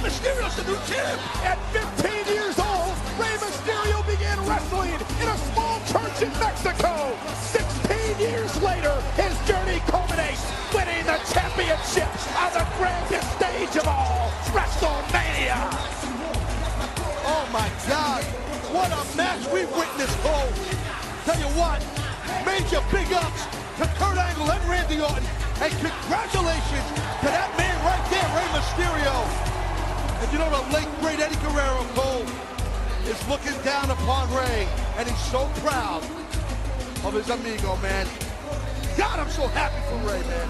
Mysterio's 0.00 0.56
the 0.56 0.64
new 0.64 0.80
champ. 0.88 1.20
At 1.44 1.60
15 1.76 2.32
years 2.32 2.56
old, 2.58 2.96
Rey 3.20 3.36
Mysterio 3.36 4.00
began 4.08 4.40
wrestling 4.48 4.96
in 4.96 5.28
a 5.28 5.36
small 5.52 5.76
church 5.92 6.24
in 6.24 6.32
Mexico. 6.40 7.12
16 7.52 8.16
years 8.16 8.50
later, 8.62 8.96
his 9.20 9.36
journey 9.44 9.76
culminates 9.92 10.40
winning 10.72 11.04
the 11.04 11.20
championship 11.28 12.08
on 12.32 12.48
the 12.56 12.64
grandest 12.80 13.28
stage 13.36 13.76
of 13.76 13.86
all, 13.88 14.32
WrestleMania. 14.56 15.68
Oh 17.28 17.44
my 17.52 17.68
God, 17.84 18.24
what 18.72 18.88
a 18.88 19.04
match 19.20 19.44
we've 19.52 19.70
witnessed, 19.76 20.16
Cole. 20.24 20.48
Tell 21.28 21.36
you 21.36 21.52
what, 21.60 21.84
major 22.48 22.80
big 22.88 23.12
ups 23.12 23.44
to 23.76 23.84
Kurt 24.00 24.16
Angle 24.16 24.48
and 24.48 24.64
Randy 24.64 24.96
Orton, 25.00 25.28
and 25.60 25.72
congratulations 25.76 26.88
to 27.20 27.28
that 27.28 27.52
man 27.60 27.76
right 27.84 28.04
there, 28.08 28.28
Rey 28.32 28.48
Mysterio. 28.56 29.49
Know 30.40 30.64
the 30.64 30.72
late 30.72 30.88
great 31.00 31.20
Eddie 31.20 31.36
Guerrero, 31.44 31.84
Cole, 31.92 32.24
is 33.04 33.20
looking 33.28 33.52
down 33.62 33.90
upon 33.90 34.24
Rey, 34.32 34.66
and 34.96 35.06
he's 35.06 35.24
so 35.28 35.44
proud 35.56 36.02
of 37.04 37.12
his 37.12 37.28
amigo, 37.28 37.76
man. 37.84 38.08
God, 38.96 39.20
I'm 39.20 39.28
so 39.28 39.48
happy 39.48 39.76
for 39.92 40.00
Rey, 40.08 40.22
man. 40.24 40.48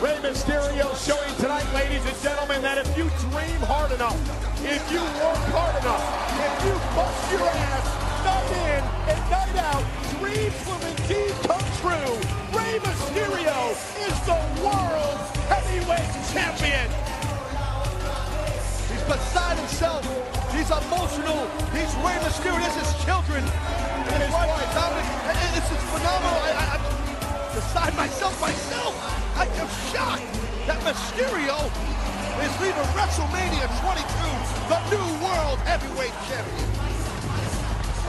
Rey 0.00 0.14
Mysterio 0.22 0.94
showing 0.94 1.34
tonight, 1.42 1.66
ladies 1.74 2.06
and 2.06 2.16
gentlemen, 2.22 2.62
that 2.62 2.78
if 2.78 2.86
you 2.96 3.10
dream 3.34 3.58
hard 3.66 3.90
enough, 3.90 4.14
if 4.62 4.78
you 4.94 5.02
work 5.02 5.42
hard 5.50 5.74
enough, 5.82 6.06
if 6.38 6.54
you 6.62 6.74
bust 6.94 7.32
your 7.34 7.48
ass, 7.50 7.86
night 8.22 8.46
in 8.62 8.82
and 9.10 9.20
night 9.26 9.58
out, 9.58 9.82
dreams 10.22 10.54
will 10.70 10.82
indeed 10.86 11.34
come 11.50 11.66
true. 11.82 12.14
Rey 12.54 12.78
Mysterio 12.78 13.74
is 14.06 14.16
the 14.22 14.38
world 14.62 15.18
heavyweight 15.50 16.30
champion. 16.30 17.11
Beside 19.08 19.58
himself. 19.58 20.02
He's 20.54 20.70
emotional. 20.70 21.42
He's 21.74 21.92
Rey 22.04 22.16
Mysterio. 22.22 22.60
This 22.62 22.76
is 22.82 23.04
children. 23.04 23.42
And 23.42 24.22
his 24.22 24.32
wife, 24.32 24.52
Dominic. 24.74 25.06
and 25.26 25.56
It's 25.58 25.68
phenomenal. 25.90 26.38
I, 26.46 26.78
I'm 26.78 26.82
beside 27.54 27.94
myself, 27.96 28.34
myself. 28.40 28.94
I 29.36 29.46
am 29.58 29.68
shocked 29.90 30.28
that 30.66 30.78
Mysterio 30.86 31.58
is 32.40 32.52
leaving 32.60 32.88
WrestleMania 32.94 33.66
22 33.80 34.32
the 34.68 34.78
new 34.90 35.08
world 35.24 35.58
heavyweight 35.66 36.14
champion. 36.28 36.68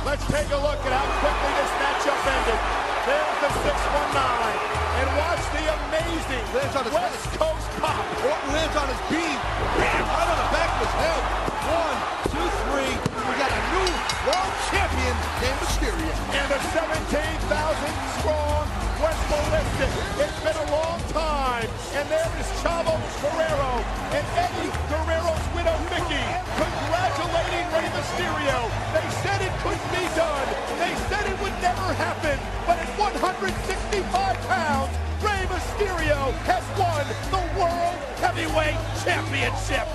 Let's 0.05 0.25
take 0.27 0.49
a 0.51 0.59
look 0.61 0.79
at 0.83 0.91
how 0.91 1.07
quickly 1.19 1.51
this 1.57 1.71
matchup 1.79 2.19
ended. 2.27 2.59
There's 3.07 3.39
the 3.41 3.49
619. 3.63 4.82
And 4.99 5.09
watch 5.17 5.43
the 5.53 5.63
amazing 5.63 6.45
Lands 6.53 6.75
on 6.77 6.83
his 6.85 6.93
West 6.93 7.25
Coast 7.39 7.67
pop. 7.81 7.97
Orton 8.21 8.37
oh, 8.45 8.53
lands 8.53 8.75
on 8.77 8.87
his 8.93 9.01
beam. 9.09 9.39
Bam! 9.77 10.05
Right 10.05 10.29
on 10.29 10.37
the 10.37 10.49
back 10.53 10.69
of 10.69 10.79
his 10.85 10.95
head. 11.01 11.21
One, 11.65 11.97
two, 12.29 12.47
three. 12.69 12.93
We 13.25 13.33
got 13.41 13.49
a 13.49 13.61
new 13.73 13.89
world 14.29 14.53
champion 14.69 15.15
named 15.41 15.59
Mysterio. 15.65 16.13
And 16.37 16.45
the 16.45 16.59
17,000 16.77 18.21
strong 18.21 18.82
West 19.03 19.23
Ballistic. 19.27 19.91
It's 20.23 20.39
been 20.39 20.55
a 20.55 20.71
long 20.71 20.99
time. 21.11 21.67
And 21.99 22.07
there 22.07 22.31
is 22.39 22.47
Chavo 22.63 22.95
Guerrero 23.19 23.83
and 24.15 24.25
Eddie 24.39 24.71
Guerrero's 24.87 25.45
widow, 25.51 25.75
Vickie, 25.91 26.29
congratulating 26.55 27.65
Rey 27.75 27.87
Mysterio. 27.91 28.57
They 28.95 29.07
said 29.19 29.43
it 29.43 29.51
couldn't 29.59 29.91
be 29.91 30.07
done. 30.15 30.47
They 30.79 30.95
said 31.11 31.27
it 31.27 31.37
would 31.43 31.57
never 31.59 31.87
happen. 31.99 32.39
But 32.65 32.79
at 32.79 32.87
165 32.97 34.37
pounds, 34.47 34.95
Rey 35.19 35.43
Mysterio 35.51 36.31
has 36.47 36.63
won 36.79 37.03
the 37.27 37.43
World 37.59 37.99
Heavyweight 38.23 38.79
Championship. 39.03 39.87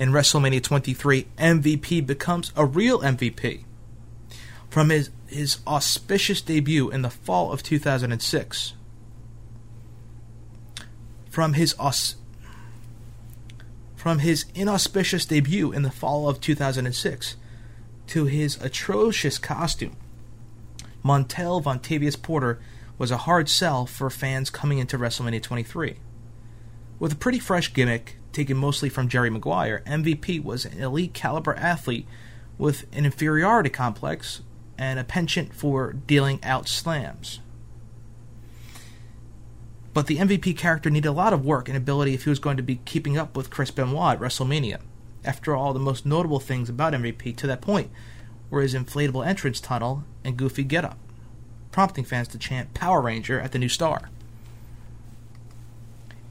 In 0.00 0.10
WrestleMania 0.10 0.62
23, 0.62 1.26
MVP 1.38 2.04
becomes 2.04 2.52
a 2.56 2.66
real 2.66 2.98
MVP. 3.00 3.67
From 4.70 4.90
his, 4.90 5.10
his 5.26 5.58
auspicious 5.66 6.40
debut 6.40 6.90
in 6.90 7.02
the 7.02 7.10
fall 7.10 7.52
of 7.52 7.62
2006, 7.62 8.74
from 11.30 11.54
his 11.54 11.74
aus- 11.78 12.16
from 13.96 14.20
his 14.20 14.44
inauspicious 14.54 15.26
debut 15.26 15.72
in 15.72 15.82
the 15.82 15.90
fall 15.90 16.28
of 16.28 16.40
2006 16.40 17.36
to 18.08 18.24
his 18.26 18.56
atrocious 18.62 19.38
costume, 19.38 19.96
Montel 21.04 21.62
Vontavious 21.62 22.20
Porter 22.20 22.58
was 22.98 23.10
a 23.10 23.18
hard 23.18 23.48
sell 23.48 23.86
for 23.86 24.10
fans 24.10 24.50
coming 24.50 24.78
into 24.78 24.98
WrestleMania 24.98 25.42
23. 25.42 25.96
With 26.98 27.12
a 27.12 27.16
pretty 27.16 27.38
fresh 27.38 27.72
gimmick, 27.72 28.16
taken 28.32 28.56
mostly 28.56 28.88
from 28.88 29.08
Jerry 29.08 29.30
Maguire, 29.30 29.82
MVP 29.86 30.42
was 30.42 30.64
an 30.64 30.80
elite 30.80 31.14
caliber 31.14 31.54
athlete 31.54 32.06
with 32.58 32.84
an 32.92 33.04
inferiority 33.04 33.70
complex 33.70 34.42
and 34.78 34.98
a 34.98 35.04
penchant 35.04 35.52
for 35.52 35.92
dealing 35.92 36.38
out 36.42 36.68
slams. 36.68 37.40
But 39.92 40.06
the 40.06 40.18
MVP 40.18 40.56
character 40.56 40.90
needed 40.90 41.08
a 41.08 41.12
lot 41.12 41.32
of 41.32 41.44
work 41.44 41.68
and 41.68 41.76
ability 41.76 42.14
if 42.14 42.24
he 42.24 42.30
was 42.30 42.38
going 42.38 42.56
to 42.56 42.62
be 42.62 42.80
keeping 42.84 43.18
up 43.18 43.36
with 43.36 43.50
Chris 43.50 43.72
Benoit 43.72 44.14
at 44.14 44.20
WrestleMania. 44.20 44.80
After 45.24 45.56
all, 45.56 45.72
the 45.72 45.80
most 45.80 46.06
notable 46.06 46.38
things 46.38 46.68
about 46.68 46.92
MVP 46.92 47.36
to 47.36 47.46
that 47.48 47.60
point 47.60 47.90
were 48.48 48.62
his 48.62 48.74
inflatable 48.74 49.26
entrance 49.26 49.60
tunnel 49.60 50.04
and 50.24 50.36
goofy 50.36 50.62
getup, 50.62 50.98
prompting 51.72 52.04
fans 52.04 52.28
to 52.28 52.38
chant 52.38 52.74
Power 52.74 53.00
Ranger 53.00 53.40
at 53.40 53.52
the 53.52 53.58
new 53.58 53.68
star. 53.68 54.10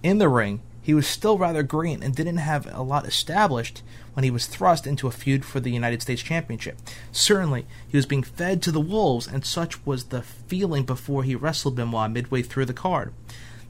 In 0.02 0.18
the 0.18 0.30
ring, 0.30 0.62
he 0.88 0.94
was 0.94 1.06
still 1.06 1.38
rather 1.38 1.64
green 1.64 2.02
and 2.02 2.16
didn't 2.16 2.38
have 2.38 2.66
a 2.74 2.82
lot 2.82 3.06
established 3.06 3.84
when 4.14 4.24
he 4.24 4.32
was 4.32 4.46
thrust 4.46 4.88
into 4.88 5.06
a 5.06 5.12
feud 5.12 5.44
for 5.44 5.60
the 5.60 5.70
United 5.70 6.02
States 6.02 6.22
Championship. 6.22 6.78
Certainly, 7.12 7.66
he 7.86 7.98
was 7.98 8.06
being 8.06 8.24
fed 8.24 8.62
to 8.62 8.72
the 8.72 8.80
wolves, 8.80 9.28
and 9.28 9.46
such 9.46 9.86
was 9.86 10.06
the 10.06 10.22
feeling 10.22 10.86
before 10.86 11.24
he 11.24 11.36
wrestled 11.36 11.76
Benoit 11.76 12.10
midway 12.10 12.42
through 12.42 12.68
the 12.68 12.74
card. 12.74 13.14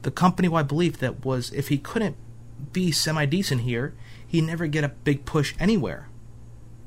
The 0.04 0.12
company 0.12 0.48
wide 0.48 0.68
belief 0.68 1.00
that 1.00 1.26
was 1.26 1.52
if 1.54 1.70
he 1.70 1.80
couldn't 1.80 2.18
be 2.72 2.92
semi 2.92 3.26
decent 3.26 3.62
here, 3.62 3.96
he'd 4.28 4.44
never 4.44 4.68
get 4.68 4.84
a 4.84 4.90
big 4.90 5.26
push 5.26 5.56
anywhere. 5.60 6.10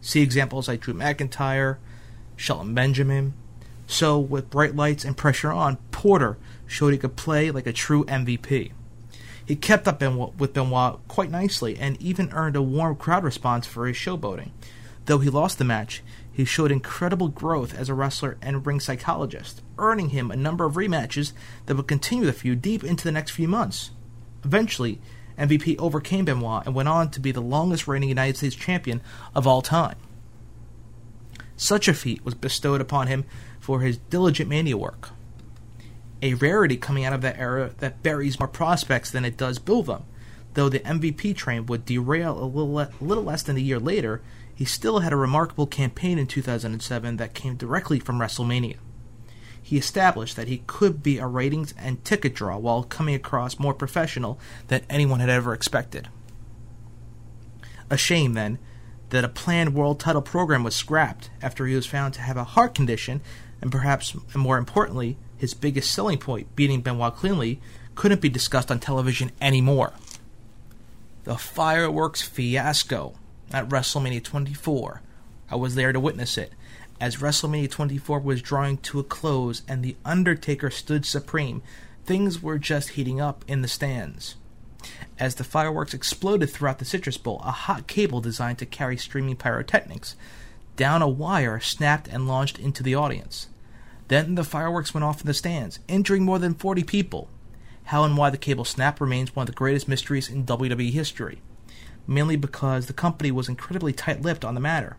See 0.00 0.22
examples 0.22 0.68
like 0.68 0.82
Drew 0.82 0.94
McIntyre, 0.94 1.78
Shelton 2.36 2.72
Benjamin. 2.72 3.34
So, 3.88 4.16
with 4.20 4.48
bright 4.48 4.76
lights 4.76 5.04
and 5.04 5.16
pressure 5.16 5.50
on, 5.50 5.78
Porter 5.90 6.38
showed 6.68 6.92
he 6.92 6.98
could 6.98 7.16
play 7.16 7.50
like 7.50 7.66
a 7.66 7.72
true 7.72 8.04
MVP. 8.04 8.70
He 9.50 9.56
kept 9.56 9.88
up 9.88 10.00
with 10.38 10.52
Benoit 10.52 11.00
quite 11.08 11.28
nicely 11.28 11.76
and 11.76 12.00
even 12.00 12.30
earned 12.30 12.54
a 12.54 12.62
warm 12.62 12.94
crowd 12.94 13.24
response 13.24 13.66
for 13.66 13.88
his 13.88 13.96
showboating. 13.96 14.50
Though 15.06 15.18
he 15.18 15.28
lost 15.28 15.58
the 15.58 15.64
match, 15.64 16.04
he 16.30 16.44
showed 16.44 16.70
incredible 16.70 17.26
growth 17.26 17.74
as 17.74 17.88
a 17.88 17.94
wrestler 17.94 18.38
and 18.40 18.64
ring 18.64 18.78
psychologist, 18.78 19.60
earning 19.76 20.10
him 20.10 20.30
a 20.30 20.36
number 20.36 20.64
of 20.64 20.74
rematches 20.74 21.32
that 21.66 21.74
would 21.74 21.88
continue 21.88 22.26
the 22.26 22.32
feud 22.32 22.62
deep 22.62 22.84
into 22.84 23.02
the 23.02 23.10
next 23.10 23.32
few 23.32 23.48
months. 23.48 23.90
Eventually, 24.44 25.00
MVP 25.36 25.80
overcame 25.80 26.26
Benoit 26.26 26.64
and 26.64 26.72
went 26.72 26.88
on 26.88 27.10
to 27.10 27.18
be 27.18 27.32
the 27.32 27.42
longest 27.42 27.88
reigning 27.88 28.08
United 28.08 28.36
States 28.36 28.54
champion 28.54 29.02
of 29.34 29.48
all 29.48 29.62
time. 29.62 29.96
Such 31.56 31.88
a 31.88 31.92
feat 31.92 32.24
was 32.24 32.34
bestowed 32.34 32.80
upon 32.80 33.08
him 33.08 33.24
for 33.58 33.80
his 33.80 33.98
diligent 33.98 34.48
mania 34.48 34.76
work 34.76 35.10
a 36.22 36.34
rarity 36.34 36.76
coming 36.76 37.04
out 37.04 37.12
of 37.12 37.22
that 37.22 37.38
era 37.38 37.70
that 37.78 38.02
buries 38.02 38.38
more 38.38 38.48
prospects 38.48 39.10
than 39.10 39.24
it 39.24 39.36
does 39.36 39.58
build 39.58 39.86
them. 39.86 40.04
Though 40.54 40.68
the 40.68 40.80
MVP 40.80 41.36
train 41.36 41.66
would 41.66 41.84
derail 41.84 42.38
a 42.38 42.44
little, 42.44 42.72
le- 42.72 42.90
little 43.00 43.24
less 43.24 43.42
than 43.42 43.56
a 43.56 43.60
year 43.60 43.78
later, 43.78 44.20
he 44.54 44.64
still 44.64 44.98
had 44.98 45.12
a 45.12 45.16
remarkable 45.16 45.66
campaign 45.66 46.18
in 46.18 46.26
2007 46.26 47.16
that 47.16 47.34
came 47.34 47.56
directly 47.56 47.98
from 47.98 48.18
WrestleMania. 48.18 48.76
He 49.62 49.78
established 49.78 50.36
that 50.36 50.48
he 50.48 50.62
could 50.66 51.02
be 51.02 51.18
a 51.18 51.26
ratings 51.26 51.74
and 51.78 52.04
ticket 52.04 52.34
draw 52.34 52.58
while 52.58 52.82
coming 52.82 53.14
across 53.14 53.58
more 53.58 53.74
professional 53.74 54.38
than 54.68 54.84
anyone 54.90 55.20
had 55.20 55.28
ever 55.28 55.54
expected. 55.54 56.08
A 57.88 57.96
shame, 57.96 58.34
then, 58.34 58.58
that 59.10 59.24
a 59.24 59.28
planned 59.28 59.74
world 59.74 60.00
title 60.00 60.22
program 60.22 60.62
was 60.62 60.74
scrapped 60.74 61.30
after 61.42 61.66
he 61.66 61.74
was 61.74 61.86
found 61.86 62.14
to 62.14 62.20
have 62.20 62.36
a 62.36 62.44
heart 62.44 62.74
condition 62.74 63.20
and 63.60 63.70
perhaps 63.70 64.16
more 64.34 64.58
importantly, 64.58 65.16
his 65.40 65.54
biggest 65.54 65.90
selling 65.90 66.18
point, 66.18 66.54
beating 66.54 66.82
Benoit 66.82 67.16
cleanly, 67.16 67.60
couldn't 67.94 68.20
be 68.20 68.28
discussed 68.28 68.70
on 68.70 68.78
television 68.78 69.32
anymore. 69.40 69.94
The 71.24 71.36
fireworks 71.36 72.22
fiasco 72.22 73.14
at 73.50 73.68
WrestleMania 73.68 74.22
24. 74.22 75.02
I 75.50 75.56
was 75.56 75.74
there 75.74 75.92
to 75.92 76.00
witness 76.00 76.36
it. 76.36 76.52
As 77.00 77.16
WrestleMania 77.16 77.70
24 77.70 78.20
was 78.20 78.42
drawing 78.42 78.76
to 78.78 79.00
a 79.00 79.04
close 79.04 79.62
and 79.66 79.82
The 79.82 79.96
Undertaker 80.04 80.70
stood 80.70 81.06
supreme, 81.06 81.62
things 82.04 82.42
were 82.42 82.58
just 82.58 82.90
heating 82.90 83.20
up 83.20 83.42
in 83.48 83.62
the 83.62 83.68
stands. 83.68 84.36
As 85.18 85.36
the 85.36 85.44
fireworks 85.44 85.94
exploded 85.94 86.50
throughout 86.50 86.78
the 86.78 86.84
Citrus 86.84 87.16
Bowl, 87.16 87.40
a 87.44 87.50
hot 87.50 87.86
cable 87.86 88.20
designed 88.20 88.58
to 88.58 88.66
carry 88.66 88.98
streaming 88.98 89.36
pyrotechnics 89.36 90.16
down 90.76 91.02
a 91.02 91.08
wire 91.08 91.60
snapped 91.60 92.08
and 92.08 92.28
launched 92.28 92.58
into 92.58 92.82
the 92.82 92.94
audience. 92.94 93.48
Then 94.10 94.34
the 94.34 94.42
fireworks 94.42 94.92
went 94.92 95.04
off 95.04 95.20
in 95.20 95.28
the 95.28 95.34
stands, 95.34 95.78
injuring 95.86 96.24
more 96.24 96.40
than 96.40 96.54
40 96.54 96.82
people. 96.82 97.30
How 97.84 98.02
and 98.02 98.16
why 98.16 98.30
the 98.30 98.36
cable 98.36 98.64
snapped 98.64 99.00
remains 99.00 99.36
one 99.36 99.44
of 99.44 99.46
the 99.46 99.52
greatest 99.56 99.86
mysteries 99.86 100.28
in 100.28 100.44
WWE 100.44 100.90
history, 100.90 101.40
mainly 102.08 102.34
because 102.34 102.86
the 102.86 102.92
company 102.92 103.30
was 103.30 103.48
incredibly 103.48 103.92
tight 103.92 104.20
lipped 104.20 104.44
on 104.44 104.54
the 104.54 104.60
matter. 104.60 104.96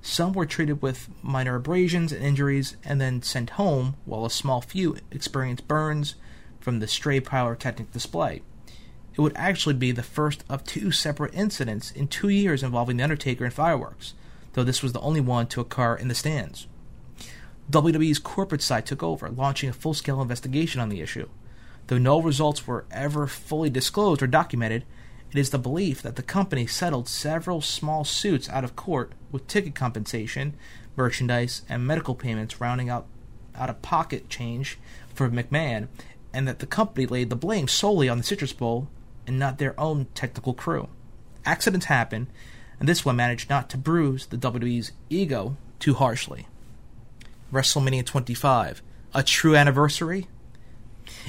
Some 0.00 0.32
were 0.32 0.46
treated 0.46 0.80
with 0.80 1.10
minor 1.22 1.56
abrasions 1.56 2.12
and 2.12 2.24
injuries 2.24 2.78
and 2.82 2.98
then 2.98 3.20
sent 3.20 3.50
home, 3.50 3.94
while 4.06 4.24
a 4.24 4.30
small 4.30 4.62
few 4.62 4.96
experienced 5.10 5.68
burns 5.68 6.14
from 6.60 6.80
the 6.80 6.88
stray 6.88 7.20
pyrotechnic 7.20 7.92
display. 7.92 8.40
It 9.12 9.20
would 9.20 9.36
actually 9.36 9.74
be 9.74 9.92
the 9.92 10.02
first 10.02 10.44
of 10.48 10.64
two 10.64 10.92
separate 10.92 11.34
incidents 11.34 11.90
in 11.90 12.08
two 12.08 12.30
years 12.30 12.62
involving 12.62 12.96
The 12.96 13.02
Undertaker 13.02 13.44
and 13.44 13.52
fireworks, 13.52 14.14
though 14.54 14.64
this 14.64 14.82
was 14.82 14.94
the 14.94 15.00
only 15.00 15.20
one 15.20 15.46
to 15.48 15.60
occur 15.60 15.94
in 15.94 16.08
the 16.08 16.14
stands. 16.14 16.68
WWE's 17.70 18.18
corporate 18.18 18.62
side 18.62 18.86
took 18.86 19.02
over, 19.02 19.28
launching 19.30 19.68
a 19.68 19.72
full 19.72 19.94
scale 19.94 20.20
investigation 20.20 20.80
on 20.80 20.90
the 20.90 21.00
issue. 21.00 21.28
Though 21.86 21.98
no 21.98 22.20
results 22.20 22.66
were 22.66 22.84
ever 22.90 23.26
fully 23.26 23.70
disclosed 23.70 24.22
or 24.22 24.26
documented, 24.26 24.84
it 25.30 25.38
is 25.38 25.50
the 25.50 25.58
belief 25.58 26.02
that 26.02 26.16
the 26.16 26.22
company 26.22 26.66
settled 26.66 27.08
several 27.08 27.60
small 27.60 28.04
suits 28.04 28.48
out 28.48 28.64
of 28.64 28.76
court 28.76 29.12
with 29.32 29.48
ticket 29.48 29.74
compensation, 29.74 30.54
merchandise, 30.94 31.62
and 31.68 31.86
medical 31.86 32.14
payments 32.14 32.60
rounding 32.60 32.88
out 32.88 33.06
out 33.56 33.70
of 33.70 33.82
pocket 33.82 34.28
change 34.28 34.78
for 35.14 35.30
McMahon, 35.30 35.86
and 36.32 36.48
that 36.48 36.58
the 36.58 36.66
company 36.66 37.06
laid 37.06 37.30
the 37.30 37.36
blame 37.36 37.68
solely 37.68 38.08
on 38.08 38.18
the 38.18 38.24
Citrus 38.24 38.52
Bowl 38.52 38.88
and 39.26 39.38
not 39.38 39.58
their 39.58 39.78
own 39.78 40.06
technical 40.14 40.54
crew. 40.54 40.88
Accidents 41.44 41.86
happen, 41.86 42.28
and 42.80 42.88
this 42.88 43.04
one 43.04 43.16
managed 43.16 43.48
not 43.48 43.70
to 43.70 43.78
bruise 43.78 44.26
the 44.26 44.36
WWE's 44.36 44.92
ego 45.08 45.56
too 45.78 45.94
harshly. 45.94 46.46
WrestleMania 47.54 48.04
25, 48.04 48.82
a 49.14 49.22
true 49.22 49.56
anniversary? 49.56 50.26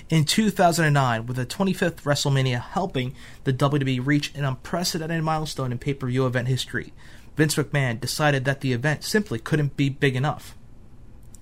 In 0.09 0.25
2009, 0.25 1.25
with 1.25 1.37
the 1.37 1.45
25th 1.45 2.03
WrestleMania 2.03 2.61
helping 2.61 3.15
the 3.43 3.53
WWE 3.53 4.05
reach 4.05 4.33
an 4.35 4.43
unprecedented 4.43 5.23
milestone 5.23 5.71
in 5.71 5.77
pay 5.77 5.93
per 5.93 6.07
view 6.07 6.25
event 6.25 6.47
history, 6.47 6.93
Vince 7.35 7.55
McMahon 7.55 7.99
decided 7.99 8.45
that 8.45 8.61
the 8.61 8.73
event 8.73 9.03
simply 9.03 9.39
couldn't 9.39 9.77
be 9.77 9.89
big 9.89 10.15
enough. 10.15 10.55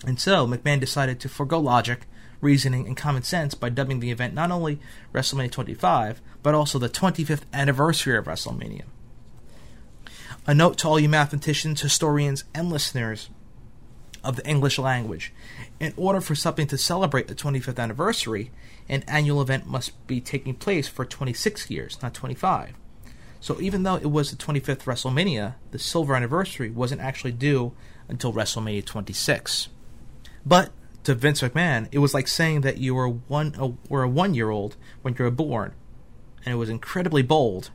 And 0.05 0.19
so, 0.19 0.45
McMahon 0.45 0.79
decided 0.79 1.19
to 1.19 1.29
forego 1.29 1.59
logic, 1.59 2.05
reasoning, 2.41 2.87
and 2.87 2.97
common 2.97 3.23
sense 3.23 3.53
by 3.53 3.69
dubbing 3.69 3.99
the 3.99 4.11
event 4.11 4.33
not 4.33 4.51
only 4.51 4.79
WrestleMania 5.13 5.51
25, 5.51 6.21
but 6.41 6.53
also 6.53 6.77
the 6.77 6.89
25th 6.89 7.43
anniversary 7.53 8.17
of 8.17 8.25
WrestleMania. 8.25 8.83
A 10.45 10.53
note 10.53 10.77
to 10.79 10.89
all 10.89 10.99
you 10.99 11.07
mathematicians, 11.07 11.81
historians, 11.81 12.43
and 12.53 12.69
listeners 12.69 13.29
of 14.23 14.35
the 14.35 14.47
English 14.47 14.79
language. 14.79 15.33
In 15.79 15.93
order 15.97 16.21
for 16.21 16.35
something 16.35 16.67
to 16.67 16.77
celebrate 16.77 17.27
the 17.27 17.35
25th 17.35 17.79
anniversary, 17.79 18.51
an 18.89 19.03
annual 19.07 19.41
event 19.41 19.67
must 19.67 20.07
be 20.07 20.21
taking 20.21 20.53
place 20.55 20.87
for 20.87 21.05
26 21.05 21.69
years, 21.69 21.97
not 22.01 22.13
25. 22.13 22.73
So 23.39 23.59
even 23.59 23.83
though 23.83 23.95
it 23.95 24.09
was 24.09 24.31
the 24.31 24.37
25th 24.37 24.83
WrestleMania, 24.83 25.55
the 25.71 25.79
silver 25.79 26.15
anniversary 26.15 26.69
wasn't 26.69 27.01
actually 27.01 27.33
due 27.33 27.73
until 28.07 28.31
WrestleMania 28.31 28.85
26. 28.85 29.67
But 30.45 30.71
to 31.03 31.13
Vince 31.13 31.41
McMahon, 31.41 31.89
it 31.91 31.99
was 31.99 32.13
like 32.13 32.27
saying 32.27 32.61
that 32.61 32.77
you 32.77 32.95
were 32.95 33.09
one 33.09 33.55
uh, 33.59 33.71
were 33.89 34.03
a 34.03 34.09
one 34.09 34.33
year 34.33 34.49
old 34.49 34.77
when 35.01 35.15
you 35.17 35.25
were 35.25 35.31
born, 35.31 35.73
and 36.45 36.53
it 36.53 36.57
was 36.57 36.69
incredibly 36.69 37.21
bold. 37.21 37.71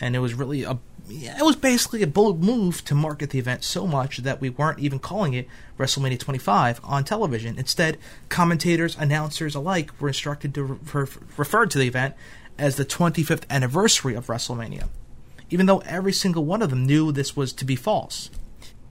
And 0.00 0.14
it 0.14 0.20
was 0.20 0.34
really 0.34 0.62
a 0.62 0.78
it 1.10 1.44
was 1.44 1.56
basically 1.56 2.02
a 2.02 2.06
bold 2.06 2.42
move 2.42 2.84
to 2.84 2.94
market 2.94 3.30
the 3.30 3.38
event 3.38 3.64
so 3.64 3.86
much 3.86 4.18
that 4.18 4.40
we 4.40 4.50
weren't 4.50 4.78
even 4.78 4.98
calling 4.98 5.34
it 5.34 5.48
WrestleMania 5.78 6.18
25 6.18 6.80
on 6.84 7.04
television. 7.04 7.58
Instead, 7.58 7.98
commentators, 8.28 8.96
announcers 8.98 9.54
alike 9.54 9.90
were 10.00 10.08
instructed 10.08 10.54
to 10.54 10.64
refer, 10.64 11.08
refer 11.36 11.66
to 11.66 11.78
the 11.78 11.86
event 11.86 12.14
as 12.58 12.76
the 12.76 12.84
25th 12.84 13.48
anniversary 13.48 14.14
of 14.14 14.26
WrestleMania, 14.26 14.88
even 15.50 15.66
though 15.66 15.78
every 15.80 16.12
single 16.12 16.44
one 16.44 16.62
of 16.62 16.70
them 16.70 16.86
knew 16.86 17.12
this 17.12 17.36
was 17.36 17.52
to 17.54 17.64
be 17.64 17.76
false. 17.76 18.30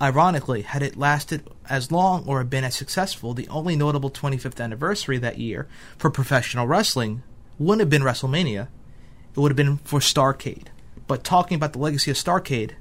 Ironically, 0.01 0.61
had 0.61 0.83
it 0.83 0.95
lasted 0.95 1.47
as 1.67 1.91
long 1.91 2.23
or 2.27 2.43
been 2.43 2.63
as 2.63 2.75
successful, 2.75 3.33
the 3.33 3.47
only 3.49 3.75
notable 3.75 4.11
25th 4.11 4.63
anniversary 4.63 5.17
that 5.17 5.39
year 5.39 5.67
for 5.97 6.09
professional 6.09 6.67
wrestling 6.67 7.23
wouldn't 7.57 7.81
have 7.81 7.89
been 7.89 8.03
WrestleMania, 8.03 8.67
it 9.35 9.39
would 9.39 9.51
have 9.51 9.57
been 9.57 9.77
for 9.77 9.99
Starcade. 9.99 10.67
But 11.07 11.23
talking 11.23 11.55
about 11.55 11.73
the 11.73 11.79
legacy 11.79 12.11
of 12.11 12.17
Starcade 12.17 12.71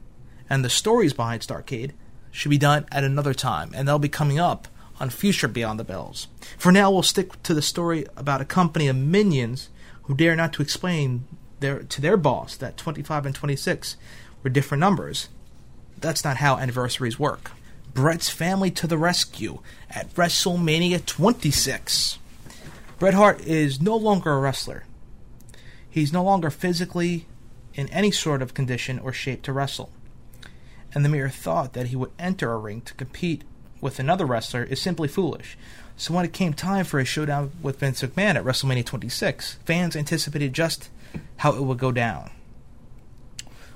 and 0.51 0.65
the 0.65 0.71
stories 0.71 1.13
behind 1.13 1.43
Starcade 1.43 1.93
should 2.31 2.51
be 2.51 2.59
done 2.59 2.87
at 2.93 3.05
another 3.05 3.35
time, 3.35 3.71
and 3.75 3.87
they'll 3.87 3.99
be 3.99 4.09
coming 4.09 4.39
up 4.39 4.69
on 5.01 5.11
future 5.11 5.49
Beyond 5.49 5.79
the 5.79 5.85
Bells. 5.85 6.29
For 6.59 6.73
now, 6.73 6.91
we'll 6.91 7.03
stick 7.03 7.43
to 7.45 7.55
the 7.55 7.63
story 7.63 8.07
about 8.17 8.41
a 8.41 8.47
company 8.47 8.89
of 8.89 8.97
minions 8.97 9.69
who 10.05 10.15
dare 10.15 10.37
not 10.37 10.53
to 10.55 10.63
explain 10.63 11.27
their, 11.61 11.83
to 11.83 12.01
their 12.01 12.17
boss 12.17 12.57
that 12.57 12.77
25 12.77 13.27
and 13.27 13.35
26 13.35 13.97
were 14.43 14.51
different 14.51 14.81
numbers 14.81 15.29
that's 15.99 16.25
not 16.25 16.39
how 16.39 16.57
anniversaries 16.57 17.19
work. 17.19 17.53
Bret's 17.95 18.29
family 18.29 18.71
to 18.73 18.87
the 18.87 18.99
rescue 18.99 19.61
at 19.91 20.13
WrestleMania 20.15 21.05
26. 21.05 22.19
Bret 22.99 23.15
Hart 23.15 23.41
is 23.41 23.81
no 23.81 23.97
longer 23.97 24.33
a 24.33 24.39
wrestler. 24.39 24.85
He's 25.89 26.13
no 26.13 26.23
longer 26.23 26.51
physically 26.51 27.27
in 27.77 27.89
any 27.91 28.11
sort 28.11 28.43
of 28.43 28.55
condition 28.55 28.99
or 28.99 29.13
shape 29.13 29.43
to 29.43 29.53
wrestle. 29.53 29.91
And 30.93 31.05
the 31.05 31.09
mere 31.09 31.29
thought 31.29 31.75
that 31.75 31.89
he 31.89 31.97
would 31.97 32.11
enter 32.19 32.53
a 32.53 32.59
ring 32.59 32.81
to 32.83 32.95
compete 32.95 33.45
with 33.81 34.01
another 34.01 34.25
wrestler 34.25 34.65
is 34.65 34.81
simply 34.81 35.07
foolish. 35.07 35.57
So 35.97 36.13
when 36.13 36.25
it 36.25 36.33
came 36.33 36.55
time 36.55 36.85
for 36.85 36.99
a 36.99 37.05
showdown 37.05 37.53
with 37.63 37.79
Vince 37.79 38.03
McMahon 38.03 38.35
at 38.35 38.45
WrestleMania 38.45 38.85
26, 38.85 39.59
fans 39.65 39.95
anticipated 39.95 40.53
just 40.53 40.91
how 41.39 41.53
it 41.53 41.63
would 41.63 41.79
go 41.79 41.93
down. 41.93 42.31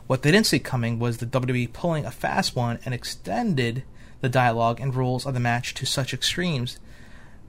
What 0.07 0.23
they 0.23 0.33
didn't 0.33 0.47
see 0.47 0.59
coming 0.59 0.99
was 0.99 1.19
the 1.19 1.27
WWE 1.27 1.73
pulling 1.73 2.05
a 2.05 2.11
fast 2.11 2.57
one 2.57 2.79
and 2.85 2.93
extended 2.93 3.85
the 4.21 4.29
dialogue 4.29 4.81
and 4.81 4.95
rules 4.95 5.25
of 5.25 5.35
the 5.35 5.41
match 5.41 5.73
to 5.75 5.87
such 5.87 6.13
extremes 6.13 6.81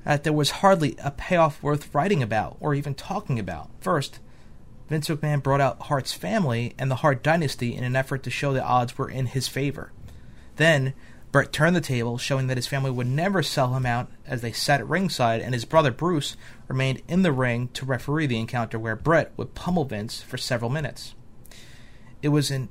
that 0.06 0.24
there 0.24 0.34
was 0.34 0.52
hardly 0.52 0.95
a 1.04 1.12
payoff 1.12 1.62
worth 1.64 1.93
writing 1.93 2.22
about 2.22 2.58
or 2.60 2.74
even 2.74 2.93
talking 2.93 3.39
about. 3.39 3.70
First, 3.80 4.20
Vince 4.91 5.07
McMahon 5.07 5.41
brought 5.41 5.61
out 5.61 5.83
Hart's 5.83 6.11
family 6.11 6.75
and 6.77 6.91
the 6.91 6.95
Hart 6.95 7.23
dynasty 7.23 7.73
in 7.73 7.85
an 7.85 7.95
effort 7.95 8.23
to 8.23 8.29
show 8.29 8.51
the 8.51 8.61
odds 8.61 8.97
were 8.97 9.09
in 9.09 9.27
his 9.27 9.47
favor. 9.47 9.93
Then, 10.57 10.93
Bret 11.31 11.53
turned 11.53 11.77
the 11.77 11.81
table, 11.81 12.17
showing 12.17 12.47
that 12.47 12.57
his 12.57 12.67
family 12.67 12.91
would 12.91 13.07
never 13.07 13.41
sell 13.41 13.73
him 13.73 13.85
out 13.85 14.11
as 14.27 14.41
they 14.41 14.51
sat 14.51 14.81
at 14.81 14.89
ringside, 14.89 15.39
and 15.39 15.53
his 15.53 15.63
brother 15.63 15.91
Bruce 15.91 16.35
remained 16.67 17.01
in 17.07 17.21
the 17.21 17.31
ring 17.31 17.69
to 17.69 17.85
referee 17.85 18.27
the 18.27 18.37
encounter 18.37 18.77
where 18.77 18.97
Bret 18.97 19.31
would 19.37 19.55
pummel 19.55 19.85
Vince 19.85 20.21
for 20.21 20.37
several 20.37 20.69
minutes. 20.69 21.15
It 22.21 22.29
was 22.29 22.51
an 22.51 22.67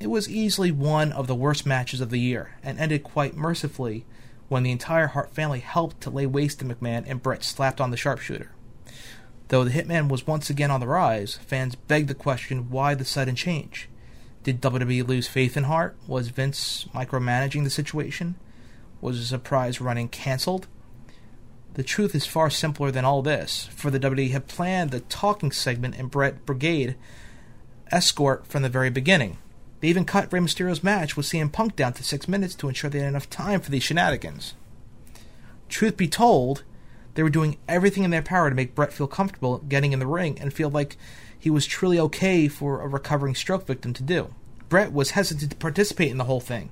it 0.00 0.08
was 0.08 0.28
easily 0.28 0.72
one 0.72 1.12
of 1.12 1.28
the 1.28 1.36
worst 1.36 1.64
matches 1.64 2.00
of 2.00 2.10
the 2.10 2.18
year, 2.18 2.56
and 2.64 2.76
ended 2.76 3.04
quite 3.04 3.36
mercifully 3.36 4.04
when 4.48 4.64
the 4.64 4.72
entire 4.72 5.06
Hart 5.06 5.32
family 5.32 5.60
helped 5.60 6.00
to 6.00 6.10
lay 6.10 6.26
waste 6.26 6.58
to 6.58 6.64
McMahon 6.64 7.04
and 7.06 7.22
Bret 7.22 7.44
slapped 7.44 7.80
on 7.80 7.92
the 7.92 7.96
sharpshooter. 7.96 8.50
Though 9.48 9.64
the 9.64 9.70
Hitman 9.70 10.08
was 10.08 10.26
once 10.26 10.50
again 10.50 10.70
on 10.70 10.80
the 10.80 10.86
rise, 10.86 11.36
fans 11.36 11.74
begged 11.76 12.08
the 12.08 12.14
question 12.14 12.70
why 12.70 12.94
the 12.94 13.04
sudden 13.04 13.36
change? 13.36 13.88
Did 14.42 14.60
WWE 14.60 15.06
lose 15.06 15.28
faith 15.28 15.56
in 15.56 15.64
Hart? 15.64 15.96
Was 16.06 16.28
Vince 16.28 16.86
micromanaging 16.94 17.64
the 17.64 17.70
situation? 17.70 18.36
Was 19.00 19.18
the 19.18 19.26
surprise 19.26 19.80
running 19.80 20.08
cancelled? 20.08 20.66
The 21.74 21.82
truth 21.82 22.14
is 22.14 22.26
far 22.26 22.48
simpler 22.48 22.90
than 22.90 23.04
all 23.04 23.22
this, 23.22 23.68
for 23.72 23.90
the 23.90 24.00
WWE 24.00 24.30
had 24.30 24.48
planned 24.48 24.90
the 24.90 25.00
talking 25.00 25.52
segment 25.52 25.96
and 25.96 26.10
Bret 26.10 26.46
Brigade 26.46 26.96
escort 27.92 28.46
from 28.46 28.62
the 28.62 28.68
very 28.68 28.90
beginning. 28.90 29.38
They 29.80 29.88
even 29.88 30.04
cut 30.04 30.32
Rey 30.32 30.40
Mysterio's 30.40 30.82
match 30.82 31.16
with 31.16 31.26
CM 31.26 31.52
Punk 31.52 31.76
down 31.76 31.92
to 31.94 32.02
six 32.02 32.26
minutes 32.26 32.54
to 32.56 32.68
ensure 32.68 32.88
they 32.88 33.00
had 33.00 33.08
enough 33.08 33.28
time 33.28 33.60
for 33.60 33.70
these 33.70 33.82
shenanigans. 33.82 34.54
Truth 35.68 35.96
be 35.96 36.08
told, 36.08 36.64
they 37.16 37.22
were 37.22 37.30
doing 37.30 37.56
everything 37.66 38.04
in 38.04 38.10
their 38.10 38.22
power 38.22 38.48
to 38.48 38.54
make 38.54 38.74
Bret 38.74 38.92
feel 38.92 39.06
comfortable 39.06 39.58
getting 39.58 39.92
in 39.92 39.98
the 39.98 40.06
ring 40.06 40.38
and 40.38 40.52
feel 40.52 40.70
like 40.70 40.96
he 41.38 41.50
was 41.50 41.66
truly 41.66 41.98
okay 41.98 42.46
for 42.46 42.80
a 42.80 42.88
recovering 42.88 43.34
stroke 43.34 43.66
victim 43.66 43.92
to 43.94 44.02
do. 44.02 44.34
Bret 44.68 44.92
was 44.92 45.10
hesitant 45.10 45.50
to 45.50 45.56
participate 45.56 46.10
in 46.10 46.18
the 46.18 46.24
whole 46.24 46.40
thing, 46.40 46.70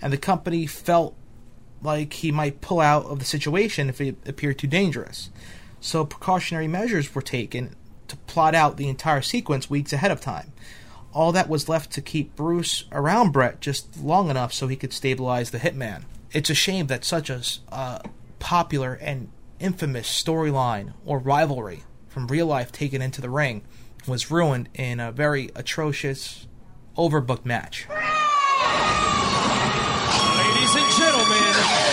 and 0.00 0.12
the 0.12 0.18
company 0.18 0.66
felt 0.66 1.14
like 1.82 2.14
he 2.14 2.32
might 2.32 2.62
pull 2.62 2.80
out 2.80 3.04
of 3.04 3.18
the 3.18 3.24
situation 3.24 3.88
if 3.88 4.00
it 4.00 4.16
appeared 4.26 4.58
too 4.58 4.66
dangerous. 4.66 5.30
So 5.80 6.04
precautionary 6.04 6.68
measures 6.68 7.14
were 7.14 7.22
taken 7.22 7.76
to 8.08 8.16
plot 8.16 8.54
out 8.54 8.76
the 8.76 8.88
entire 8.88 9.20
sequence 9.20 9.68
weeks 9.68 9.92
ahead 9.92 10.10
of 10.10 10.20
time. 10.20 10.52
All 11.12 11.32
that 11.32 11.48
was 11.48 11.68
left 11.68 11.90
to 11.92 12.00
keep 12.00 12.36
Bruce 12.36 12.84
around 12.92 13.32
Bret 13.32 13.60
just 13.60 14.02
long 14.02 14.30
enough 14.30 14.52
so 14.52 14.66
he 14.66 14.76
could 14.76 14.92
stabilize 14.92 15.50
the 15.50 15.58
Hitman. 15.58 16.04
It's 16.32 16.50
a 16.50 16.54
shame 16.54 16.86
that 16.88 17.04
such 17.04 17.30
a 17.30 17.42
uh, 17.70 18.00
popular 18.38 18.94
and 18.94 19.30
infamous 19.58 20.08
storyline 20.08 20.92
or 21.04 21.18
rivalry 21.18 21.82
from 22.08 22.26
real 22.26 22.46
life 22.46 22.72
taken 22.72 23.02
into 23.02 23.20
the 23.20 23.30
ring 23.30 23.62
was 24.06 24.30
ruined 24.30 24.68
in 24.74 25.00
a 25.00 25.12
very 25.12 25.50
atrocious, 25.54 26.46
overbooked 26.96 27.44
match. 27.44 27.86
Ladies 30.36 30.76
and 30.76 30.92
gentlemen, 30.96 31.85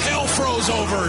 hell 0.00 0.26
froze 0.26 0.70
over. 0.70 1.02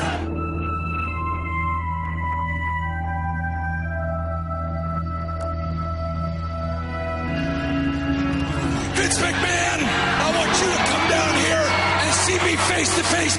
Vince 8.95 9.17
McMahon, 9.17 9.79
I 9.81 10.27
want 10.37 10.51
you 10.61 10.69
to 10.69 10.81
come 10.91 11.05
down 11.09 11.33
here 11.45 11.65
and 12.03 12.13
see 12.23 12.37
me 12.45 12.55
face 12.55 12.95
to 12.97 13.03
face. 13.03 13.37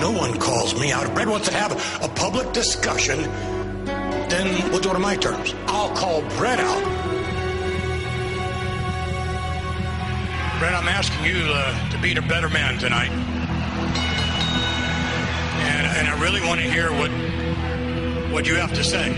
No 0.00 0.10
one 0.10 0.38
calls 0.38 0.78
me 0.78 0.92
out. 0.92 1.04
If 1.06 1.14
Bret 1.14 1.28
wants 1.28 1.48
to 1.48 1.54
have 1.54 1.72
a 2.02 2.08
public 2.08 2.52
discussion, 2.52 3.22
then 3.84 4.70
we'll 4.70 4.80
do 4.80 4.90
it 4.90 4.96
on 4.96 5.02
my 5.02 5.16
terms. 5.16 5.54
I'll 5.66 5.94
call 5.96 6.22
Bret 6.38 6.58
out. 6.58 6.91
Bret, 10.62 10.74
I'm 10.76 10.86
asking 10.86 11.24
you 11.24 11.42
uh, 11.48 11.90
to 11.90 11.98
be 11.98 12.14
a 12.14 12.22
better 12.22 12.48
man 12.48 12.78
tonight. 12.78 13.10
And, 15.58 15.86
and 15.98 16.06
I 16.06 16.20
really 16.20 16.40
want 16.40 16.60
to 16.60 16.70
hear 16.70 16.92
what 16.92 17.10
what 18.30 18.46
you 18.46 18.54
have 18.54 18.72
to 18.74 18.84
say. 18.84 19.08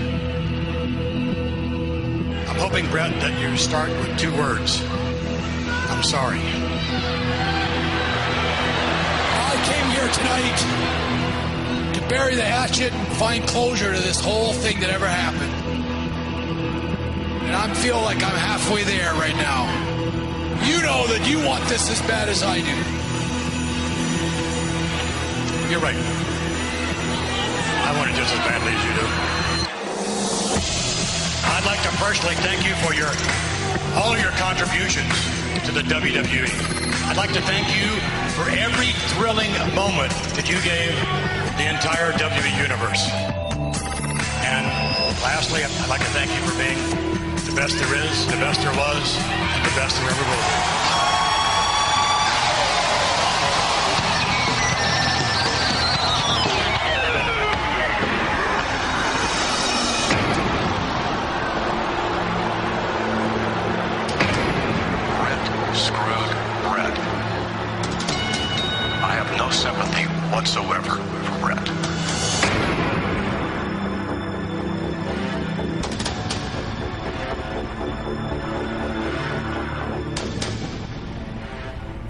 I'm 2.49 2.57
hoping, 2.57 2.88
Bret, 2.90 3.12
that 3.20 3.38
you 3.38 3.59
start 3.59 3.90
with 3.90 4.18
two 4.18 4.34
words. 4.38 4.82
I'm 4.88 6.03
sorry. 6.03 6.40
I 9.36 9.55
came 9.68 9.90
here 9.90 10.09
tonight 10.14 11.92
to 11.92 12.01
bury 12.09 12.36
the 12.36 12.42
hatchet 12.42 12.95
and 12.95 13.07
find 13.18 13.47
closure 13.47 13.92
to 13.95 14.01
this 14.01 14.18
whole 14.18 14.55
thing 14.55 14.80
that 14.80 14.88
ever 14.88 15.07
happened. 15.07 15.53
And 17.45 17.55
I 17.55 17.74
feel 17.74 18.01
like 18.01 18.16
I'm 18.16 18.34
halfway 18.34 18.84
there 18.84 19.12
right 19.12 19.36
now. 19.36 19.93
You 20.64 20.80
know 20.80 21.04
that 21.12 21.28
you 21.28 21.44
want 21.44 21.62
this 21.68 21.90
as 21.90 22.00
bad 22.08 22.28
as 22.28 22.42
I 22.42 22.56
do. 22.56 22.76
You're 25.68 25.84
right. 25.84 25.96
I 27.84 27.92
want 28.00 28.08
it 28.08 28.16
just 28.16 28.32
as 28.32 28.40
badly 28.48 28.72
as 28.72 28.80
you 28.80 28.92
do. 28.96 29.06
I'd 31.52 31.68
like 31.68 31.84
to 31.84 31.92
personally 32.00 32.36
thank 32.40 32.64
you 32.64 32.72
for 32.80 32.96
your 32.96 33.12
all 34.00 34.16
your 34.16 34.32
contributions 34.40 35.12
to 35.68 35.70
the 35.72 35.84
WWE. 35.84 36.48
I'd 37.12 37.16
like 37.20 37.32
to 37.36 37.42
thank 37.44 37.68
you 37.76 37.92
for 38.32 38.48
every 38.48 38.96
thrilling 39.12 39.52
moment 39.76 40.16
that 40.32 40.48
you 40.48 40.56
gave 40.64 40.96
the 41.60 41.68
entire 41.68 42.16
WWE 42.16 42.56
universe. 42.56 43.04
And 44.48 44.64
lastly, 45.20 45.60
I'd 45.60 45.92
like 45.92 46.00
to 46.00 46.12
thank 46.16 46.32
you 46.32 46.40
for 46.48 46.56
being 46.56 46.80
the 47.44 47.52
best 47.52 47.76
there 47.76 47.94
is, 48.00 48.26
the 48.32 48.40
best 48.40 48.64
there 48.64 48.72
was, 48.72 49.20
the 49.64 49.70
best 49.76 49.96
there 49.96 50.10
ever 50.10 50.74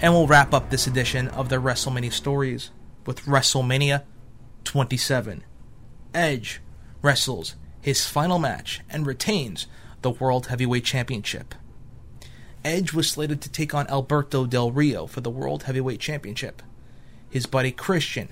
And 0.05 0.13
we'll 0.13 0.27
wrap 0.27 0.53
up 0.53 0.69
this 0.69 0.85
edition 0.85 1.29
of 1.29 1.49
the 1.49 1.55
WrestleMania 1.55 2.13
stories 2.13 2.69
with 3.07 3.25
WrestleMania 3.25 4.03
27. 4.63 5.43
Edge 6.13 6.61
wrestles 7.01 7.55
his 7.81 8.05
final 8.05 8.37
match 8.37 8.81
and 8.87 9.07
retains 9.07 9.65
the 10.03 10.11
World 10.11 10.45
Heavyweight 10.45 10.85
Championship. 10.85 11.55
Edge 12.63 12.93
was 12.93 13.09
slated 13.09 13.41
to 13.41 13.49
take 13.49 13.73
on 13.73 13.87
Alberto 13.87 14.45
Del 14.45 14.69
Rio 14.69 15.07
for 15.07 15.21
the 15.21 15.31
World 15.31 15.63
Heavyweight 15.63 16.01
Championship. 16.01 16.61
His 17.27 17.47
buddy 17.47 17.71
Christian, 17.71 18.31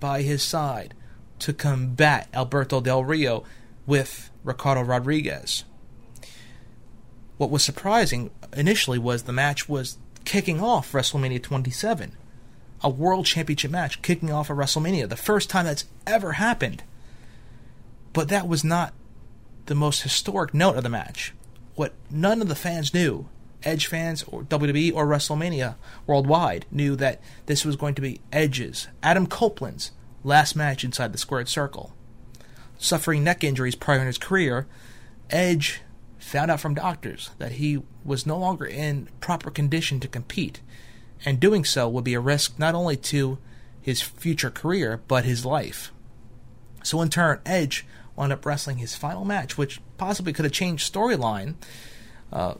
by 0.00 0.22
his 0.22 0.42
side, 0.42 0.92
to 1.38 1.52
combat 1.52 2.28
Alberto 2.34 2.80
Del 2.80 3.04
Rio 3.04 3.44
with 3.86 4.32
Ricardo 4.42 4.82
Rodriguez. 4.82 5.62
What 7.36 7.52
was 7.52 7.62
surprising 7.62 8.32
initially 8.56 8.98
was 8.98 9.22
the 9.22 9.32
match 9.32 9.68
was 9.68 9.98
kicking 10.26 10.60
off 10.60 10.92
WrestleMania 10.92 11.42
27, 11.42 12.12
a 12.82 12.90
World 12.90 13.24
Championship 13.24 13.70
match 13.70 14.02
kicking 14.02 14.30
off 14.30 14.50
a 14.50 14.52
WrestleMania, 14.52 15.08
the 15.08 15.16
first 15.16 15.48
time 15.48 15.64
that's 15.64 15.86
ever 16.06 16.32
happened. 16.32 16.82
But 18.12 18.28
that 18.28 18.46
was 18.46 18.62
not 18.62 18.92
the 19.64 19.74
most 19.74 20.02
historic 20.02 20.52
note 20.52 20.76
of 20.76 20.82
the 20.82 20.90
match. 20.90 21.32
What 21.74 21.94
none 22.10 22.42
of 22.42 22.48
the 22.48 22.54
fans 22.54 22.92
knew, 22.92 23.28
Edge 23.62 23.86
fans 23.86 24.22
or 24.24 24.42
WWE 24.42 24.94
or 24.94 25.06
WrestleMania 25.06 25.76
worldwide, 26.06 26.66
knew 26.70 26.96
that 26.96 27.20
this 27.46 27.64
was 27.64 27.76
going 27.76 27.94
to 27.94 28.02
be 28.02 28.20
Edge's, 28.32 28.88
Adam 29.02 29.26
Copeland's, 29.26 29.92
last 30.24 30.56
match 30.56 30.84
inside 30.84 31.12
the 31.12 31.18
squared 31.18 31.48
circle. 31.48 31.94
Suffering 32.78 33.24
neck 33.24 33.44
injuries 33.44 33.74
prior 33.74 34.00
in 34.00 34.06
his 34.06 34.18
career, 34.18 34.66
Edge 35.30 35.80
found 36.26 36.50
out 36.50 36.60
from 36.60 36.74
doctors 36.74 37.30
that 37.38 37.52
he 37.52 37.80
was 38.04 38.26
no 38.26 38.36
longer 38.36 38.66
in 38.66 39.08
proper 39.20 39.50
condition 39.50 40.00
to 40.00 40.08
compete, 40.08 40.60
and 41.24 41.38
doing 41.38 41.64
so 41.64 41.88
would 41.88 42.04
be 42.04 42.14
a 42.14 42.20
risk 42.20 42.58
not 42.58 42.74
only 42.74 42.96
to 42.96 43.38
his 43.80 44.02
future 44.02 44.50
career, 44.50 45.00
but 45.06 45.24
his 45.24 45.46
life. 45.46 45.92
So, 46.82 47.00
in 47.00 47.10
turn, 47.10 47.40
Edge 47.46 47.86
wound 48.16 48.32
up 48.32 48.44
wrestling 48.44 48.78
his 48.78 48.96
final 48.96 49.24
match, 49.24 49.56
which 49.56 49.80
possibly 49.98 50.32
could 50.32 50.44
have 50.44 50.52
changed 50.52 50.92
storyline, 50.92 51.54
uh, 52.32 52.54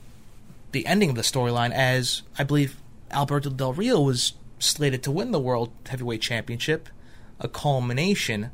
the 0.71 0.87
ending 0.87 1.11
of 1.11 1.17
the 1.17 1.23
storyline, 1.23 1.73
as 1.73 2.23
I 2.39 2.45
believe 2.45 2.77
Alberto 3.11 3.51
Del 3.51 3.73
Rio 3.73 4.01
was 4.01 4.35
slated 4.61 5.03
to 5.03 5.11
win 5.11 5.33
the 5.33 5.41
World 5.41 5.73
Heavyweight 5.87 6.21
Championship, 6.21 6.89
a 7.41 7.49
culmination 7.49 8.51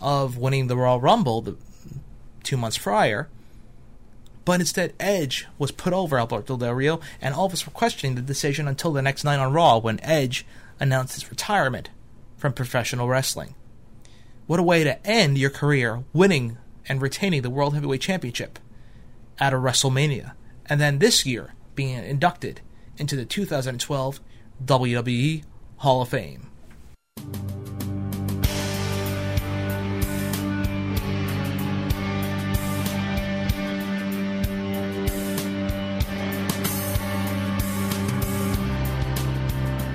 of 0.00 0.36
winning 0.36 0.66
the 0.66 0.76
Royal 0.76 1.00
Rumble 1.00 1.42
the, 1.42 1.56
two 2.42 2.56
months 2.56 2.78
prior. 2.78 3.28
But 4.46 4.60
instead, 4.60 4.94
Edge 5.00 5.46
was 5.58 5.72
put 5.72 5.92
over 5.92 6.18
Alberto 6.18 6.56
Del 6.56 6.72
Rio, 6.72 7.00
and 7.20 7.34
all 7.34 7.46
of 7.46 7.52
us 7.52 7.66
were 7.66 7.72
questioning 7.72 8.14
the 8.14 8.22
decision 8.22 8.68
until 8.68 8.92
the 8.92 9.02
next 9.02 9.24
night 9.24 9.40
on 9.40 9.52
Raw 9.52 9.78
when 9.78 10.00
Edge 10.02 10.46
announced 10.78 11.14
his 11.14 11.28
retirement 11.28 11.90
from 12.36 12.52
professional 12.52 13.08
wrestling. 13.08 13.56
What 14.46 14.60
a 14.60 14.62
way 14.62 14.84
to 14.84 15.04
end 15.04 15.36
your 15.36 15.50
career 15.50 16.04
winning 16.12 16.58
and 16.88 17.02
retaining 17.02 17.42
the 17.42 17.50
World 17.50 17.74
Heavyweight 17.74 18.00
Championship 18.00 18.60
at 19.40 19.52
a 19.52 19.56
WrestleMania, 19.56 20.32
and 20.66 20.80
then 20.80 21.00
this 21.00 21.26
year 21.26 21.54
being 21.74 21.98
inducted 21.98 22.60
into 22.98 23.16
the 23.16 23.24
2012 23.24 24.20
WWE 24.64 25.42
Hall 25.78 26.02
of 26.02 26.08
Fame. 26.08 26.50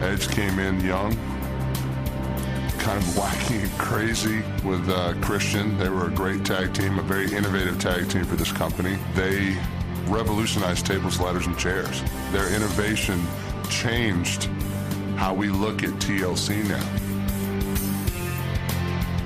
Edge 0.01 0.27
came 0.29 0.57
in 0.57 0.79
young, 0.81 1.11
kind 2.79 2.97
of 2.97 3.09
wacky 3.13 3.61
and 3.61 3.71
crazy 3.77 4.41
with 4.67 4.89
uh, 4.89 5.13
Christian. 5.21 5.77
They 5.77 5.89
were 5.89 6.07
a 6.07 6.09
great 6.11 6.43
tag 6.43 6.73
team, 6.73 6.97
a 6.97 7.03
very 7.03 7.31
innovative 7.31 7.79
tag 7.79 8.09
team 8.09 8.25
for 8.25 8.35
this 8.35 8.51
company. 8.51 8.97
They 9.13 9.55
revolutionized 10.07 10.87
tables, 10.87 11.19
ladders, 11.19 11.45
and 11.45 11.57
chairs. 11.57 12.03
Their 12.31 12.51
innovation 12.51 13.23
changed 13.69 14.45
how 15.17 15.35
we 15.35 15.49
look 15.49 15.83
at 15.83 15.91
TLC 15.99 16.67
now. 16.67 16.87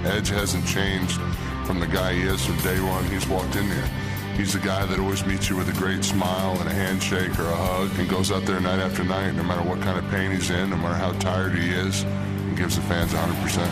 Edge 0.10 0.28
hasn't 0.28 0.68
changed 0.68 1.20
from 1.66 1.80
the 1.80 1.88
guy 1.88 2.14
he 2.14 2.22
is 2.24 2.46
from 2.46 2.58
day 2.58 2.80
one 2.82 3.06
he's 3.06 3.28
walked 3.28 3.56
in 3.56 3.70
there. 3.70 4.05
He's 4.36 4.52
the 4.52 4.60
guy 4.60 4.86
that 4.86 5.00
always 5.00 5.26
meets 5.26 5.50
you 5.50 5.56
with 5.56 5.70
a 5.70 5.80
great 5.80 6.04
smile 6.04 6.60
and 6.60 6.70
a 6.70 6.74
handshake 6.74 7.40
or 7.40 7.44
a 7.44 7.56
hug 7.56 7.98
and 7.98 8.10
goes 8.10 8.34
out 8.34 8.46
there 8.46 8.60
night 8.60 8.80
after 8.80 9.02
night, 9.06 9.32
no 9.34 9.44
matter 9.44 9.68
what 9.68 9.82
kind 9.82 9.98
of 9.98 10.12
pain 10.12 10.30
he's 10.30 10.50
in, 10.50 10.72
no 10.72 10.76
matter 10.76 10.94
how 10.94 11.14
tired 11.14 11.54
he 11.54 11.70
is, 11.70 12.04
and 12.04 12.58
gives 12.58 12.76
the 12.76 12.82
fans 12.82 13.14
100%. 13.14 13.66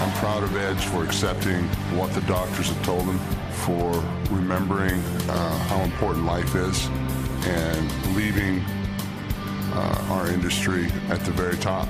I'm 0.00 0.12
proud 0.12 0.42
of 0.42 0.56
Edge 0.56 0.82
for 0.86 1.04
accepting 1.04 1.64
what 1.98 2.10
the 2.14 2.22
doctors 2.22 2.68
have 2.68 2.82
told 2.84 3.02
him, 3.02 3.18
for 3.50 3.92
remembering 4.30 4.98
uh, 5.28 5.58
how 5.68 5.82
important 5.82 6.24
life 6.24 6.54
is, 6.54 6.86
and 7.46 8.16
leaving 8.16 8.60
uh, 9.74 10.06
our 10.10 10.28
industry 10.28 10.86
at 11.10 11.20
the 11.20 11.32
very 11.32 11.56
top. 11.58 11.86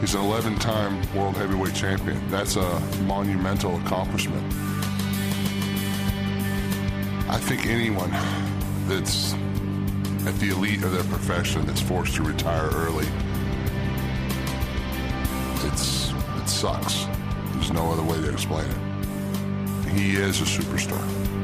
He's 0.00 0.14
an 0.14 0.22
11 0.22 0.58
time 0.58 1.00
World 1.14 1.36
Heavyweight 1.36 1.74
Champion. 1.74 2.20
That's 2.30 2.56
a 2.56 2.80
monumental 3.04 3.76
accomplishment. 3.80 4.52
I 7.28 7.38
think 7.38 7.66
anyone 7.66 8.10
that's 8.88 9.34
at 10.26 10.38
the 10.38 10.50
elite 10.50 10.82
of 10.84 10.92
their 10.92 11.04
profession 11.04 11.66
that's 11.66 11.80
forced 11.80 12.14
to 12.16 12.22
retire 12.22 12.68
early, 12.72 13.06
it's 15.64 16.12
it 16.36 16.48
sucks. 16.48 17.06
There's 17.52 17.72
no 17.72 17.90
other 17.90 18.02
way 18.02 18.20
to 18.20 18.32
explain 18.32 18.66
it. 18.68 19.88
He 19.90 20.16
is 20.16 20.40
a 20.40 20.44
superstar. 20.44 21.35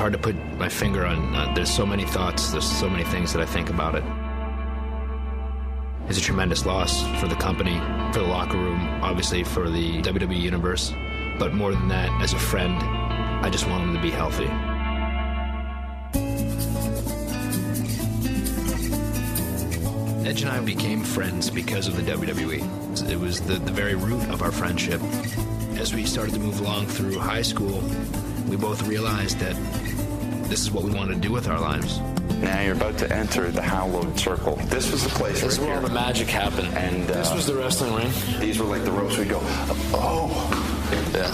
Hard 0.00 0.14
to 0.14 0.18
put 0.18 0.34
my 0.56 0.68
finger 0.68 1.04
on. 1.04 1.34
Uh, 1.34 1.52
there's 1.54 1.70
so 1.70 1.84
many 1.84 2.06
thoughts. 2.06 2.52
There's 2.52 2.64
so 2.64 2.88
many 2.88 3.04
things 3.04 3.34
that 3.34 3.42
I 3.42 3.44
think 3.44 3.68
about 3.68 3.94
it. 3.94 4.04
It's 6.08 6.16
a 6.16 6.22
tremendous 6.22 6.64
loss 6.64 7.02
for 7.20 7.28
the 7.28 7.34
company, 7.34 7.78
for 8.10 8.20
the 8.20 8.26
locker 8.26 8.56
room, 8.56 8.80
obviously 9.02 9.44
for 9.44 9.68
the 9.68 10.00
WWE 10.00 10.40
universe. 10.40 10.94
But 11.38 11.52
more 11.52 11.72
than 11.72 11.88
that, 11.88 12.08
as 12.22 12.32
a 12.32 12.38
friend, 12.38 12.82
I 13.44 13.50
just 13.50 13.68
want 13.68 13.84
him 13.84 13.94
to 13.94 14.00
be 14.00 14.10
healthy. 14.10 14.46
Edge 20.26 20.40
and 20.40 20.50
I 20.50 20.60
became 20.64 21.04
friends 21.04 21.50
because 21.50 21.88
of 21.88 21.96
the 21.96 22.10
WWE. 22.10 23.10
It 23.10 23.18
was 23.18 23.42
the, 23.42 23.54
the 23.56 23.72
very 23.72 23.96
root 23.96 24.26
of 24.30 24.40
our 24.40 24.50
friendship. 24.50 25.02
As 25.76 25.92
we 25.94 26.06
started 26.06 26.32
to 26.32 26.40
move 26.40 26.58
along 26.60 26.86
through 26.86 27.18
high 27.18 27.42
school, 27.42 27.82
we 28.48 28.56
both 28.56 28.88
realized 28.88 29.38
that 29.38 29.54
this 30.50 30.60
is 30.62 30.70
what 30.72 30.82
we 30.84 30.90
want 30.90 31.08
to 31.10 31.16
do 31.16 31.30
with 31.30 31.48
our 31.48 31.60
lives. 31.60 32.00
Now 32.40 32.60
you're 32.60 32.74
about 32.74 32.98
to 32.98 33.14
enter 33.14 33.50
the 33.50 33.62
hallowed 33.62 34.18
circle. 34.18 34.56
This 34.66 34.90
was 34.90 35.04
the 35.04 35.10
place 35.10 35.40
This 35.42 35.52
is 35.54 35.58
right 35.60 35.68
where 35.68 35.76
all 35.76 35.82
the 35.82 35.94
magic 35.94 36.26
happened. 36.28 36.74
And 36.76 37.06
This 37.06 37.30
uh, 37.30 37.36
was 37.36 37.46
the 37.46 37.54
wrestling 37.54 37.94
ring. 37.94 38.10
These 38.40 38.58
were 38.58 38.64
like 38.66 38.84
the 38.84 38.90
ropes 38.90 39.16
We'd 39.16 39.28
go. 39.28 39.38
Oh, 39.94 40.28
Yeah. 41.14 41.30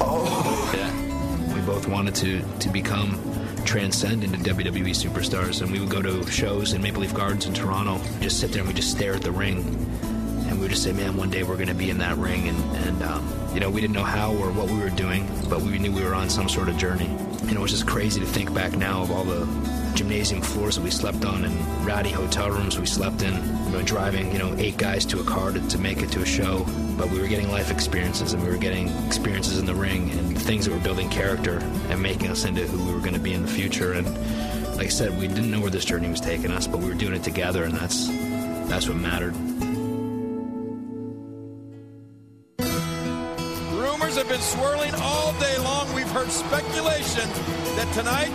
oh. 0.00 0.72
Yeah. 0.76 1.54
We 1.54 1.60
both 1.62 1.88
wanted 1.88 2.14
to, 2.16 2.42
to 2.58 2.68
become 2.68 3.18
transcend 3.64 4.24
into 4.24 4.38
WWE 4.38 4.90
superstars, 4.90 5.62
and 5.62 5.70
we 5.72 5.80
would 5.80 5.88
go 5.90 6.02
to 6.02 6.28
shows 6.30 6.74
in 6.74 6.82
Maple 6.82 7.00
Leaf 7.00 7.14
Gardens 7.14 7.46
in 7.46 7.54
Toronto, 7.54 7.98
just 8.20 8.40
sit 8.40 8.50
there 8.52 8.60
and 8.60 8.68
we 8.68 8.74
just 8.74 8.90
stare 8.90 9.14
at 9.14 9.22
the 9.22 9.30
ring, 9.32 9.58
and 10.48 10.52
we 10.56 10.62
would 10.62 10.70
just 10.70 10.82
say, 10.82 10.92
"Man, 10.92 11.16
one 11.16 11.30
day 11.30 11.44
we're 11.44 11.54
going 11.54 11.68
to 11.68 11.74
be 11.74 11.88
in 11.88 11.98
that 11.98 12.16
ring." 12.18 12.48
And, 12.48 12.76
and 12.76 13.02
um, 13.04 13.32
you 13.54 13.60
know, 13.60 13.70
we 13.70 13.80
didn't 13.80 13.94
know 13.94 14.02
how 14.02 14.32
or 14.34 14.50
what 14.52 14.66
we 14.68 14.78
were 14.78 14.90
doing, 14.90 15.28
but 15.48 15.62
we 15.62 15.78
knew 15.78 15.92
we 15.92 16.02
were 16.02 16.14
on 16.14 16.28
some 16.28 16.48
sort 16.48 16.68
of 16.68 16.76
journey. 16.76 17.08
And 17.52 17.58
it 17.58 17.60
was 17.60 17.72
just 17.72 17.86
crazy 17.86 18.18
to 18.18 18.24
think 18.24 18.54
back 18.54 18.78
now 18.78 19.02
of 19.02 19.10
all 19.10 19.24
the 19.24 19.44
gymnasium 19.94 20.40
floors 20.40 20.76
that 20.76 20.80
we 20.80 20.90
slept 20.90 21.26
on 21.26 21.44
and 21.44 21.86
ratty 21.86 22.08
hotel 22.08 22.50
rooms 22.50 22.78
we 22.78 22.86
slept 22.86 23.20
in. 23.20 23.34
You 23.66 23.72
know, 23.72 23.82
driving 23.82 24.32
you 24.32 24.38
know 24.38 24.54
eight 24.56 24.78
guys 24.78 25.04
to 25.04 25.20
a 25.20 25.24
car 25.24 25.52
to, 25.52 25.60
to 25.68 25.76
make 25.76 26.00
it 26.00 26.10
to 26.12 26.22
a 26.22 26.24
show, 26.24 26.64
but 26.96 27.10
we 27.10 27.20
were 27.20 27.28
getting 27.28 27.50
life 27.50 27.70
experiences 27.70 28.32
and 28.32 28.42
we 28.42 28.48
were 28.48 28.56
getting 28.56 28.88
experiences 29.06 29.58
in 29.58 29.66
the 29.66 29.74
ring 29.74 30.10
and 30.12 30.40
things 30.40 30.64
that 30.64 30.72
were 30.72 30.80
building 30.80 31.10
character 31.10 31.58
and 31.90 32.02
making 32.02 32.28
us 32.28 32.46
into 32.46 32.66
who 32.66 32.86
we 32.86 32.94
were 32.94 33.00
going 33.00 33.12
to 33.12 33.20
be 33.20 33.34
in 33.34 33.42
the 33.42 33.48
future. 33.48 33.92
And 33.92 34.06
like 34.78 34.86
I 34.86 34.88
said, 34.88 35.18
we 35.18 35.28
didn't 35.28 35.50
know 35.50 35.60
where 35.60 35.68
this 35.68 35.84
journey 35.84 36.08
was 36.08 36.22
taking 36.22 36.52
us, 36.52 36.66
but 36.66 36.80
we 36.80 36.88
were 36.88 36.94
doing 36.94 37.12
it 37.12 37.22
together, 37.22 37.64
and 37.64 37.74
that's 37.74 38.08
that's 38.70 38.88
what 38.88 38.96
mattered. 38.96 39.34
Swirling 44.42 44.92
all 44.96 45.32
day 45.38 45.56
long. 45.58 45.92
We've 45.94 46.10
heard 46.10 46.30
speculation 46.30 47.28
that 47.76 47.88
tonight 47.94 48.30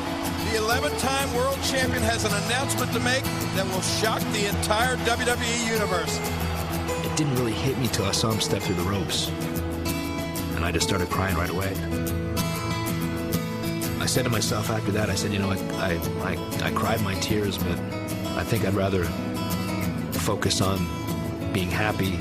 The 0.51 0.57
11-time 0.59 1.33
world 1.35 1.59
champion 1.61 2.01
has 2.03 2.23
an 2.23 2.31
announcement 2.45 2.93
to 2.93 2.99
make 3.01 3.23
that 3.55 3.65
will 3.65 3.81
shock 3.81 4.21
the 4.31 4.47
entire 4.47 4.95
WWE 4.97 5.67
universe. 5.67 6.17
It 7.05 7.17
didn't 7.17 7.35
really 7.35 7.51
hit 7.51 7.77
me 7.77 7.87
till 7.87 8.05
I 8.05 8.11
saw 8.11 8.31
him 8.31 8.39
step 8.39 8.61
through 8.61 8.75
the 8.75 8.83
ropes. 8.83 9.29
And 10.55 10.63
I 10.63 10.71
just 10.71 10.87
started 10.87 11.09
crying 11.09 11.35
right 11.35 11.49
away. 11.49 11.73
I 13.99 14.05
said 14.05 14.23
to 14.23 14.29
myself 14.29 14.69
after 14.69 14.91
that, 14.93 15.09
I 15.09 15.15
said, 15.15 15.33
you 15.33 15.39
know, 15.39 15.51
I, 15.51 15.57
I, 15.75 16.31
I, 16.31 16.67
I 16.67 16.71
cried 16.71 17.01
my 17.01 17.15
tears, 17.15 17.57
but 17.57 17.77
I 18.37 18.43
think 18.45 18.63
I'd 18.63 18.73
rather 18.73 19.03
focus 20.13 20.61
on 20.61 20.77
being 21.51 21.69
happy 21.69 22.13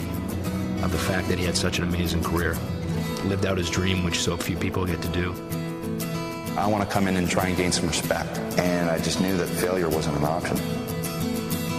of 0.82 0.90
the 0.90 0.98
fact 0.98 1.28
that 1.28 1.38
he 1.38 1.44
had 1.44 1.56
such 1.56 1.78
an 1.78 1.84
amazing 1.84 2.24
career, 2.24 2.56
lived 3.24 3.46
out 3.46 3.58
his 3.58 3.70
dream, 3.70 4.04
which 4.04 4.20
so 4.20 4.36
few 4.36 4.56
people 4.56 4.86
get 4.86 5.02
to 5.02 5.08
do. 5.08 5.32
I 6.56 6.66
want 6.66 6.82
to 6.82 6.90
come 6.90 7.06
in 7.06 7.16
and 7.16 7.28
try 7.28 7.48
and 7.48 7.56
gain 7.56 7.70
some 7.70 7.86
respect. 7.86 8.38
And 8.58 8.88
I 8.88 8.98
just 8.98 9.20
knew 9.20 9.36
that 9.36 9.46
failure 9.46 9.90
wasn't 9.90 10.16
an 10.16 10.24
option. 10.24 10.56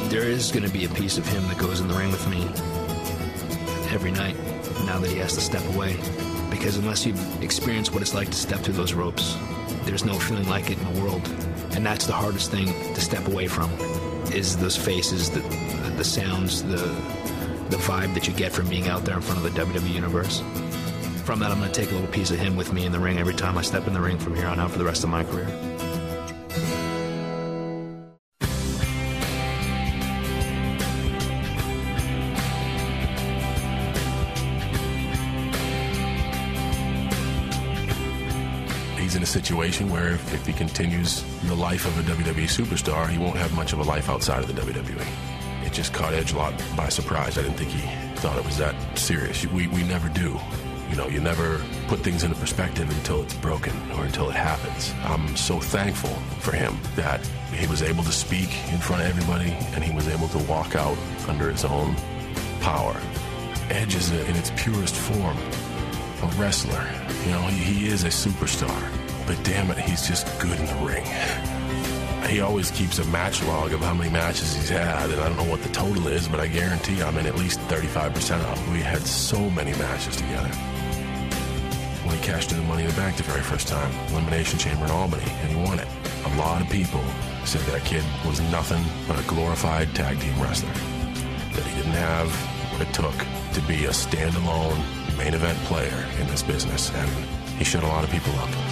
There 0.09 0.23
is 0.23 0.51
going 0.51 0.65
to 0.65 0.71
be 0.71 0.85
a 0.85 0.89
piece 0.89 1.17
of 1.17 1.27
him 1.27 1.47
that 1.47 1.57
goes 1.57 1.81
in 1.81 1.87
the 1.87 1.95
ring 1.95 2.11
with 2.11 2.27
me 2.29 2.43
every 3.93 4.11
night 4.11 4.35
now 4.85 4.99
that 4.99 5.09
he 5.09 5.17
has 5.17 5.33
to 5.33 5.41
step 5.41 5.63
away. 5.73 5.97
Because 6.49 6.77
unless 6.77 7.05
you've 7.05 7.43
experienced 7.43 7.91
what 7.93 8.01
it's 8.01 8.13
like 8.13 8.29
to 8.29 8.37
step 8.37 8.59
through 8.59 8.75
those 8.75 8.93
ropes, 8.93 9.35
there's 9.83 10.05
no 10.05 10.13
feeling 10.13 10.47
like 10.47 10.69
it 10.69 10.77
in 10.77 10.93
the 10.93 11.01
world. 11.01 11.27
And 11.71 11.85
that's 11.85 12.05
the 12.05 12.13
hardest 12.13 12.51
thing 12.51 12.67
to 12.93 13.01
step 13.01 13.27
away 13.27 13.47
from 13.47 13.71
is 14.31 14.57
those 14.57 14.77
faces, 14.77 15.29
the, 15.29 15.39
the 15.97 16.03
sounds, 16.03 16.63
the, 16.63 16.77
the 17.69 17.77
vibe 17.77 18.13
that 18.13 18.27
you 18.27 18.33
get 18.33 18.51
from 18.51 18.69
being 18.69 18.87
out 18.87 19.05
there 19.05 19.15
in 19.15 19.21
front 19.21 19.43
of 19.43 19.53
the 19.53 19.61
WWE 19.61 19.93
Universe. 19.93 20.41
From 21.27 21.39
that, 21.39 21.51
I'm 21.51 21.59
going 21.59 21.69
to 21.69 21.77
take 21.77 21.91
a 21.91 21.93
little 21.93 22.09
piece 22.09 22.31
of 22.31 22.39
him 22.39 22.55
with 22.55 22.71
me 22.71 22.85
in 22.85 22.93
the 22.93 22.99
ring 23.01 23.17
every 23.17 23.33
time 23.33 23.57
I 23.57 23.61
step 23.61 23.85
in 23.85 23.93
the 23.93 23.99
ring 23.99 24.17
from 24.17 24.33
here 24.33 24.47
on 24.47 24.61
out 24.61 24.71
for 24.71 24.77
the 24.77 24.85
rest 24.85 25.03
of 25.03 25.09
my 25.09 25.25
career. 25.25 25.45
He's 38.97 39.17
in 39.17 39.21
a 39.21 39.25
situation 39.25 39.89
where 39.89 40.13
if, 40.13 40.45
he 40.45 40.53
continues 40.53 41.25
the 41.43 41.55
life 41.55 41.85
of 41.85 41.99
a 41.99 42.09
WWE 42.09 42.45
superstar, 42.45 43.09
he 43.09 43.17
won't 43.17 43.35
have 43.35 43.53
much 43.53 43.73
of 43.73 43.79
a 43.79 43.83
life 43.83 44.09
outside 44.09 44.45
of 44.45 44.47
the 44.47 44.61
WWE. 44.61 45.05
It 45.65 45.73
just 45.73 45.91
caught 45.91 46.13
Edge 46.13 46.31
a 46.31 46.37
lot 46.37 46.53
by 46.77 46.87
surprise. 46.87 47.37
I 47.37 47.41
didn't 47.41 47.57
think 47.57 47.71
he 47.71 48.15
thought 48.21 48.37
it 48.37 48.45
was 48.45 48.57
that 48.59 48.97
serious. 48.97 49.45
We, 49.47 49.67
we 49.67 49.83
never 49.83 50.07
do. 50.07 50.39
You 50.97 51.03
know, 51.03 51.09
you 51.09 51.19
never 51.19 51.61
put 51.87 51.99
things 51.99 52.23
into 52.23 52.35
perspective 52.37 52.89
until 52.89 53.21
it's 53.21 53.35
broken 53.35 53.71
or 53.91 54.05
until 54.05 54.31
it 54.31 54.35
happens. 54.35 54.95
I'm 55.03 55.37
so 55.37 55.59
thankful 55.59 56.09
for 56.39 56.53
him 56.53 56.75
that 56.95 57.23
he 57.53 57.67
was 57.67 57.83
able 57.83 58.03
to 58.03 58.11
speak 58.11 58.49
in 58.71 58.79
front 58.79 59.03
of 59.03 59.07
everybody 59.07 59.51
and 59.75 59.83
he 59.83 59.93
was 59.93 60.07
able 60.07 60.27
to 60.29 60.39
walk 60.51 60.73
out 60.75 60.97
under 61.27 61.51
his 61.51 61.65
own 61.65 61.95
power. 62.61 62.99
Edge 63.69 63.93
is 63.93 64.09
in 64.09 64.35
its 64.35 64.51
purest 64.57 64.95
form 64.95 65.37
a 66.23 66.35
wrestler. 66.35 66.83
You 67.25 67.31
know, 67.33 67.41
he, 67.41 67.73
he 67.73 67.87
is 67.89 68.03
a 68.03 68.07
superstar. 68.07 68.81
But 69.27 69.37
damn 69.43 69.69
it, 69.69 69.77
he's 69.77 70.07
just 70.07 70.25
good 70.39 70.59
in 70.59 70.65
the 70.65 70.83
ring. 70.83 71.05
He 72.27 72.41
always 72.41 72.71
keeps 72.71 72.99
a 72.99 73.05
match 73.05 73.41
log 73.43 73.71
of 73.71 73.79
how 73.79 73.93
many 73.93 74.09
matches 74.09 74.53
he's 74.53 74.67
had, 74.67 75.09
and 75.11 75.21
I 75.21 75.29
don't 75.29 75.37
know 75.37 75.49
what 75.49 75.63
the 75.63 75.69
total 75.69 76.07
is, 76.07 76.27
but 76.27 76.41
I 76.41 76.47
guarantee 76.47 77.01
I'm 77.01 77.17
in 77.17 77.25
at 77.25 77.35
least 77.35 77.57
35% 77.69 78.17
of 78.41 78.65
them. 78.65 78.73
We 78.73 78.81
had 78.81 79.01
so 79.07 79.49
many 79.51 79.71
matches 79.73 80.17
together. 80.17 80.51
When 82.07 82.15
he 82.15 82.23
cashed 82.23 82.53
in 82.53 82.57
the 82.57 82.63
Money 82.63 82.83
in 82.83 82.89
the 82.89 82.95
Bank 82.95 83.17
the 83.17 83.23
very 83.23 83.41
first 83.41 83.67
time, 83.67 83.91
Elimination 84.13 84.57
Chamber 84.57 84.85
in 84.85 84.91
Albany, 84.91 85.29
and 85.41 85.51
he 85.51 85.57
won 85.57 85.77
it. 85.77 85.87
A 86.23 86.37
lot 86.37 86.61
of 86.61 86.69
people 86.69 87.03
said 87.43 87.59
that 87.63 87.83
kid 87.83 88.01
was 88.25 88.39
nothing 88.49 88.81
but 89.09 89.19
a 89.19 89.27
glorified 89.27 89.93
tag 89.93 90.17
team 90.17 90.41
wrestler. 90.41 90.71
That 90.71 91.65
he 91.65 91.75
didn't 91.75 91.91
have 91.91 92.31
what 92.71 92.81
it 92.81 92.93
took 92.93 93.13
to 93.55 93.61
be 93.67 93.87
a 93.87 93.89
standalone 93.89 94.81
main 95.17 95.33
event 95.33 95.57
player 95.65 96.05
in 96.21 96.27
this 96.27 96.43
business, 96.43 96.93
and 96.93 97.09
he 97.57 97.65
shut 97.65 97.83
a 97.83 97.87
lot 97.87 98.05
of 98.05 98.09
people 98.09 98.31
up. 98.35 98.66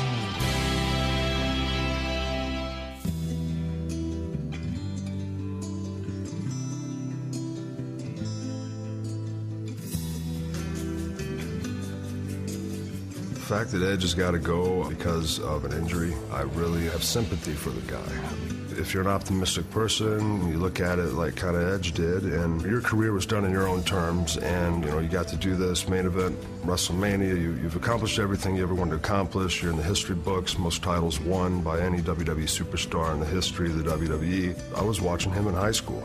Fact 13.60 13.72
that 13.72 13.90
Edge 13.90 14.02
has 14.02 14.14
got 14.14 14.32
to 14.32 14.40
go 14.40 14.84
because 14.90 15.40
of 15.40 15.64
an 15.64 15.72
injury, 15.72 16.14
I 16.30 16.42
really 16.42 16.90
have 16.90 17.02
sympathy 17.02 17.54
for 17.54 17.70
the 17.70 17.90
guy. 17.90 18.78
If 18.78 18.94
you're 18.94 19.04
an 19.04 19.08
optimistic 19.10 19.70
person, 19.72 20.50
you 20.50 20.58
look 20.58 20.82
at 20.82 21.00
it 21.00 21.14
like 21.14 21.38
kind 21.38 21.56
of 21.56 21.66
Edge 21.74 21.94
did, 21.94 22.24
and 22.24 22.62
your 22.64 22.82
career 22.82 23.14
was 23.14 23.26
done 23.26 23.46
in 23.46 23.52
your 23.52 23.66
own 23.66 23.82
terms, 23.84 24.36
and 24.36 24.84
you 24.84 24.92
know 24.92 25.00
you 25.00 25.08
got 25.08 25.30
to 25.30 25.38
do 25.38 25.56
this 25.56 25.88
main 25.88 26.06
event 26.06 26.38
WrestleMania. 26.66 27.30
You, 27.30 27.54
you've 27.62 27.78
accomplished 27.78 28.20
everything 28.20 28.58
you 28.58 28.64
ever 28.64 28.76
wanted 28.76 28.92
to 28.92 28.98
accomplish. 28.98 29.64
You're 29.64 29.72
in 29.72 29.78
the 29.78 29.84
history 29.84 30.16
books, 30.16 30.58
most 30.58 30.84
titles 30.84 31.22
won 31.22 31.62
by 31.62 31.80
any 31.80 32.02
WWE 32.02 32.50
superstar 32.50 33.14
in 33.14 33.22
the 33.22 33.26
history 33.26 33.68
of 33.68 33.82
the 33.82 33.90
WWE. 33.90 34.60
I 34.76 34.82
was 34.82 35.00
watching 35.00 35.32
him 35.32 35.48
in 35.48 35.54
high 35.54 35.72
school. 35.72 36.04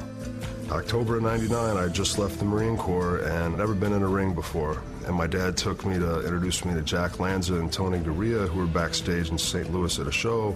October 0.70 1.16
of 1.16 1.22
99, 1.22 1.76
I 1.76 1.88
just 1.88 2.18
left 2.18 2.38
the 2.38 2.45
Marine 2.45 2.76
Corps 2.76 3.18
and 3.18 3.59
never 3.59 3.74
been 3.74 3.93
in 3.93 4.03
a 4.03 4.09
ring 4.09 4.34
before. 4.34 4.82
And 5.07 5.16
my 5.16 5.26
dad 5.26 5.57
took 5.57 5.84
me 5.84 5.99
to 5.99 6.20
introduce 6.20 6.64
me 6.64 6.74
to 6.74 6.82
Jack 6.82 7.18
Lanza 7.18 7.55
and 7.55 7.72
Tony 7.72 7.99
Garea, 7.99 8.49
who 8.49 8.61
were 8.61 8.66
backstage 8.66 9.30
in 9.30 9.38
St. 9.38 9.72
Louis 9.72 9.99
at 9.99 10.07
a 10.07 10.12
show. 10.12 10.53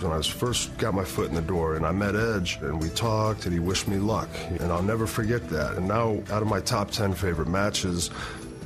When 0.00 0.12
I 0.12 0.16
was 0.16 0.26
first 0.26 0.74
got 0.78 0.94
my 0.94 1.04
foot 1.04 1.28
in 1.28 1.34
the 1.34 1.42
door, 1.42 1.76
and 1.76 1.84
I 1.84 1.92
met 1.92 2.16
Edge, 2.16 2.58
and 2.62 2.80
we 2.80 2.88
talked, 2.88 3.44
and 3.44 3.52
he 3.52 3.60
wished 3.60 3.86
me 3.86 3.98
luck. 3.98 4.30
And 4.48 4.72
I'll 4.72 4.82
never 4.82 5.06
forget 5.06 5.46
that. 5.50 5.76
And 5.76 5.86
now, 5.86 6.22
out 6.30 6.40
of 6.40 6.48
my 6.48 6.60
top 6.60 6.90
10 6.90 7.12
favorite 7.12 7.48
matches, 7.48 8.08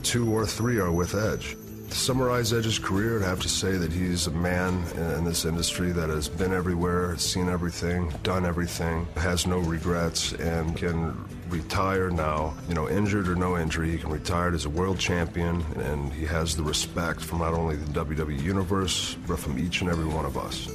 two 0.04 0.32
or 0.32 0.46
three 0.46 0.78
are 0.78 0.92
with 0.92 1.14
Edge. 1.14 1.56
To 1.90 1.96
summarize 1.96 2.52
Edge's 2.52 2.78
career, 2.78 3.18
I'd 3.18 3.26
have 3.26 3.40
to 3.40 3.48
say 3.48 3.72
that 3.76 3.92
he's 3.92 4.26
a 4.26 4.30
man 4.30 4.84
in 4.96 5.24
this 5.24 5.44
industry 5.44 5.92
that 5.92 6.08
has 6.08 6.28
been 6.28 6.52
everywhere, 6.52 7.16
seen 7.18 7.48
everything, 7.48 8.12
done 8.22 8.44
everything, 8.44 9.06
has 9.16 9.46
no 9.46 9.58
regrets, 9.58 10.32
and 10.34 10.76
can 10.76 11.16
retire 11.48 12.10
now, 12.10 12.54
you 12.68 12.74
know, 12.74 12.88
injured 12.88 13.28
or 13.28 13.36
no 13.36 13.56
injury. 13.56 13.92
He 13.92 13.98
can 13.98 14.10
retire 14.10 14.52
as 14.52 14.64
a 14.64 14.70
world 14.70 14.98
champion, 14.98 15.64
and 15.76 16.12
he 16.12 16.24
has 16.24 16.56
the 16.56 16.62
respect 16.62 17.20
from 17.20 17.38
not 17.38 17.54
only 17.54 17.76
the 17.76 18.04
WWE 18.04 18.42
Universe, 18.42 19.16
but 19.26 19.38
from 19.38 19.58
each 19.58 19.80
and 19.80 19.88
every 19.88 20.06
one 20.06 20.24
of 20.24 20.36
us. 20.36 20.68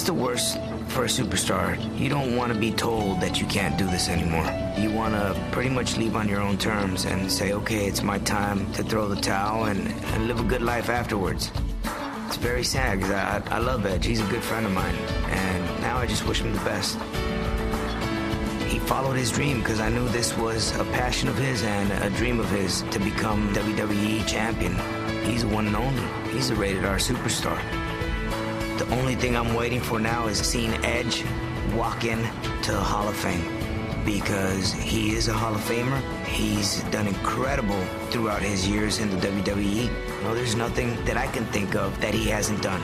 That's 0.00 0.08
the 0.08 0.14
worst 0.14 0.56
for 0.88 1.04
a 1.04 1.08
superstar. 1.08 1.76
You 1.98 2.08
don't 2.08 2.34
want 2.34 2.50
to 2.54 2.58
be 2.58 2.72
told 2.72 3.20
that 3.20 3.38
you 3.38 3.46
can't 3.48 3.76
do 3.76 3.84
this 3.84 4.08
anymore. 4.08 4.46
You 4.78 4.90
want 4.90 5.12
to 5.12 5.38
pretty 5.52 5.68
much 5.68 5.98
leave 5.98 6.16
on 6.16 6.26
your 6.26 6.40
own 6.40 6.56
terms 6.56 7.04
and 7.04 7.30
say, 7.30 7.52
okay, 7.52 7.84
it's 7.84 8.02
my 8.02 8.18
time 8.20 8.72
to 8.72 8.82
throw 8.82 9.08
the 9.08 9.20
towel 9.20 9.64
and, 9.66 9.88
and 9.88 10.26
live 10.26 10.40
a 10.40 10.42
good 10.42 10.62
life 10.62 10.88
afterwards. 10.88 11.52
It's 12.28 12.38
very 12.38 12.64
sad 12.64 12.96
because 12.96 13.10
I, 13.12 13.42
I 13.50 13.58
love 13.58 13.84
Edge. 13.84 14.06
He's 14.06 14.22
a 14.22 14.30
good 14.30 14.42
friend 14.42 14.64
of 14.64 14.72
mine. 14.72 14.94
And 15.28 15.82
now 15.82 15.98
I 15.98 16.06
just 16.06 16.26
wish 16.26 16.40
him 16.40 16.54
the 16.54 16.64
best. 16.64 16.96
He 18.72 18.78
followed 18.78 19.18
his 19.18 19.30
dream 19.30 19.58
because 19.58 19.80
I 19.80 19.90
knew 19.90 20.08
this 20.08 20.34
was 20.38 20.74
a 20.76 20.84
passion 20.96 21.28
of 21.28 21.36
his 21.36 21.62
and 21.62 21.92
a 22.02 22.08
dream 22.16 22.40
of 22.40 22.50
his 22.50 22.80
to 22.92 22.98
become 23.00 23.52
WWE 23.52 24.26
champion. 24.26 24.72
He's 25.26 25.42
the 25.42 25.48
one 25.48 25.66
and 25.66 25.76
only. 25.76 26.32
He's 26.32 26.48
a 26.48 26.54
rated 26.54 26.86
R 26.86 26.96
superstar. 26.96 27.79
The 28.80 28.96
only 28.96 29.14
thing 29.14 29.36
I'm 29.36 29.52
waiting 29.52 29.78
for 29.78 30.00
now 30.00 30.26
is 30.28 30.38
seeing 30.38 30.72
Edge 30.86 31.22
walk 31.74 32.04
in 32.06 32.18
to 32.62 32.72
the 32.72 32.80
Hall 32.80 33.06
of 33.06 33.14
Fame 33.14 33.44
because 34.06 34.72
he 34.72 35.14
is 35.14 35.28
a 35.28 35.34
Hall 35.34 35.54
of 35.54 35.60
Famer. 35.60 36.00
He's 36.24 36.82
done 36.84 37.06
incredible 37.06 37.78
throughout 38.08 38.40
his 38.40 38.66
years 38.66 38.98
in 38.98 39.10
the 39.10 39.16
WWE. 39.18 40.22
No, 40.22 40.34
there's 40.34 40.54
nothing 40.54 40.96
that 41.04 41.18
I 41.18 41.26
can 41.26 41.44
think 41.48 41.74
of 41.74 42.00
that 42.00 42.14
he 42.14 42.26
hasn't 42.28 42.62
done. 42.62 42.80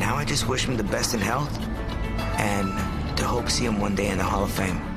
Now 0.00 0.16
I 0.16 0.24
just 0.24 0.48
wish 0.48 0.64
him 0.64 0.76
the 0.76 0.82
best 0.82 1.14
in 1.14 1.20
health 1.20 1.56
and 2.40 2.66
to 3.16 3.24
hope 3.24 3.48
see 3.48 3.66
him 3.66 3.78
one 3.78 3.94
day 3.94 4.08
in 4.08 4.18
the 4.18 4.24
Hall 4.24 4.42
of 4.42 4.50
Fame. 4.50 4.95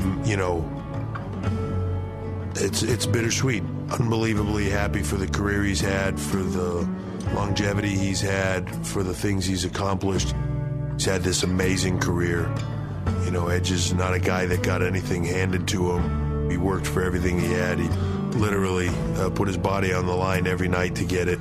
I'm, 0.00 0.24
you 0.24 0.36
know, 0.36 0.64
it's 2.56 2.82
it's 2.82 3.06
bittersweet. 3.06 3.62
Unbelievably 3.90 4.70
happy 4.70 5.02
for 5.02 5.16
the 5.16 5.26
career 5.26 5.62
he's 5.62 5.80
had, 5.80 6.18
for 6.18 6.38
the 6.38 6.88
longevity 7.34 7.90
he's 7.90 8.20
had, 8.20 8.86
for 8.86 9.02
the 9.02 9.14
things 9.14 9.46
he's 9.46 9.64
accomplished. 9.64 10.34
He's 10.94 11.04
had 11.04 11.22
this 11.22 11.42
amazing 11.42 12.00
career. 12.00 12.52
You 13.24 13.30
know, 13.30 13.48
Edge 13.48 13.70
is 13.70 13.92
not 13.92 14.14
a 14.14 14.18
guy 14.18 14.46
that 14.46 14.62
got 14.62 14.82
anything 14.82 15.24
handed 15.24 15.68
to 15.68 15.92
him. 15.92 16.50
He 16.50 16.56
worked 16.56 16.86
for 16.86 17.02
everything 17.02 17.38
he 17.38 17.52
had. 17.52 17.78
He 17.78 17.88
literally 18.38 18.88
uh, 19.16 19.30
put 19.30 19.48
his 19.48 19.56
body 19.56 19.92
on 19.92 20.06
the 20.06 20.14
line 20.14 20.46
every 20.46 20.68
night 20.68 20.94
to 20.96 21.04
get 21.04 21.28
it. 21.28 21.40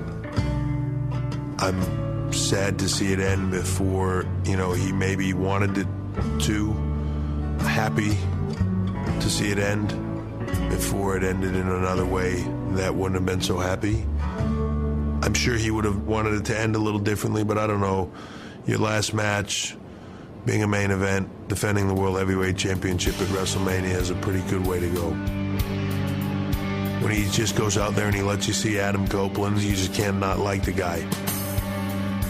I'm 1.59 2.31
sad 2.33 2.79
to 2.79 2.89
see 2.89 3.11
it 3.11 3.19
end 3.19 3.51
before, 3.51 4.25
you 4.45 4.55
know, 4.55 4.71
he 4.71 4.91
maybe 4.91 5.33
wanted 5.33 5.77
it 5.77 5.87
to. 6.41 6.73
Happy 7.59 8.17
to 9.29 9.35
see 9.35 9.51
it 9.51 9.59
end 9.59 9.89
before 10.69 11.15
it 11.15 11.23
ended 11.23 11.55
in 11.55 11.67
another 11.67 12.05
way 12.05 12.41
that 12.71 12.95
wouldn't 12.95 13.15
have 13.15 13.25
been 13.25 13.41
so 13.41 13.57
happy. 13.57 14.03
I'm 15.21 15.33
sure 15.33 15.55
he 15.55 15.69
would 15.69 15.85
have 15.85 16.07
wanted 16.07 16.33
it 16.33 16.45
to 16.45 16.57
end 16.57 16.75
a 16.75 16.79
little 16.79 16.99
differently, 16.99 17.43
but 17.43 17.57
I 17.57 17.67
don't 17.67 17.81
know. 17.81 18.11
Your 18.65 18.79
last 18.79 19.13
match, 19.13 19.77
being 20.45 20.63
a 20.63 20.67
main 20.67 20.89
event, 20.89 21.47
defending 21.47 21.87
the 21.87 21.93
World 21.93 22.17
Heavyweight 22.17 22.57
Championship 22.57 23.13
at 23.21 23.27
WrestleMania 23.27 23.95
is 23.95 24.09
a 24.09 24.15
pretty 24.15 24.41
good 24.49 24.65
way 24.65 24.79
to 24.79 24.89
go. 24.89 25.09
When 27.01 27.11
he 27.11 27.29
just 27.29 27.55
goes 27.55 27.77
out 27.77 27.93
there 27.95 28.07
and 28.07 28.15
he 28.15 28.23
lets 28.23 28.47
you 28.47 28.53
see 28.53 28.79
Adam 28.79 29.07
Copeland, 29.07 29.61
you 29.61 29.75
just 29.75 29.93
can't 29.93 30.19
not 30.19 30.39
like 30.39 30.63
the 30.63 30.71
guy. 30.71 31.01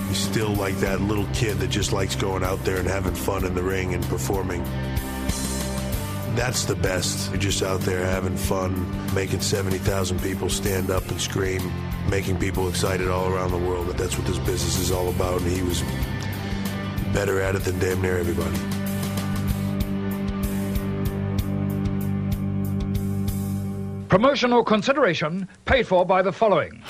He's 0.10 0.18
still 0.18 0.54
like 0.56 0.76
that 0.78 1.00
little 1.02 1.28
kid 1.34 1.60
that 1.60 1.70
just 1.70 1.94
likes 1.94 2.16
going 2.16 2.44
out 2.44 2.64
there 2.66 2.78
and 2.78 2.88
having 2.88 3.16
fun 3.16 3.46
in 3.46 3.56
the 3.56 3.64
ring 3.64 3.94
and 3.94 4.04
performing. 4.06 4.66
That's 6.40 6.64
the 6.64 6.76
best. 6.76 7.30
You're 7.32 7.38
just 7.38 7.62
out 7.62 7.82
there 7.82 8.06
having 8.06 8.38
fun, 8.38 9.14
making 9.14 9.42
70,000 9.42 10.22
people 10.22 10.50
stand 10.50 10.90
up 10.90 11.06
and 11.10 11.20
scream, 11.20 11.70
making 12.10 12.40
people 12.40 12.70
excited 12.70 13.10
all 13.10 13.28
around 13.28 13.52
the 13.52 13.58
world. 13.58 13.88
That 13.88 13.98
that's 13.98 14.18
what 14.18 14.26
this 14.26 14.40
business 14.40 14.80
is 14.80 14.90
all 14.90 15.10
about. 15.10 15.42
And 15.42 15.52
he 15.52 15.62
was 15.62 15.84
better 17.14 17.42
at 17.42 17.56
it 17.56 17.66
than 17.66 17.78
damn 17.80 18.02
near 18.02 18.18
everybody. 18.18 18.58
Promotional 24.08 24.64
consideration 24.64 25.46
paid 25.66 25.88
for 25.88 26.06
by 26.06 26.22
the 26.22 26.32
following. 26.32 26.82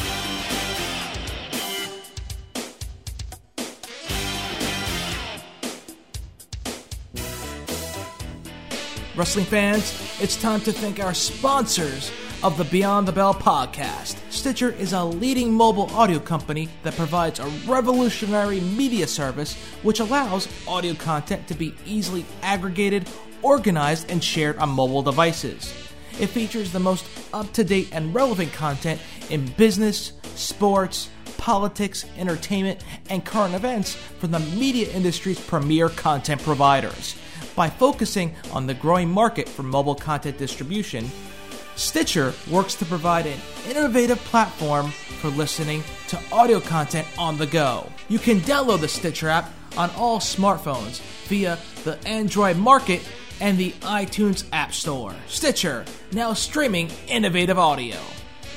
Wrestling 9.20 9.44
fans, 9.44 10.18
it's 10.22 10.38
time 10.38 10.62
to 10.62 10.72
thank 10.72 11.04
our 11.04 11.14
sponsors 11.14 12.10
of 12.42 12.58
the 12.58 12.64
Beyond 12.64 13.06
the 13.06 13.12
Bell 13.12 13.34
podcast. 13.34 14.16
Stitcher 14.32 14.70
is 14.70 14.94
a 14.94 15.04
leading 15.04 15.52
mobile 15.52 15.90
audio 15.92 16.20
company 16.20 16.70
that 16.84 16.96
provides 16.96 17.38
a 17.38 17.46
revolutionary 17.68 18.62
media 18.62 19.06
service 19.06 19.58
which 19.84 20.00
allows 20.00 20.48
audio 20.66 20.94
content 20.94 21.46
to 21.50 21.54
be 21.54 21.76
easily 21.86 22.26
aggregated, 22.44 23.10
organized, 23.42 24.10
and 24.10 24.24
shared 24.24 24.58
on 24.58 24.70
mobile 24.70 25.02
devices. 25.02 25.74
It 26.18 26.28
features 26.28 26.72
the 26.72 26.80
most 26.80 27.06
up 27.34 27.52
to 27.52 27.66
date 27.66 27.90
and 27.92 28.16
relevant 28.16 28.54
content 28.54 29.02
in 29.30 29.48
business, 29.58 30.14
sports, 30.36 31.10
politics, 31.38 32.06
entertainment, 32.18 32.86
and 33.10 33.26
current 33.26 33.54
events 33.54 33.96
from 33.96 34.32
the 34.32 34.40
media 34.40 34.90
industry's 34.94 35.42
premier 35.42 35.90
content 35.90 36.42
providers. 36.42 37.18
By 37.60 37.70
focusing 37.70 38.34
on 38.54 38.68
the 38.68 38.74
growing 38.74 39.10
market 39.10 39.50
for 39.50 39.64
mobile 39.64 39.94
content 39.94 40.38
distribution, 40.38 41.12
Stitcher 41.76 42.34
works 42.50 42.74
to 42.76 42.86
provide 42.86 43.26
an 43.26 43.38
innovative 43.70 44.18
platform 44.20 44.92
for 45.20 45.28
listening 45.28 45.84
to 46.08 46.18
audio 46.32 46.62
content 46.62 47.06
on 47.18 47.38
the 47.38 47.48
go. 47.48 47.92
You 48.08 48.18
can 48.18 48.40
download 48.40 48.80
the 48.80 48.88
Stitcher 48.88 49.28
app 49.28 49.52
on 49.76 49.90
all 49.98 50.20
smartphones 50.20 51.02
via 51.28 51.60
the 51.84 52.00
Android 52.08 52.56
Market 52.56 53.02
and 53.42 53.58
the 53.58 53.72
iTunes 53.82 54.46
App 54.54 54.74
Store. 54.74 55.14
Stitcher, 55.28 55.84
now 56.14 56.32
streaming 56.32 56.90
innovative 57.10 57.60
audio. 57.60 57.98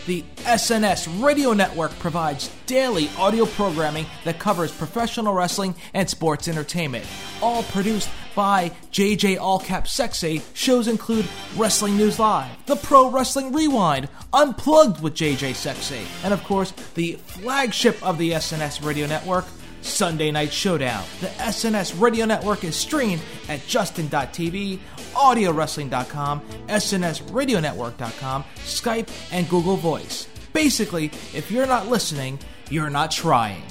The 0.05 0.24
SNS 0.38 1.22
Radio 1.22 1.53
Network 1.53 1.96
provides 2.00 2.50
daily 2.66 3.09
audio 3.16 3.46
programming 3.46 4.07
that 4.24 4.40
covers 4.40 4.72
professional 4.72 5.32
wrestling 5.32 5.76
and 5.94 6.11
sports 6.11 6.48
entertainment. 6.48 7.07
All 7.40 7.62
produced 7.62 8.09
by 8.34 8.72
JJ 8.90 9.38
Allcap 9.38 9.86
Sexy. 9.86 10.42
Shows 10.55 10.88
include 10.88 11.26
Wrestling 11.57 11.96
News 11.96 12.18
Live, 12.18 12.50
The 12.66 12.76
Pro 12.76 13.11
Wrestling 13.11 13.53
Rewind, 13.53 14.09
Unplugged 14.32 15.00
with 15.00 15.14
JJ 15.14 15.55
Sexy, 15.55 16.00
and 16.24 16.34
of 16.34 16.42
course, 16.42 16.72
the 16.94 17.12
flagship 17.26 18.03
of 18.03 18.18
the 18.18 18.32
SNS 18.32 18.84
Radio 18.84 19.07
Network, 19.07 19.44
Sunday 19.83 20.30
Night 20.30 20.53
Showdown. 20.53 21.05
The 21.20 21.26
SNS 21.26 22.01
Radio 22.01 22.24
Network 22.24 22.64
is 22.64 22.76
streamed 22.76 23.22
at 23.49 23.66
Justin.tv, 23.66 24.78
AudioWrestling.com, 25.12 26.41
SNSRadioNetwork.com, 26.68 28.45
Skype, 28.57 29.09
and 29.33 29.49
Google 29.49 29.76
Voice. 29.76 30.28
Basically, 30.53 31.07
if 31.35 31.51
you're 31.51 31.66
not 31.66 31.89
listening, 31.89 32.39
you're 32.70 32.91
not 32.91 33.11
trying. 33.11 33.62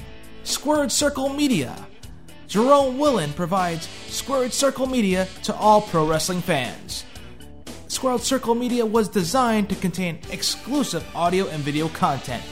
Squared 0.44 0.92
Circle 0.92 1.30
Media. 1.30 1.88
Jerome 2.48 2.98
Willen 2.98 3.32
provides 3.34 3.88
Squared 4.08 4.52
Circle 4.52 4.88
Media 4.88 5.28
to 5.44 5.56
all 5.56 5.82
pro 5.82 6.08
wrestling 6.08 6.42
fans. 6.42 7.06
Squared 7.88 8.22
Circle 8.22 8.56
Media 8.56 8.86
was 8.86 9.08
designed 9.10 9.70
to 9.70 9.76
contain 9.76 10.20
exclusive 10.32 11.06
audio 11.16 11.48
and 11.48 11.62
video 11.62 11.88
content. 11.90 12.44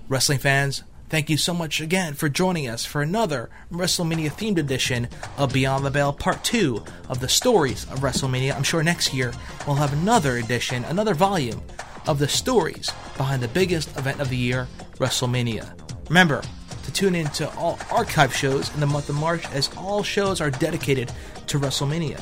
Wrestling 0.08 0.38
fans, 0.38 0.84
thank 1.14 1.30
you 1.30 1.36
so 1.36 1.54
much 1.54 1.80
again 1.80 2.12
for 2.12 2.28
joining 2.28 2.66
us 2.66 2.84
for 2.84 3.00
another 3.00 3.48
WrestleMania 3.70 4.32
themed 4.32 4.58
edition 4.58 5.06
of 5.38 5.52
Beyond 5.52 5.86
the 5.86 5.90
Bell 5.92 6.12
Part 6.12 6.42
2 6.42 6.82
of 7.08 7.20
the 7.20 7.28
stories 7.28 7.84
of 7.84 8.00
WrestleMania. 8.00 8.52
I'm 8.52 8.64
sure 8.64 8.82
next 8.82 9.14
year 9.14 9.32
we'll 9.64 9.76
have 9.76 9.92
another 9.92 10.38
edition, 10.38 10.82
another 10.86 11.14
volume 11.14 11.62
of 12.08 12.18
the 12.18 12.26
stories 12.26 12.90
behind 13.16 13.44
the 13.44 13.48
biggest 13.48 13.96
event 13.96 14.20
of 14.20 14.28
the 14.28 14.36
year, 14.36 14.66
WrestleMania. 14.96 15.78
Remember 16.08 16.42
to 16.82 16.92
tune 16.92 17.14
in 17.14 17.28
to 17.28 17.48
all 17.50 17.78
archive 17.92 18.34
shows 18.34 18.74
in 18.74 18.80
the 18.80 18.86
month 18.86 19.08
of 19.08 19.14
March 19.14 19.48
as 19.52 19.70
all 19.76 20.02
shows 20.02 20.40
are 20.40 20.50
dedicated 20.50 21.12
to 21.46 21.60
WrestleMania. 21.60 22.20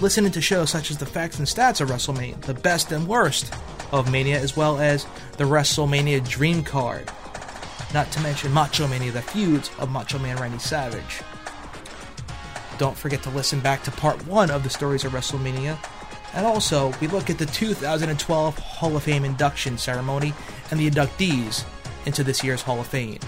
Listening 0.00 0.32
to 0.32 0.40
shows 0.40 0.70
such 0.70 0.90
as 0.90 0.96
the 0.96 1.04
facts 1.04 1.38
and 1.38 1.46
stats 1.46 1.82
of 1.82 1.90
WrestleMania, 1.90 2.40
the 2.40 2.54
best 2.54 2.92
and 2.92 3.06
worst 3.06 3.52
of 3.92 4.10
Mania, 4.10 4.40
as 4.40 4.56
well 4.56 4.78
as 4.78 5.04
the 5.36 5.44
WrestleMania 5.44 6.26
Dream 6.26 6.64
Card. 6.64 7.10
Not 7.92 8.10
to 8.12 8.20
mention 8.20 8.52
Macho 8.52 8.88
Mania, 8.88 9.12
the 9.12 9.22
feuds 9.22 9.70
of 9.78 9.90
Macho 9.90 10.18
Man 10.18 10.36
Randy 10.36 10.58
Savage. 10.58 11.20
Don't 12.78 12.96
forget 12.96 13.22
to 13.22 13.30
listen 13.30 13.60
back 13.60 13.84
to 13.84 13.90
part 13.90 14.26
one 14.26 14.50
of 14.50 14.64
the 14.64 14.70
stories 14.70 15.04
of 15.04 15.12
WrestleMania. 15.12 15.78
And 16.34 16.44
also, 16.44 16.92
we 17.00 17.06
look 17.06 17.30
at 17.30 17.38
the 17.38 17.46
2012 17.46 18.58
Hall 18.58 18.96
of 18.96 19.02
Fame 19.04 19.24
induction 19.24 19.78
ceremony 19.78 20.34
and 20.70 20.80
the 20.80 20.90
inductees 20.90 21.64
into 22.06 22.24
this 22.24 22.42
year's 22.42 22.62
Hall 22.62 22.80
of 22.80 22.86
Fame, 22.88 23.20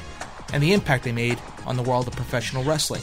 and 0.53 0.63
the 0.63 0.73
impact 0.73 1.05
they 1.05 1.13
made 1.13 1.39
on 1.65 1.77
the 1.77 1.83
world 1.83 2.09
of 2.09 2.17
professional 2.17 2.65
wrestling, 2.65 3.03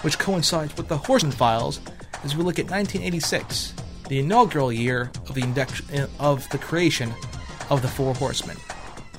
which 0.00 0.18
coincides 0.18 0.76
with 0.76 0.88
the 0.88 0.96
Horseman 0.96 1.32
Files 1.32 1.80
as 2.24 2.36
we 2.36 2.42
look 2.42 2.58
at 2.58 2.70
1986, 2.70 3.74
the 4.08 4.18
inaugural 4.18 4.72
year 4.72 5.10
of 5.28 5.34
the 5.34 5.42
induction 5.42 6.08
of 6.18 6.48
the 6.50 6.58
creation 6.58 7.12
of 7.70 7.82
the 7.82 7.88
Four 7.88 8.14
Horsemen. 8.14 8.56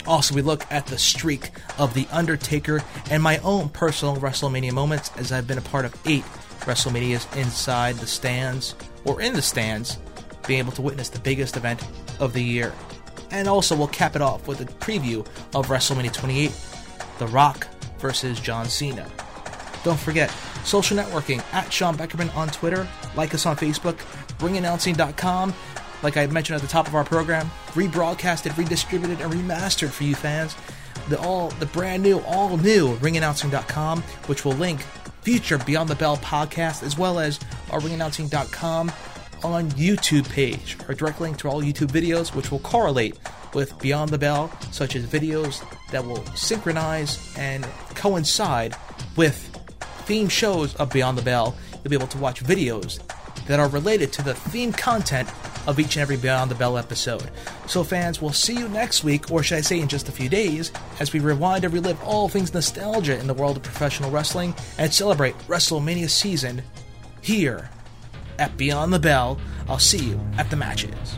Also, 0.06 0.36
we 0.36 0.42
look 0.42 0.66
at 0.70 0.86
the 0.88 0.98
streak 0.98 1.52
of 1.78 1.94
The 1.94 2.08
Undertaker 2.12 2.84
and 3.10 3.24
my 3.24 3.38
own 3.40 3.70
personal 3.70 4.18
WrestleMania 4.18 4.74
moments 4.74 5.12
as 5.18 5.32
I've 5.32 5.48
been 5.48 5.58
a 5.58 5.62
part 5.62 5.86
of 5.86 5.96
eight 6.06 6.26
WrestleManias 6.62 7.36
inside 7.38 7.96
the 7.96 8.08
stands 8.08 8.76
or 9.06 9.22
in 9.22 9.34
the 9.34 9.42
stands, 9.42 9.98
being 10.48 10.60
able 10.60 10.72
to 10.74 10.82
witness 10.82 11.10
the 11.10 11.20
biggest 11.20 11.58
event 11.58 11.86
of 12.20 12.34
the 12.34 12.44
year. 12.44 12.74
And 13.32 13.48
also, 13.48 13.76
we'll 13.76 13.88
cap 13.88 14.16
it 14.16 14.22
off 14.22 14.48
with 14.48 14.62
a 14.62 14.66
preview 14.66 15.26
of 15.56 15.68
WrestleMania 15.68 16.14
28 16.14 16.52
The 17.20 17.28
Rock 17.28 17.68
versus 18.00 18.40
John 18.40 18.66
Cena. 18.66 19.10
Don't 19.84 20.00
forget, 20.00 20.30
social 20.64 20.98
networking 20.98 21.44
at 21.54 21.72
Sean 21.72 21.98
Beckerman 21.98 22.34
on 22.36 22.50
Twitter, 22.50 22.88
like 23.16 23.34
us 23.34 23.46
on 23.46 23.56
Facebook, 23.56 23.98
ringannouncing.com. 24.40 25.54
Like 26.04 26.18
I 26.18 26.28
mentioned 26.28 26.58
at 26.58 26.62
the 26.62 26.68
top 26.68 26.88
of 26.88 26.96
our 26.96 27.06
program, 27.06 27.50
rebroadcasted, 27.70 28.56
redistributed, 28.58 29.22
and 29.22 29.32
remastered 29.32 29.90
for 29.90 30.04
you 30.04 30.16
fans. 30.16 30.56
The 31.10 31.20
all 31.20 31.50
the 31.52 31.66
brand 31.66 32.04
new, 32.04 32.20
all 32.20 32.58
new 32.58 32.96
ringannouncing.com, 32.98 34.04
which 34.28 34.46
will 34.46 34.54
link 34.54 34.82
future 35.22 35.58
Beyond 35.58 35.90
the 35.90 35.96
Bell 35.96 36.18
podcast 36.18 36.84
as 36.84 36.98
well 36.98 37.20
as 37.20 37.40
our 37.72 37.80
ringannouncing.com 37.80 38.92
on 39.44 39.70
YouTube 39.72 40.30
page, 40.30 40.78
our 40.88 40.94
direct 40.94 41.20
link 41.20 41.38
to 41.38 41.50
all 41.50 41.62
YouTube 41.62 41.88
videos, 41.88 42.36
which 42.36 42.52
will 42.52 42.60
correlate 42.60 43.18
with 43.54 43.78
Beyond 43.80 44.10
the 44.10 44.18
Bell, 44.18 44.52
such 44.72 44.96
as 44.96 45.06
videos 45.06 45.64
that 45.92 46.06
will 46.06 46.26
synchronize 46.36 47.34
and 47.38 47.64
coincide 47.96 48.76
with 49.16 49.38
theme 50.06 50.28
shows 50.28 50.76
of 50.76 50.92
Beyond 50.92 51.18
the 51.18 51.22
Bell. 51.22 51.56
You'll 51.84 51.90
be 51.90 51.96
able 51.96 52.08
to 52.08 52.18
watch 52.18 52.44
videos 52.44 53.00
that 53.48 53.60
are 53.60 53.68
related 53.68 54.14
to 54.14 54.22
the 54.22 54.34
theme 54.34 54.72
content 54.72 55.30
of 55.68 55.80
each 55.80 55.96
and 55.96 56.02
every 56.02 56.18
Beyond 56.18 56.52
the 56.52 56.56
Bell 56.56 56.78
episode. 56.78 57.30
So, 57.68 57.84
fans, 57.84 58.22
we'll 58.22 58.32
see 58.32 58.58
you 58.58 58.70
next 58.70 59.04
week, 59.04 59.32
or 59.32 59.44
should 59.44 59.58
I 59.58 59.62
say 59.62 59.80
in 59.80 59.88
just 59.88 60.10
a 60.10 60.12
few 60.12 60.30
days, 60.30 60.72
as 61.00 61.14
we 61.14 61.20
rewind 61.20 61.64
and 61.64 61.74
relive 61.74 62.02
all 62.04 62.30
things 62.30 62.54
nostalgia 62.54 63.20
in 63.20 63.28
the 63.28 63.34
world 63.34 63.58
of 63.58 63.64
professional 63.64 64.12
wrestling 64.12 64.54
and 64.78 64.94
celebrate 64.94 65.38
WrestleMania 65.48 66.10
season 66.10 66.62
here 67.22 67.70
at 68.40 68.58
Beyond 68.58 68.94
the 68.94 69.00
Bell. 69.00 69.40
I'll 69.68 69.80
see 69.80 70.04
you 70.04 70.20
at 70.38 70.50
the 70.50 70.58
matches. 70.58 71.18